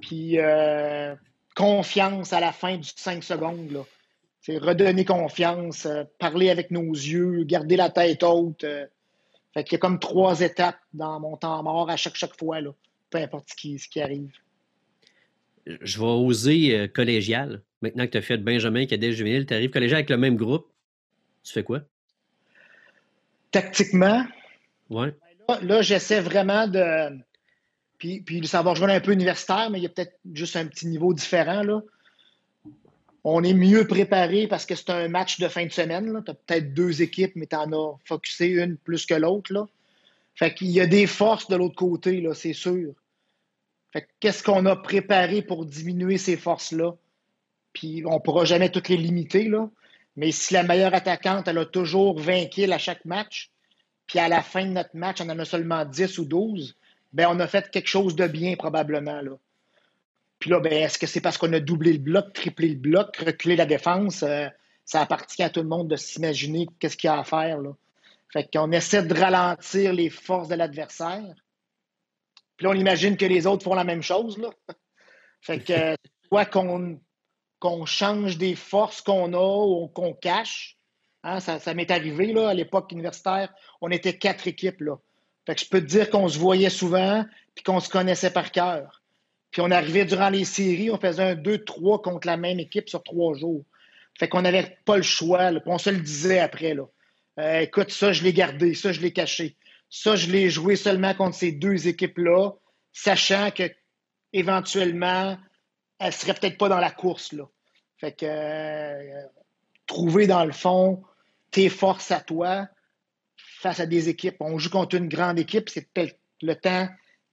Puis 0.00 0.38
euh, 0.38 1.16
confiance 1.56 2.32
à 2.32 2.38
la 2.38 2.52
fin 2.52 2.76
du 2.76 2.88
5 2.94 3.24
secondes. 3.24 3.72
Là. 3.72 3.80
C'est 4.42 4.58
redonner 4.58 5.04
confiance, 5.04 5.86
euh, 5.86 6.04
parler 6.20 6.50
avec 6.50 6.70
nos 6.70 6.92
yeux, 6.92 7.42
garder 7.42 7.74
la 7.74 7.90
tête 7.90 8.22
haute. 8.22 8.64
Fait 9.54 9.64
qu'il 9.64 9.72
y 9.72 9.74
a 9.74 9.78
comme 9.78 9.98
trois 9.98 10.40
étapes 10.40 10.78
dans 10.94 11.18
mon 11.18 11.36
temps 11.36 11.64
mort 11.64 11.90
à 11.90 11.96
chaque, 11.96 12.14
chaque 12.14 12.38
fois, 12.38 12.60
là, 12.60 12.70
peu 13.10 13.18
importe 13.18 13.50
ce 13.50 13.56
qui, 13.56 13.76
ce 13.80 13.88
qui 13.88 14.00
arrive. 14.00 14.30
Je 15.66 15.98
vais 15.98 16.06
oser 16.06 16.88
collégial. 16.94 17.60
Maintenant 17.80 18.06
que 18.06 18.12
tu 18.12 18.18
as 18.18 18.22
fait 18.22 18.38
Benjamin, 18.38 18.86
Cadet, 18.86 19.10
Juvenile, 19.10 19.46
tu 19.46 19.54
arrives 19.54 19.70
collégial 19.70 19.96
avec 19.96 20.10
le 20.10 20.16
même 20.16 20.36
groupe. 20.36 20.71
Tu 21.44 21.52
fais 21.52 21.64
quoi? 21.64 21.80
Tactiquement, 23.50 24.24
ouais. 24.90 25.14
Là, 25.48 25.58
là 25.62 25.82
j'essaie 25.82 26.20
vraiment 26.20 26.66
de. 26.66 27.18
Puis, 27.98 28.20
puis 28.20 28.46
ça 28.46 28.62
va 28.62 28.70
rejoindre 28.70 28.94
un 28.94 29.00
peu 29.00 29.12
universitaire, 29.12 29.70
mais 29.70 29.78
il 29.78 29.82
y 29.82 29.86
a 29.86 29.88
peut-être 29.88 30.18
juste 30.32 30.56
un 30.56 30.66
petit 30.66 30.86
niveau 30.86 31.14
différent. 31.14 31.62
Là 31.62 31.82
on 33.24 33.42
est 33.44 33.54
mieux 33.54 33.86
préparé 33.86 34.48
parce 34.48 34.66
que 34.66 34.74
c'est 34.74 34.90
un 34.90 35.08
match 35.08 35.38
de 35.38 35.48
fin 35.48 35.64
de 35.64 35.72
semaine. 35.72 36.22
Tu 36.24 36.30
as 36.30 36.34
peut-être 36.34 36.74
deux 36.74 37.02
équipes, 37.02 37.32
mais 37.36 37.46
tu 37.46 37.56
en 37.56 37.72
as 37.72 37.96
focusé 38.04 38.48
une 38.48 38.76
plus 38.76 39.06
que 39.06 39.14
l'autre. 39.14 39.68
Fait 40.34 40.52
qu'il 40.54 40.70
y 40.70 40.80
a 40.80 40.86
des 40.86 41.06
forces 41.06 41.48
de 41.48 41.56
l'autre 41.56 41.76
côté, 41.76 42.20
là, 42.20 42.34
c'est 42.34 42.52
sûr. 42.52 42.92
Fait 43.92 44.08
qu'est-ce 44.18 44.42
qu'on 44.42 44.66
a 44.66 44.74
préparé 44.74 45.42
pour 45.42 45.66
diminuer 45.66 46.18
ces 46.18 46.36
forces-là? 46.36 46.94
Puis 47.72 48.02
on 48.06 48.14
ne 48.14 48.18
pourra 48.18 48.44
jamais 48.44 48.70
toutes 48.70 48.88
les 48.88 48.96
limiter, 48.96 49.44
là. 49.44 49.70
Mais 50.16 50.32
si 50.32 50.54
la 50.54 50.62
meilleure 50.62 50.94
attaquante, 50.94 51.48
elle 51.48 51.58
a 51.58 51.64
toujours 51.64 52.18
20 52.18 52.46
kills 52.46 52.72
à 52.72 52.78
chaque 52.78 53.04
match, 53.04 53.50
puis 54.06 54.18
à 54.18 54.28
la 54.28 54.42
fin 54.42 54.64
de 54.64 54.72
notre 54.72 54.94
match, 54.94 55.20
on 55.20 55.28
en 55.30 55.38
a 55.38 55.44
seulement 55.44 55.84
10 55.84 56.18
ou 56.18 56.24
12, 56.24 56.76
ben 57.12 57.28
on 57.30 57.40
a 57.40 57.46
fait 57.46 57.70
quelque 57.70 57.88
chose 57.88 58.16
de 58.16 58.26
bien 58.26 58.56
probablement. 58.56 59.20
Puis 60.38 60.50
là, 60.50 60.60
ben, 60.60 60.72
est-ce 60.72 60.98
que 60.98 61.06
c'est 61.06 61.20
parce 61.20 61.38
qu'on 61.38 61.52
a 61.52 61.60
doublé 61.60 61.92
le 61.92 61.98
bloc, 61.98 62.32
triplé 62.32 62.68
le 62.68 62.74
bloc, 62.76 63.16
reculé 63.16 63.56
la 63.56 63.66
défense? 63.66 64.22
Euh, 64.22 64.48
ça 64.84 65.00
appartient 65.00 65.42
à 65.42 65.50
tout 65.50 65.62
le 65.62 65.68
monde 65.68 65.88
de 65.88 65.96
s'imaginer 65.96 66.66
qu'est-ce 66.78 66.96
qu'il 66.96 67.08
y 67.08 67.10
a 67.10 67.18
à 67.18 67.24
faire. 67.24 67.58
Fait 68.32 68.48
qu'on 68.52 68.72
essaie 68.72 69.02
de 69.02 69.14
ralentir 69.14 69.92
les 69.92 70.10
forces 70.10 70.48
de 70.48 70.54
l'adversaire. 70.54 71.34
Puis 72.56 72.64
là, 72.64 72.70
on 72.70 72.74
imagine 72.74 73.16
que 73.16 73.24
les 73.24 73.46
autres 73.46 73.62
font 73.62 73.74
la 73.74 73.84
même 73.84 74.02
chose. 74.02 74.40
Fait 75.40 75.58
que 75.58 75.96
soit 76.28 76.46
qu'on 76.46 77.00
qu'on 77.62 77.86
change 77.86 78.38
des 78.38 78.56
forces 78.56 79.02
qu'on 79.02 79.34
a 79.34 79.66
ou 79.66 79.86
qu'on 79.86 80.14
cache. 80.14 80.76
Hein, 81.22 81.38
ça, 81.38 81.74
m'est 81.74 81.92
arrivé 81.92 82.32
là, 82.32 82.48
à 82.48 82.54
l'époque 82.54 82.90
universitaire, 82.90 83.54
on 83.80 83.92
était 83.92 84.18
quatre 84.18 84.48
équipes. 84.48 84.80
Là. 84.80 84.96
Je 85.46 85.64
peux 85.66 85.80
te 85.80 85.86
dire 85.86 86.10
qu'on 86.10 86.26
se 86.26 86.40
voyait 86.40 86.70
souvent 86.70 87.24
puis 87.54 87.62
qu'on 87.62 87.78
se 87.78 87.88
connaissait 87.88 88.32
par 88.32 88.50
cœur. 88.50 89.00
Puis 89.52 89.62
on 89.62 89.70
arrivait 89.70 90.04
durant 90.04 90.30
les 90.30 90.44
séries, 90.44 90.90
on 90.90 90.98
faisait 90.98 91.22
un 91.22 91.34
2-3 91.36 92.02
contre 92.02 92.26
la 92.26 92.36
même 92.36 92.58
équipe 92.58 92.88
sur 92.88 93.00
trois 93.04 93.34
jours. 93.34 93.64
Fait 94.18 94.28
qu'on 94.28 94.42
n'avait 94.42 94.76
pas 94.84 94.96
le 94.96 95.04
choix. 95.04 95.52
on 95.64 95.78
se 95.78 95.90
le 95.90 96.00
disait 96.00 96.40
après. 96.40 96.74
Là. 96.74 96.86
Euh, 97.38 97.60
écoute, 97.60 97.92
ça, 97.92 98.12
je 98.12 98.24
l'ai 98.24 98.32
gardé, 98.32 98.74
ça, 98.74 98.90
je 98.90 99.00
l'ai 99.00 99.12
caché. 99.12 99.54
Ça, 99.88 100.16
je 100.16 100.32
l'ai 100.32 100.50
joué 100.50 100.74
seulement 100.74 101.14
contre 101.14 101.36
ces 101.36 101.52
deux 101.52 101.86
équipes-là, 101.86 102.54
sachant 102.92 103.52
que 103.52 103.70
éventuellement, 104.32 105.38
elle 106.02 106.12
serait 106.12 106.34
peut-être 106.34 106.58
pas 106.58 106.68
dans 106.68 106.78
la 106.78 106.90
course. 106.90 107.32
Là. 107.32 107.44
Fait 107.96 108.12
que 108.12 108.26
euh, 108.26 109.26
trouver 109.86 110.26
dans 110.26 110.44
le 110.44 110.52
fond 110.52 111.02
tes 111.50 111.68
forces 111.68 112.10
à 112.10 112.20
toi 112.20 112.66
face 113.36 113.80
à 113.80 113.86
des 113.86 114.08
équipes. 114.08 114.36
On 114.40 114.58
joue 114.58 114.70
contre 114.70 114.96
une 114.96 115.08
grande 115.08 115.38
équipe, 115.38 115.68
c'est 115.68 115.92
peut-être 115.92 116.18
le 116.40 116.56
temps 116.56 116.88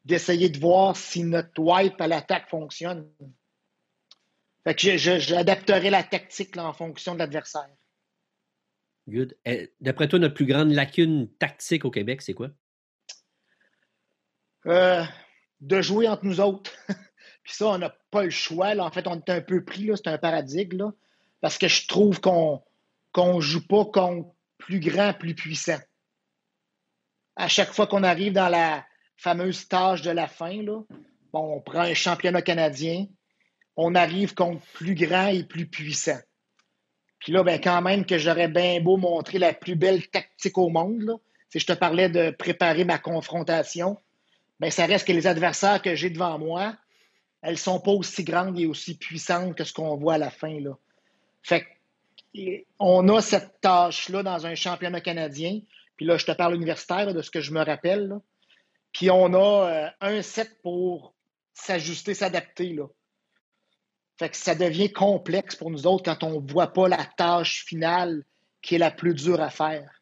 d'essayer 0.06 0.50
de 0.50 0.60
voir 0.60 0.96
si 0.96 1.24
notre 1.24 1.60
wipe 1.60 2.00
à 2.00 2.08
l'attaque 2.08 2.50
fonctionne. 2.50 3.10
Fait 4.64 4.76
que 4.76 4.98
j'adapterai 4.98 5.90
la 5.90 6.04
tactique 6.04 6.56
en 6.58 6.74
fonction 6.74 7.14
de 7.14 7.20
l'adversaire. 7.20 7.70
Good. 9.08 9.36
Eh, 9.46 9.74
d'après 9.82 10.08
toi, 10.08 10.20
notre 10.20 10.36
plus 10.36 10.46
grande 10.46 10.72
lacune 10.72 11.34
tactique 11.38 11.86
au 11.86 11.92
Québec, 11.92 12.22
c'est 12.22 12.34
quoi? 12.34 12.50
Euh, 14.68 15.04
de 15.62 15.82
jouer 15.82 16.08
entre 16.08 16.26
nous 16.26 16.40
autres. 16.40 16.72
Puis 17.50 17.56
ça, 17.56 17.66
on 17.66 17.80
n'a 17.80 17.90
pas 18.12 18.22
le 18.22 18.30
choix. 18.30 18.78
En 18.78 18.92
fait, 18.92 19.08
on 19.08 19.16
est 19.16 19.30
un 19.32 19.42
peu 19.42 19.66
pris, 19.66 19.90
c'est 19.96 20.08
un 20.08 20.20
paradigme. 20.20 20.92
parce 21.42 21.58
que 21.58 21.68
je 21.68 21.88
trouve 21.88 22.22
qu'on 22.22 22.62
ne 23.18 23.42
joue 23.42 23.66
pas 23.66 23.86
contre 23.86 24.30
plus 24.60 24.80
grand, 24.80 25.14
plus 25.14 25.34
puissant. 25.34 25.80
À 27.36 27.48
chaque 27.48 27.74
fois 27.74 27.88
qu'on 27.88 28.04
arrive 28.04 28.34
dans 28.34 28.50
la 28.50 28.86
fameuse 29.18 29.68
tâche 29.68 30.04
de 30.04 30.12
la 30.12 30.28
fin, 30.28 30.62
là, 30.62 30.84
bon, 31.34 31.56
on 31.56 31.60
prend 31.60 31.80
un 31.80 31.96
championnat 31.96 32.44
canadien, 32.44 33.08
on 33.76 33.96
arrive 33.96 34.36
contre 34.36 34.64
plus 34.74 34.94
grand 34.94 35.30
et 35.30 35.44
plus 35.44 35.66
puissant. 35.66 36.20
Puis 37.18 37.32
là, 37.32 37.42
ben, 37.42 37.60
quand 37.60 37.82
même 37.82 38.06
que 38.06 38.20
j'aurais 38.20 38.48
bien 38.48 38.80
beau 38.80 38.98
montrer 38.98 39.40
la 39.40 39.56
plus 39.56 39.76
belle 39.76 40.08
tactique 40.10 40.60
au 40.60 40.70
monde, 40.70 41.20
si 41.50 41.58
je 41.58 41.66
te 41.66 41.74
parlais 41.74 42.10
de 42.10 42.30
préparer 42.30 42.84
ma 42.86 43.00
confrontation, 43.00 43.98
ben, 44.60 44.70
ça 44.70 44.86
reste 44.86 45.08
que 45.08 45.14
les 45.14 45.26
adversaires 45.26 45.82
que 45.82 45.96
j'ai 45.96 46.12
devant 46.12 46.38
moi, 46.38 46.76
elles 47.42 47.58
sont 47.58 47.80
pas 47.80 47.92
aussi 47.92 48.24
grandes 48.24 48.60
et 48.60 48.66
aussi 48.66 48.98
puissantes 48.98 49.56
que 49.56 49.64
ce 49.64 49.74
qu'on 49.74 49.96
voit 49.96 50.16
à 50.16 50.18
la 50.18 50.30
fin. 50.30 50.60
Là. 50.60 50.78
Fait 51.42 51.66
on 52.80 53.08
a 53.10 53.22
cette 53.22 53.60
tâche-là 53.62 54.24
dans 54.24 54.46
un 54.46 54.56
championnat 54.56 55.02
canadien. 55.02 55.62
Puis 55.96 56.06
là, 56.06 56.18
je 56.18 56.26
te 56.26 56.32
parle 56.32 56.56
universitaire 56.56 57.14
de 57.14 57.22
ce 57.22 57.32
que 57.32 57.42
je 57.42 57.52
me 57.52 57.64
rappelle. 57.64 58.20
Puis 58.94 59.10
on 59.10 59.34
a 59.34 59.70
euh, 59.70 59.90
un 60.02 60.22
set 60.22 60.62
pour 60.62 61.14
s'ajuster, 61.54 62.14
s'adapter. 62.14 62.78
Fait 64.18 64.30
que 64.30 64.38
ça 64.38 64.56
devient 64.56 64.92
complexe 64.92 65.56
pour 65.56 65.70
nous 65.72 65.88
autres 65.88 66.04
quand 66.04 66.24
on 66.24 66.42
ne 66.42 66.52
voit 66.52 66.74
pas 66.74 66.88
la 66.88 67.06
tâche 67.18 67.66
finale 67.66 68.24
qui 68.62 68.76
est 68.76 68.80
la 68.80 68.92
plus 68.92 69.14
dure 69.14 69.42
à 69.42 69.50
faire. 69.50 70.02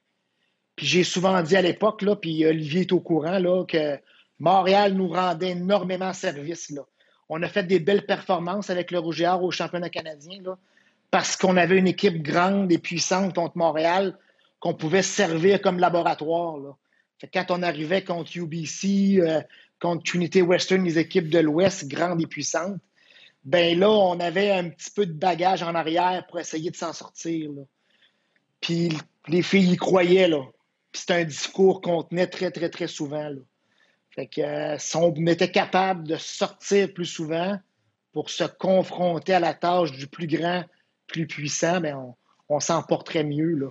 Puis 0.76 0.86
j'ai 0.86 1.04
souvent 1.04 1.42
dit 1.42 1.56
à 1.56 1.62
l'époque, 1.62 2.04
puis 2.22 2.46
Olivier 2.46 2.82
est 2.82 2.92
au 2.92 3.00
courant, 3.00 3.40
là, 3.40 3.66
que 3.66 4.00
Montréal 4.40 4.94
nous 4.94 5.10
rendait 5.10 5.50
énormément 5.50 6.14
service. 6.14 6.70
Là. 6.70 6.84
On 7.30 7.44
a 7.44 7.50
fait 7.50 7.64
des 7.64 7.80
belles 7.80 8.06
performances 8.06 8.70
avec 8.70 8.92
le 8.92 9.00
Rouge 9.00 9.24
au 9.42 9.52
championnat 9.52 9.90
canadien 9.90 10.42
parce 11.12 11.36
qu'on 11.36 11.58
avait 11.58 11.78
une 11.78 11.88
équipe 11.88 12.22
grande 12.22 12.72
et 12.72 12.78
puissante 12.78 13.36
contre 13.36 13.58
Montréal 13.58 14.18
qu'on 14.60 14.74
pouvait 14.74 15.04
servir 15.04 15.62
comme 15.62 15.80
laboratoire. 15.80 16.78
Quand 17.34 17.46
on 17.50 17.64
arrivait 17.64 18.04
contre 18.04 18.36
UBC, 18.36 19.20
euh, 19.20 19.42
contre 19.80 20.04
Trinity 20.04 20.42
Western, 20.42 20.84
les 20.84 21.00
équipes 21.00 21.30
de 21.30 21.40
l'Ouest 21.40 21.88
grandes 21.88 22.22
et 22.22 22.28
puissantes, 22.28 22.80
ben 23.44 23.80
là, 23.80 23.90
on 23.90 24.20
avait 24.20 24.52
un 24.52 24.70
petit 24.70 24.92
peu 24.92 25.06
de 25.06 25.14
bagage 25.14 25.64
en 25.64 25.74
arrière 25.74 26.26
pour 26.28 26.40
essayer 26.40 26.70
de 26.70 26.76
s'en 26.76 26.94
sortir. 26.94 27.50
Puis 28.62 28.90
les 29.28 29.42
filles 29.42 29.74
y 29.74 29.78
croyaient, 29.78 30.28
là. 30.28 30.44
c'était 30.92 31.14
un 31.14 31.24
discours 31.24 31.82
qu'on 31.82 32.04
tenait 32.04 32.28
très, 32.28 32.52
très, 32.52 32.70
très 32.70 32.88
souvent. 32.88 33.30
Euh, 34.40 34.76
si 34.80 34.96
on 34.96 35.14
était 35.28 35.52
capable 35.52 36.08
de 36.08 36.16
sortir 36.16 36.92
plus 36.94 37.06
souvent 37.06 37.60
pour 38.14 38.30
se 38.30 38.46
confronter 38.46 39.34
à 39.34 39.40
la 39.40 39.54
tâche 39.54 39.92
du 39.92 40.08
plus 40.08 40.28
grand, 40.28 40.64
plus 41.06 41.28
puissant, 41.28 41.80
ben 41.80 42.16
on, 42.50 42.60
s'en 42.60 42.82
porterait 42.82 43.24
mieux. 43.24 43.54
Là. 43.56 43.68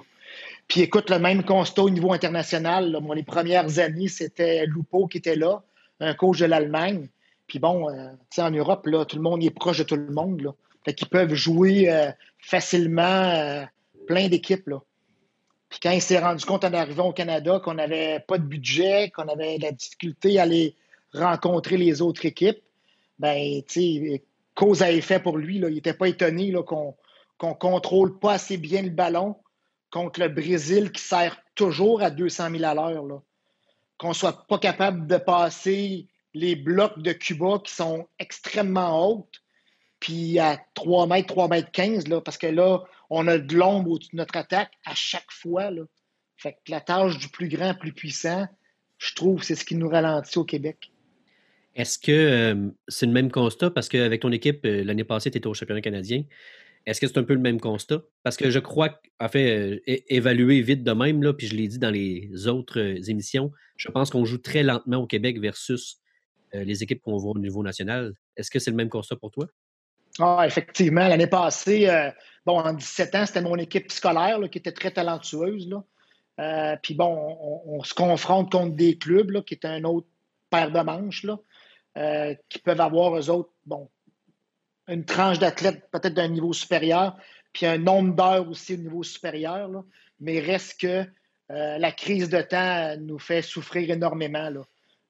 Puis 0.68 0.82
écoute, 0.82 1.10
le 1.10 1.18
même 1.18 1.44
constat 1.44 1.82
au 1.82 1.90
niveau 1.90 2.12
international. 2.12 2.96
moi, 3.02 3.14
les 3.14 3.24
premières 3.24 3.78
années, 3.78 4.08
c'était 4.08 4.66
Lupo 4.66 5.06
qui 5.06 5.18
était 5.18 5.36
là, 5.36 5.62
un 6.00 6.14
coach 6.14 6.38
de 6.38 6.46
l'Allemagne. 6.46 7.08
Puis 7.46 7.58
bon, 7.58 7.88
euh, 7.90 8.10
en 8.38 8.50
Europe, 8.50 8.88
tout 9.08 9.16
le 9.16 9.22
monde 9.22 9.42
est 9.42 9.50
proche 9.50 9.78
de 9.78 9.84
tout 9.84 9.96
le 9.96 10.12
monde. 10.12 10.42
Là. 10.42 10.52
Fait 10.84 11.08
peuvent 11.08 11.34
jouer 11.34 11.90
euh, 11.90 12.10
facilement 12.38 13.02
euh, 13.02 13.64
plein 14.06 14.28
d'équipes. 14.28 14.70
Puis 15.68 15.80
quand 15.82 15.90
il 15.90 16.02
s'est 16.02 16.18
rendu 16.18 16.44
compte 16.44 16.64
en 16.64 16.72
arrivant 16.72 17.08
au 17.08 17.12
Canada 17.12 17.60
qu'on 17.62 17.74
n'avait 17.74 18.20
pas 18.20 18.38
de 18.38 18.44
budget, 18.44 19.10
qu'on 19.10 19.28
avait 19.28 19.58
de 19.58 19.64
la 19.64 19.72
difficulté 19.72 20.38
à 20.38 20.42
aller 20.42 20.76
rencontrer 21.12 21.76
les 21.76 22.02
autres 22.02 22.24
équipes, 22.24 22.62
ben, 23.18 23.62
tu 23.66 24.22
cause 24.54 24.82
à 24.82 24.90
effet 24.90 25.20
pour 25.20 25.38
lui. 25.38 25.56
Il 25.56 25.66
n'était 25.66 25.94
pas 25.94 26.08
étonné 26.08 26.52
qu'on 26.66 26.94
ne 27.42 27.52
contrôle 27.54 28.18
pas 28.18 28.34
assez 28.34 28.56
bien 28.56 28.82
le 28.82 28.90
ballon 28.90 29.36
contre 29.90 30.20
le 30.20 30.28
Brésil 30.28 30.90
qui 30.92 31.02
sert 31.02 31.40
toujours 31.54 32.02
à 32.02 32.10
200 32.10 32.50
000 32.50 32.64
à 32.64 32.74
l'heure. 32.74 33.22
Qu'on 33.98 34.08
ne 34.08 34.14
soit 34.14 34.46
pas 34.46 34.58
capable 34.58 35.06
de 35.06 35.16
passer 35.16 36.06
les 36.34 36.54
blocs 36.56 36.98
de 36.98 37.12
Cuba 37.12 37.60
qui 37.64 37.72
sont 37.72 38.06
extrêmement 38.18 39.08
hautes, 39.08 39.42
puis 40.00 40.38
à 40.38 40.58
3 40.74 41.06
mètres, 41.06 41.28
3 41.28 41.48
mètres 41.48 41.70
15, 41.70 42.08
là, 42.08 42.20
parce 42.20 42.36
que 42.36 42.46
là, 42.46 42.84
on 43.10 43.26
a 43.28 43.38
de 43.38 43.54
l'ombre 43.54 43.92
au-dessus 43.92 44.10
de 44.12 44.16
notre 44.16 44.36
attaque 44.36 44.72
à 44.84 44.94
chaque 44.94 45.30
fois. 45.30 45.70
Là. 45.70 45.82
Fait 46.36 46.52
que 46.52 46.70
la 46.70 46.80
tâche 46.80 47.18
du 47.18 47.28
plus 47.28 47.48
grand, 47.48 47.74
plus 47.74 47.92
puissant, 47.92 48.46
je 48.98 49.14
trouve, 49.14 49.42
c'est 49.42 49.54
ce 49.54 49.64
qui 49.64 49.74
nous 49.76 49.88
ralentit 49.88 50.38
au 50.38 50.44
Québec. 50.44 50.92
Est-ce 51.74 51.98
que 51.98 52.12
euh, 52.12 52.70
c'est 52.88 53.06
le 53.06 53.12
même 53.12 53.30
constat? 53.30 53.70
Parce 53.70 53.88
qu'avec 53.88 54.22
ton 54.22 54.32
équipe, 54.32 54.64
euh, 54.64 54.82
l'année 54.82 55.04
passée, 55.04 55.30
tu 55.30 55.38
étais 55.38 55.46
au 55.46 55.54
championnat 55.54 55.82
canadien. 55.82 56.24
Est-ce 56.86 57.00
que 57.00 57.06
c'est 57.06 57.18
un 57.18 57.24
peu 57.24 57.34
le 57.34 57.40
même 57.40 57.60
constat? 57.60 58.02
Parce 58.22 58.36
que 58.36 58.50
je 58.50 58.58
crois, 58.58 58.98
en 59.20 59.28
fait, 59.28 59.58
euh, 59.58 59.80
évaluer 59.86 60.62
vite 60.62 60.84
de 60.84 60.92
même, 60.92 61.22
là, 61.22 61.34
puis 61.34 61.46
je 61.46 61.54
l'ai 61.54 61.68
dit 61.68 61.78
dans 61.78 61.90
les 61.90 62.46
autres 62.46 62.78
émissions, 63.10 63.52
je 63.76 63.88
pense 63.88 64.08
qu'on 64.10 64.24
joue 64.24 64.38
très 64.38 64.62
lentement 64.62 64.98
au 64.98 65.06
Québec 65.06 65.38
versus 65.38 66.00
les 66.54 66.82
équipes 66.82 67.02
qu'on 67.02 67.18
voit 67.18 67.32
au 67.32 67.38
niveau 67.38 67.62
national. 67.62 68.14
Est-ce 68.36 68.50
que 68.50 68.58
c'est 68.58 68.70
le 68.70 68.76
même 68.76 68.88
constat 68.88 69.16
pour 69.16 69.30
toi? 69.30 69.46
Ah, 70.18 70.44
effectivement. 70.46 71.06
L'année 71.06 71.26
passée, 71.26 71.90
bon, 72.46 72.60
en 72.60 72.72
17 72.72 73.14
ans, 73.14 73.26
c'était 73.26 73.42
mon 73.42 73.56
équipe 73.56 73.92
scolaire 73.92 74.38
qui 74.50 74.58
était 74.58 74.72
très 74.72 74.90
talentueuse. 74.90 75.68
Euh, 76.38 76.76
puis 76.82 76.94
bon, 76.94 77.62
on, 77.66 77.82
se 77.82 77.94
confronte 77.94 78.52
contre 78.52 78.76
des 78.76 78.96
clubs 78.96 79.42
qui 79.44 79.54
est 79.54 79.64
un 79.64 79.84
autre 79.84 80.06
paire 80.50 80.70
de 80.70 80.80
manches 80.80 81.24
là, 81.24 81.38
qui 82.48 82.58
peuvent 82.58 82.80
avoir, 82.80 83.18
eux 83.18 83.30
autres, 83.30 83.50
bon, 83.64 83.88
une 84.86 85.04
tranche 85.04 85.38
d'athlètes 85.38 85.88
peut-être 85.90 86.14
d'un 86.14 86.28
niveau 86.28 86.52
supérieur, 86.52 87.16
puis 87.52 87.66
un 87.66 87.78
nombre 87.78 88.14
d'heures 88.14 88.48
aussi 88.48 88.74
au 88.74 88.78
niveau 88.78 89.02
supérieur. 89.02 89.70
mais 90.20 90.40
reste 90.40 90.80
que 90.80 91.04
la 91.48 91.92
crise 91.92 92.28
de 92.28 92.42
temps 92.42 92.96
nous 92.98 93.18
fait 93.18 93.42
souffrir 93.42 93.90
énormément. 93.90 94.50
Là. 94.50 94.60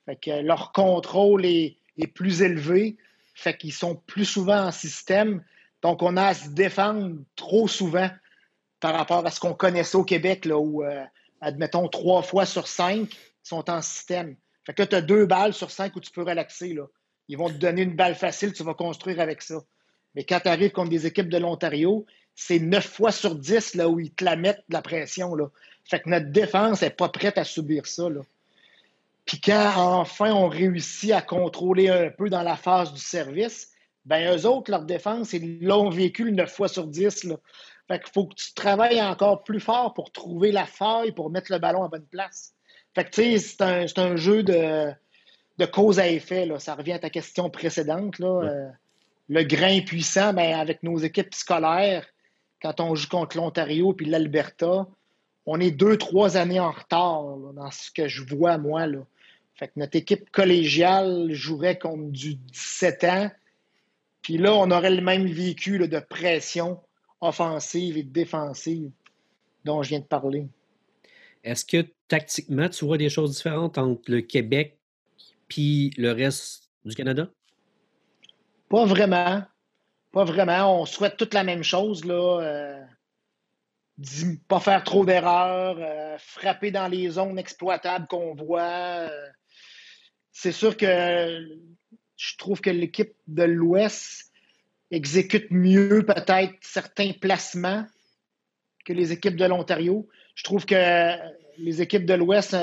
Fait 0.06 0.16
que 0.16 0.42
leur 0.42 0.72
contrôle 0.72 1.44
est, 1.44 1.76
plus 2.14 2.42
élevé. 2.42 2.96
Fait 3.34 3.56
qu'ils 3.56 3.72
sont 3.72 3.96
plus 3.96 4.24
souvent 4.24 4.66
en 4.66 4.70
système. 4.70 5.42
Donc, 5.86 6.02
on 6.02 6.16
a 6.16 6.24
à 6.24 6.34
se 6.34 6.48
défendre 6.48 7.14
trop 7.36 7.68
souvent 7.68 8.10
par 8.80 8.92
rapport 8.92 9.24
à 9.24 9.30
ce 9.30 9.38
qu'on 9.38 9.54
connaissait 9.54 9.96
au 9.96 10.02
Québec, 10.02 10.48
où, 10.52 10.82
euh, 10.82 11.04
admettons, 11.40 11.86
trois 11.86 12.22
fois 12.22 12.44
sur 12.44 12.66
cinq 12.66 13.16
sont 13.44 13.70
en 13.70 13.80
système. 13.80 14.34
Fait 14.64 14.74
que 14.74 14.82
tu 14.82 14.96
as 14.96 15.00
deux 15.00 15.26
balles 15.26 15.54
sur 15.54 15.70
cinq 15.70 15.94
où 15.94 16.00
tu 16.00 16.10
peux 16.10 16.24
relaxer. 16.24 16.74
Là. 16.74 16.86
Ils 17.28 17.38
vont 17.38 17.50
te 17.50 17.54
donner 17.54 17.82
une 17.82 17.94
balle 17.94 18.16
facile, 18.16 18.52
tu 18.52 18.64
vas 18.64 18.74
construire 18.74 19.20
avec 19.20 19.42
ça. 19.42 19.62
Mais 20.16 20.24
quand 20.24 20.40
tu 20.40 20.48
arrives 20.48 20.72
contre 20.72 20.90
des 20.90 21.06
équipes 21.06 21.28
de 21.28 21.38
l'Ontario, 21.38 22.04
c'est 22.34 22.58
neuf 22.58 22.86
fois 22.86 23.12
sur 23.12 23.36
dix 23.36 23.76
là, 23.76 23.88
où 23.88 24.00
ils 24.00 24.12
te 24.12 24.24
la 24.24 24.34
mettent 24.34 24.64
de 24.68 24.74
la 24.74 24.82
pression. 24.82 25.36
Là. 25.36 25.46
Fait 25.84 26.00
que 26.00 26.10
notre 26.10 26.32
défense 26.32 26.82
n'est 26.82 26.90
pas 26.90 27.10
prête 27.10 27.38
à 27.38 27.44
subir 27.44 27.86
ça. 27.86 28.10
Là. 28.10 28.22
Puis 29.24 29.40
quand 29.40 29.72
enfin 29.76 30.32
on 30.32 30.48
réussit 30.48 31.12
à 31.12 31.22
contrôler 31.22 31.90
un 31.90 32.10
peu 32.10 32.28
dans 32.28 32.42
la 32.42 32.56
phase 32.56 32.92
du 32.92 33.00
service, 33.00 33.70
ben 34.06 34.36
eux 34.36 34.46
autres, 34.46 34.70
leur 34.70 34.84
défense, 34.84 35.32
ils 35.32 35.62
l'ont 35.62 35.90
vécu 35.90 36.32
9 36.32 36.50
fois 36.50 36.68
sur 36.68 36.86
10. 36.86 37.24
Là. 37.24 37.36
Fait 37.88 37.98
qu'il 38.00 38.12
faut 38.12 38.26
que 38.26 38.34
tu 38.34 38.54
travailles 38.54 39.02
encore 39.02 39.42
plus 39.42 39.60
fort 39.60 39.94
pour 39.94 40.12
trouver 40.12 40.52
la 40.52 40.64
faille, 40.64 41.12
pour 41.12 41.30
mettre 41.30 41.52
le 41.52 41.58
ballon 41.58 41.84
à 41.84 41.88
bonne 41.88 42.06
place. 42.06 42.54
Fait 42.94 43.04
que 43.04 43.10
tu 43.10 43.38
sais, 43.38 43.86
c'est 43.86 43.98
un, 43.98 44.16
jeu 44.16 44.42
de, 44.42 44.94
cause 45.66 45.98
à 45.98 46.08
effet. 46.08 46.46
Là. 46.46 46.58
Ça 46.58 46.74
revient 46.74 46.92
à 46.92 46.98
ta 47.00 47.10
question 47.10 47.50
précédente. 47.50 48.18
Là. 48.18 48.42
Euh, 48.44 48.68
le 49.28 49.42
grain 49.42 49.80
puissant, 49.80 50.32
ben, 50.32 50.54
avec 50.54 50.82
nos 50.82 50.98
équipes 50.98 51.34
scolaires, 51.34 52.06
quand 52.62 52.80
on 52.80 52.94
joue 52.94 53.08
contre 53.08 53.36
l'Ontario 53.36 53.92
puis 53.92 54.06
l'Alberta, 54.06 54.86
on 55.46 55.60
est 55.60 55.70
deux, 55.72 55.96
trois 55.96 56.36
années 56.36 56.60
en 56.60 56.70
retard 56.70 57.24
dans 57.54 57.70
ce 57.70 57.90
que 57.90 58.08
je 58.08 58.24
vois, 58.24 58.56
moi. 58.56 58.86
Là. 58.86 59.00
Fait 59.54 59.68
que 59.68 59.72
notre 59.76 59.96
équipe 59.96 60.30
collégiale 60.30 61.32
jouerait 61.32 61.78
contre 61.78 62.10
du 62.10 62.34
17 62.34 63.04
ans. 63.04 63.30
Puis 64.26 64.38
là, 64.38 64.52
on 64.54 64.72
aurait 64.72 64.90
le 64.90 65.02
même 65.02 65.24
véhicule 65.24 65.88
de 65.88 66.00
pression 66.00 66.82
offensive 67.20 67.96
et 67.96 68.02
défensive 68.02 68.90
dont 69.64 69.84
je 69.84 69.90
viens 69.90 70.00
de 70.00 70.04
parler. 70.04 70.48
Est-ce 71.44 71.64
que 71.64 71.86
tactiquement, 72.08 72.68
tu 72.68 72.84
vois 72.84 72.98
des 72.98 73.08
choses 73.08 73.36
différentes 73.36 73.78
entre 73.78 74.10
le 74.10 74.22
Québec 74.22 74.80
puis 75.46 75.92
le 75.96 76.10
reste 76.10 76.68
du 76.84 76.96
Canada? 76.96 77.30
Pas 78.68 78.84
vraiment. 78.84 79.44
Pas 80.10 80.24
vraiment. 80.24 80.80
On 80.80 80.86
souhaite 80.86 81.16
toute 81.16 81.32
la 81.32 81.44
même 81.44 81.62
chose. 81.62 82.04
Là. 82.04 82.40
Euh, 82.40 82.84
pas 84.48 84.58
faire 84.58 84.82
trop 84.82 85.06
d'erreurs, 85.06 85.76
euh, 85.78 86.18
frapper 86.18 86.72
dans 86.72 86.88
les 86.88 87.10
zones 87.10 87.38
exploitables 87.38 88.08
qu'on 88.08 88.34
voit. 88.34 89.06
Euh. 89.08 89.28
c'est 90.32 90.50
sûr 90.50 90.76
que 90.76 91.46
je 92.16 92.36
trouve 92.36 92.60
que 92.60 92.70
l'équipe 92.70 93.14
de 93.26 93.42
l'Ouest 93.42 94.32
exécute 94.90 95.50
mieux 95.50 96.04
peut-être 96.06 96.54
certains 96.60 97.12
placements 97.12 97.84
que 98.84 98.92
les 98.92 99.12
équipes 99.12 99.36
de 99.36 99.44
l'Ontario. 99.44 100.08
Je 100.34 100.44
trouve 100.44 100.64
que 100.64 101.12
les 101.58 101.82
équipes 101.82 102.06
de 102.06 102.14
l'Ouest, 102.14 102.56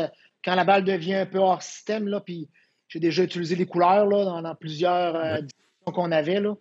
quand 0.44 0.56
la 0.56 0.64
balle 0.64 0.84
devient 0.84 1.16
un 1.16 1.26
peu 1.26 1.40
hors 1.40 1.62
système, 1.62 2.08
là, 2.08 2.22
puis 2.22 2.50
j'ai 2.88 3.00
déjà 3.00 3.24
utilisé 3.24 3.56
les 3.56 3.66
couleurs 3.66 4.06
là, 4.06 4.42
dans, 4.42 4.56
plusieurs 4.56 5.16
euh, 5.16 5.42
qu'on 5.86 6.12
avait. 6.12 6.40
Là. 6.40 6.56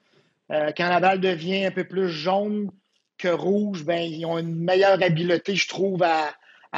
Euh, 0.50 0.72
quand 0.76 0.88
la 0.88 1.00
balle 1.00 1.20
devient 1.20 1.66
un 1.66 1.70
peu 1.70 1.84
plus 1.84 2.08
jaune 2.08 2.70
que 3.18 3.28
rouge, 3.28 3.84
ben, 3.84 4.00
ils 4.00 4.24
ont 4.26 4.38
une 4.38 4.56
meilleure 4.56 5.02
habileté, 5.02 5.54
je 5.54 5.68
trouve, 5.68 6.02
à, 6.02 6.34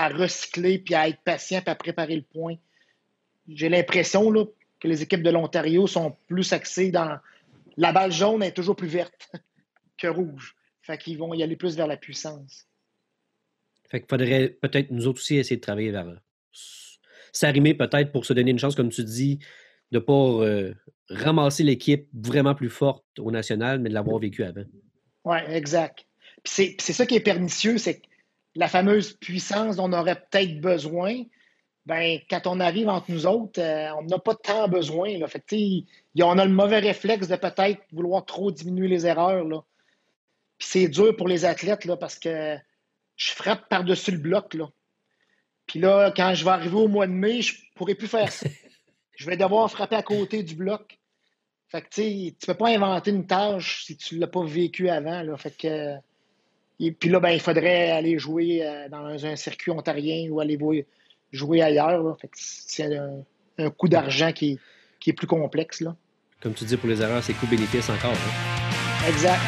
recycler, 0.09 0.79
puis 0.79 0.95
à 0.95 1.09
être 1.09 1.21
patient, 1.25 1.61
puis 1.61 1.71
à 1.71 1.75
préparer 1.75 2.17
le 2.17 2.23
point. 2.23 2.57
J'ai 3.49 3.69
l'impression 3.69 4.31
que 4.85 4.89
les 4.89 5.01
équipes 5.01 5.23
de 5.23 5.31
l'Ontario 5.31 5.87
sont 5.87 6.15
plus 6.29 6.53
axées 6.53 6.91
dans... 6.91 7.19
La 7.79 7.91
balle 7.91 8.13
jaune 8.13 8.43
est 8.43 8.53
toujours 8.53 8.77
plus 8.77 8.87
verte 8.87 9.33
que 9.99 10.09
rouge. 10.09 10.55
Fait 10.83 10.99
qu'ils 10.99 11.17
vont 11.17 11.33
y 11.33 11.43
aller 11.43 11.57
plus 11.57 11.75
vers 11.75 11.87
la 11.87 11.97
puissance. 11.97 12.67
Fait 13.89 14.01
qu'il 14.01 14.09
faudrait 14.11 14.51
peut-être 14.61 14.91
nous 14.91 15.07
autres 15.07 15.21
aussi 15.21 15.37
essayer 15.37 15.57
de 15.57 15.63
travailler 15.63 15.91
vers 15.91 16.15
s'arrimer 17.33 17.73
peut-être 17.73 18.13
pour 18.13 18.27
se 18.27 18.35
donner 18.35 18.51
une 18.51 18.59
chance, 18.59 18.77
comme 18.77 18.91
tu 18.91 19.03
dis, 19.03 19.39
de 19.91 19.99
ne 19.99 20.05
pas 20.05 20.13
euh, 20.13 20.75
ramasser 21.09 21.63
l'équipe 21.63 22.07
vraiment 22.13 22.55
plus 22.55 22.71
forte 22.71 23.05
au 23.19 23.31
national, 23.31 23.81
mais 23.81 23.89
de 23.89 23.95
l'avoir 23.95 24.19
vécu 24.19 24.45
avant. 24.45 24.65
Oui, 25.25 25.39
exact. 25.49 26.07
c'est 26.45 26.79
ça 26.79 27.07
qui 27.07 27.15
est 27.17 27.21
pernicieux, 27.21 27.79
c'est 27.79 28.01
que 28.01 28.07
la 28.55 28.69
fameuse 28.69 29.15
puissance 29.15 29.77
dont 29.77 29.89
on 29.89 29.93
aurait 29.95 30.21
peut-être 30.31 30.61
besoin, 30.61 31.25
ben, 31.87 32.19
quand 32.31 32.47
on 32.47 32.61
arrive 32.61 32.89
entre 32.89 33.11
nous 33.11 33.27
autres, 33.27 33.61
euh, 33.61 33.95
on 33.99 34.05
n'a 34.05 34.19
pas 34.19 34.35
tant 34.35 34.69
besoin. 34.69 35.19
Là. 35.19 35.29
Fait 35.29 35.45
on 36.21 36.39
a 36.39 36.45
le 36.45 36.53
mauvais 36.53 36.79
réflexe 36.79 37.29
de 37.29 37.37
peut-être 37.37 37.83
vouloir 37.93 38.25
trop 38.25 38.51
diminuer 38.51 38.89
les 38.89 39.07
erreurs. 39.07 39.45
Là. 39.45 39.63
c'est 40.59 40.89
dur 40.89 41.15
pour 41.17 41.29
les 41.29 41.45
athlètes 41.45 41.85
là, 41.85 41.97
parce 41.97 42.19
que 42.19 42.57
je 43.17 43.31
frappe 43.33 43.69
par-dessus 43.69 44.13
le 44.13 44.19
bloc. 44.19 44.55
Là. 44.55 44.71
Puis 45.67 45.79
là, 45.79 46.13
quand 46.17 46.35
je 46.35 46.45
vais 46.45 46.51
arriver 46.51 46.77
au 46.77 46.89
mois 46.89 47.07
de 47.07 47.13
mai, 47.13 47.43
je 47.43 47.55
ne 47.55 47.59
pourrai 47.75 47.95
plus 47.95 48.09
faire 48.09 48.33
ça. 48.33 48.49
je 49.17 49.27
vais 49.27 49.37
devoir 49.37 49.71
frapper 49.71 49.97
à 49.97 50.03
côté 50.03 50.43
du 50.43 50.55
bloc. 50.55 50.99
Fait 51.69 51.83
que, 51.83 51.89
tu 51.89 52.35
tu 52.35 52.47
peux 52.47 52.55
pas 52.55 52.69
inventer 52.69 53.11
une 53.11 53.27
tâche 53.27 53.85
si 53.85 53.97
tu 53.97 54.17
ne 54.17 54.21
l'as 54.21 54.27
pas 54.27 54.45
vécu 54.45 54.89
avant. 54.89 55.23
Là. 55.23 55.37
Fait 55.37 55.57
que, 55.57 55.97
et 56.81 56.93
puis 56.93 57.09
là, 57.09 57.21
ben, 57.21 57.31
il 57.31 57.41
faudrait 57.41 57.91
aller 57.91 58.19
jouer 58.19 58.65
euh, 58.65 58.89
dans 58.89 59.25
un, 59.25 59.37
circuit 59.37 59.71
ontarien 59.71 60.31
ou 60.31 60.41
aller 60.41 60.57
jouer 61.35 61.61
ailleurs. 61.63 62.17
Fait 62.21 62.29
que 62.29 62.37
c'est 62.37 62.97
un, 63.59 63.71
coût 63.71 63.89
d'argent 63.89 64.33
qui, 64.33 64.59
est 65.07 65.13
plus 65.13 65.27
complexe. 65.27 65.81
Là. 65.81 65.95
Comme 66.41 66.55
tu 66.55 66.65
dis, 66.65 66.77
pour 66.77 66.89
les 66.89 67.03
erreurs, 67.03 67.23
c'est 67.23 67.35
coût-bénéfice 67.35 67.91
encore. 67.91 68.13
Hein? 68.13 69.09
Exact. 69.09 69.41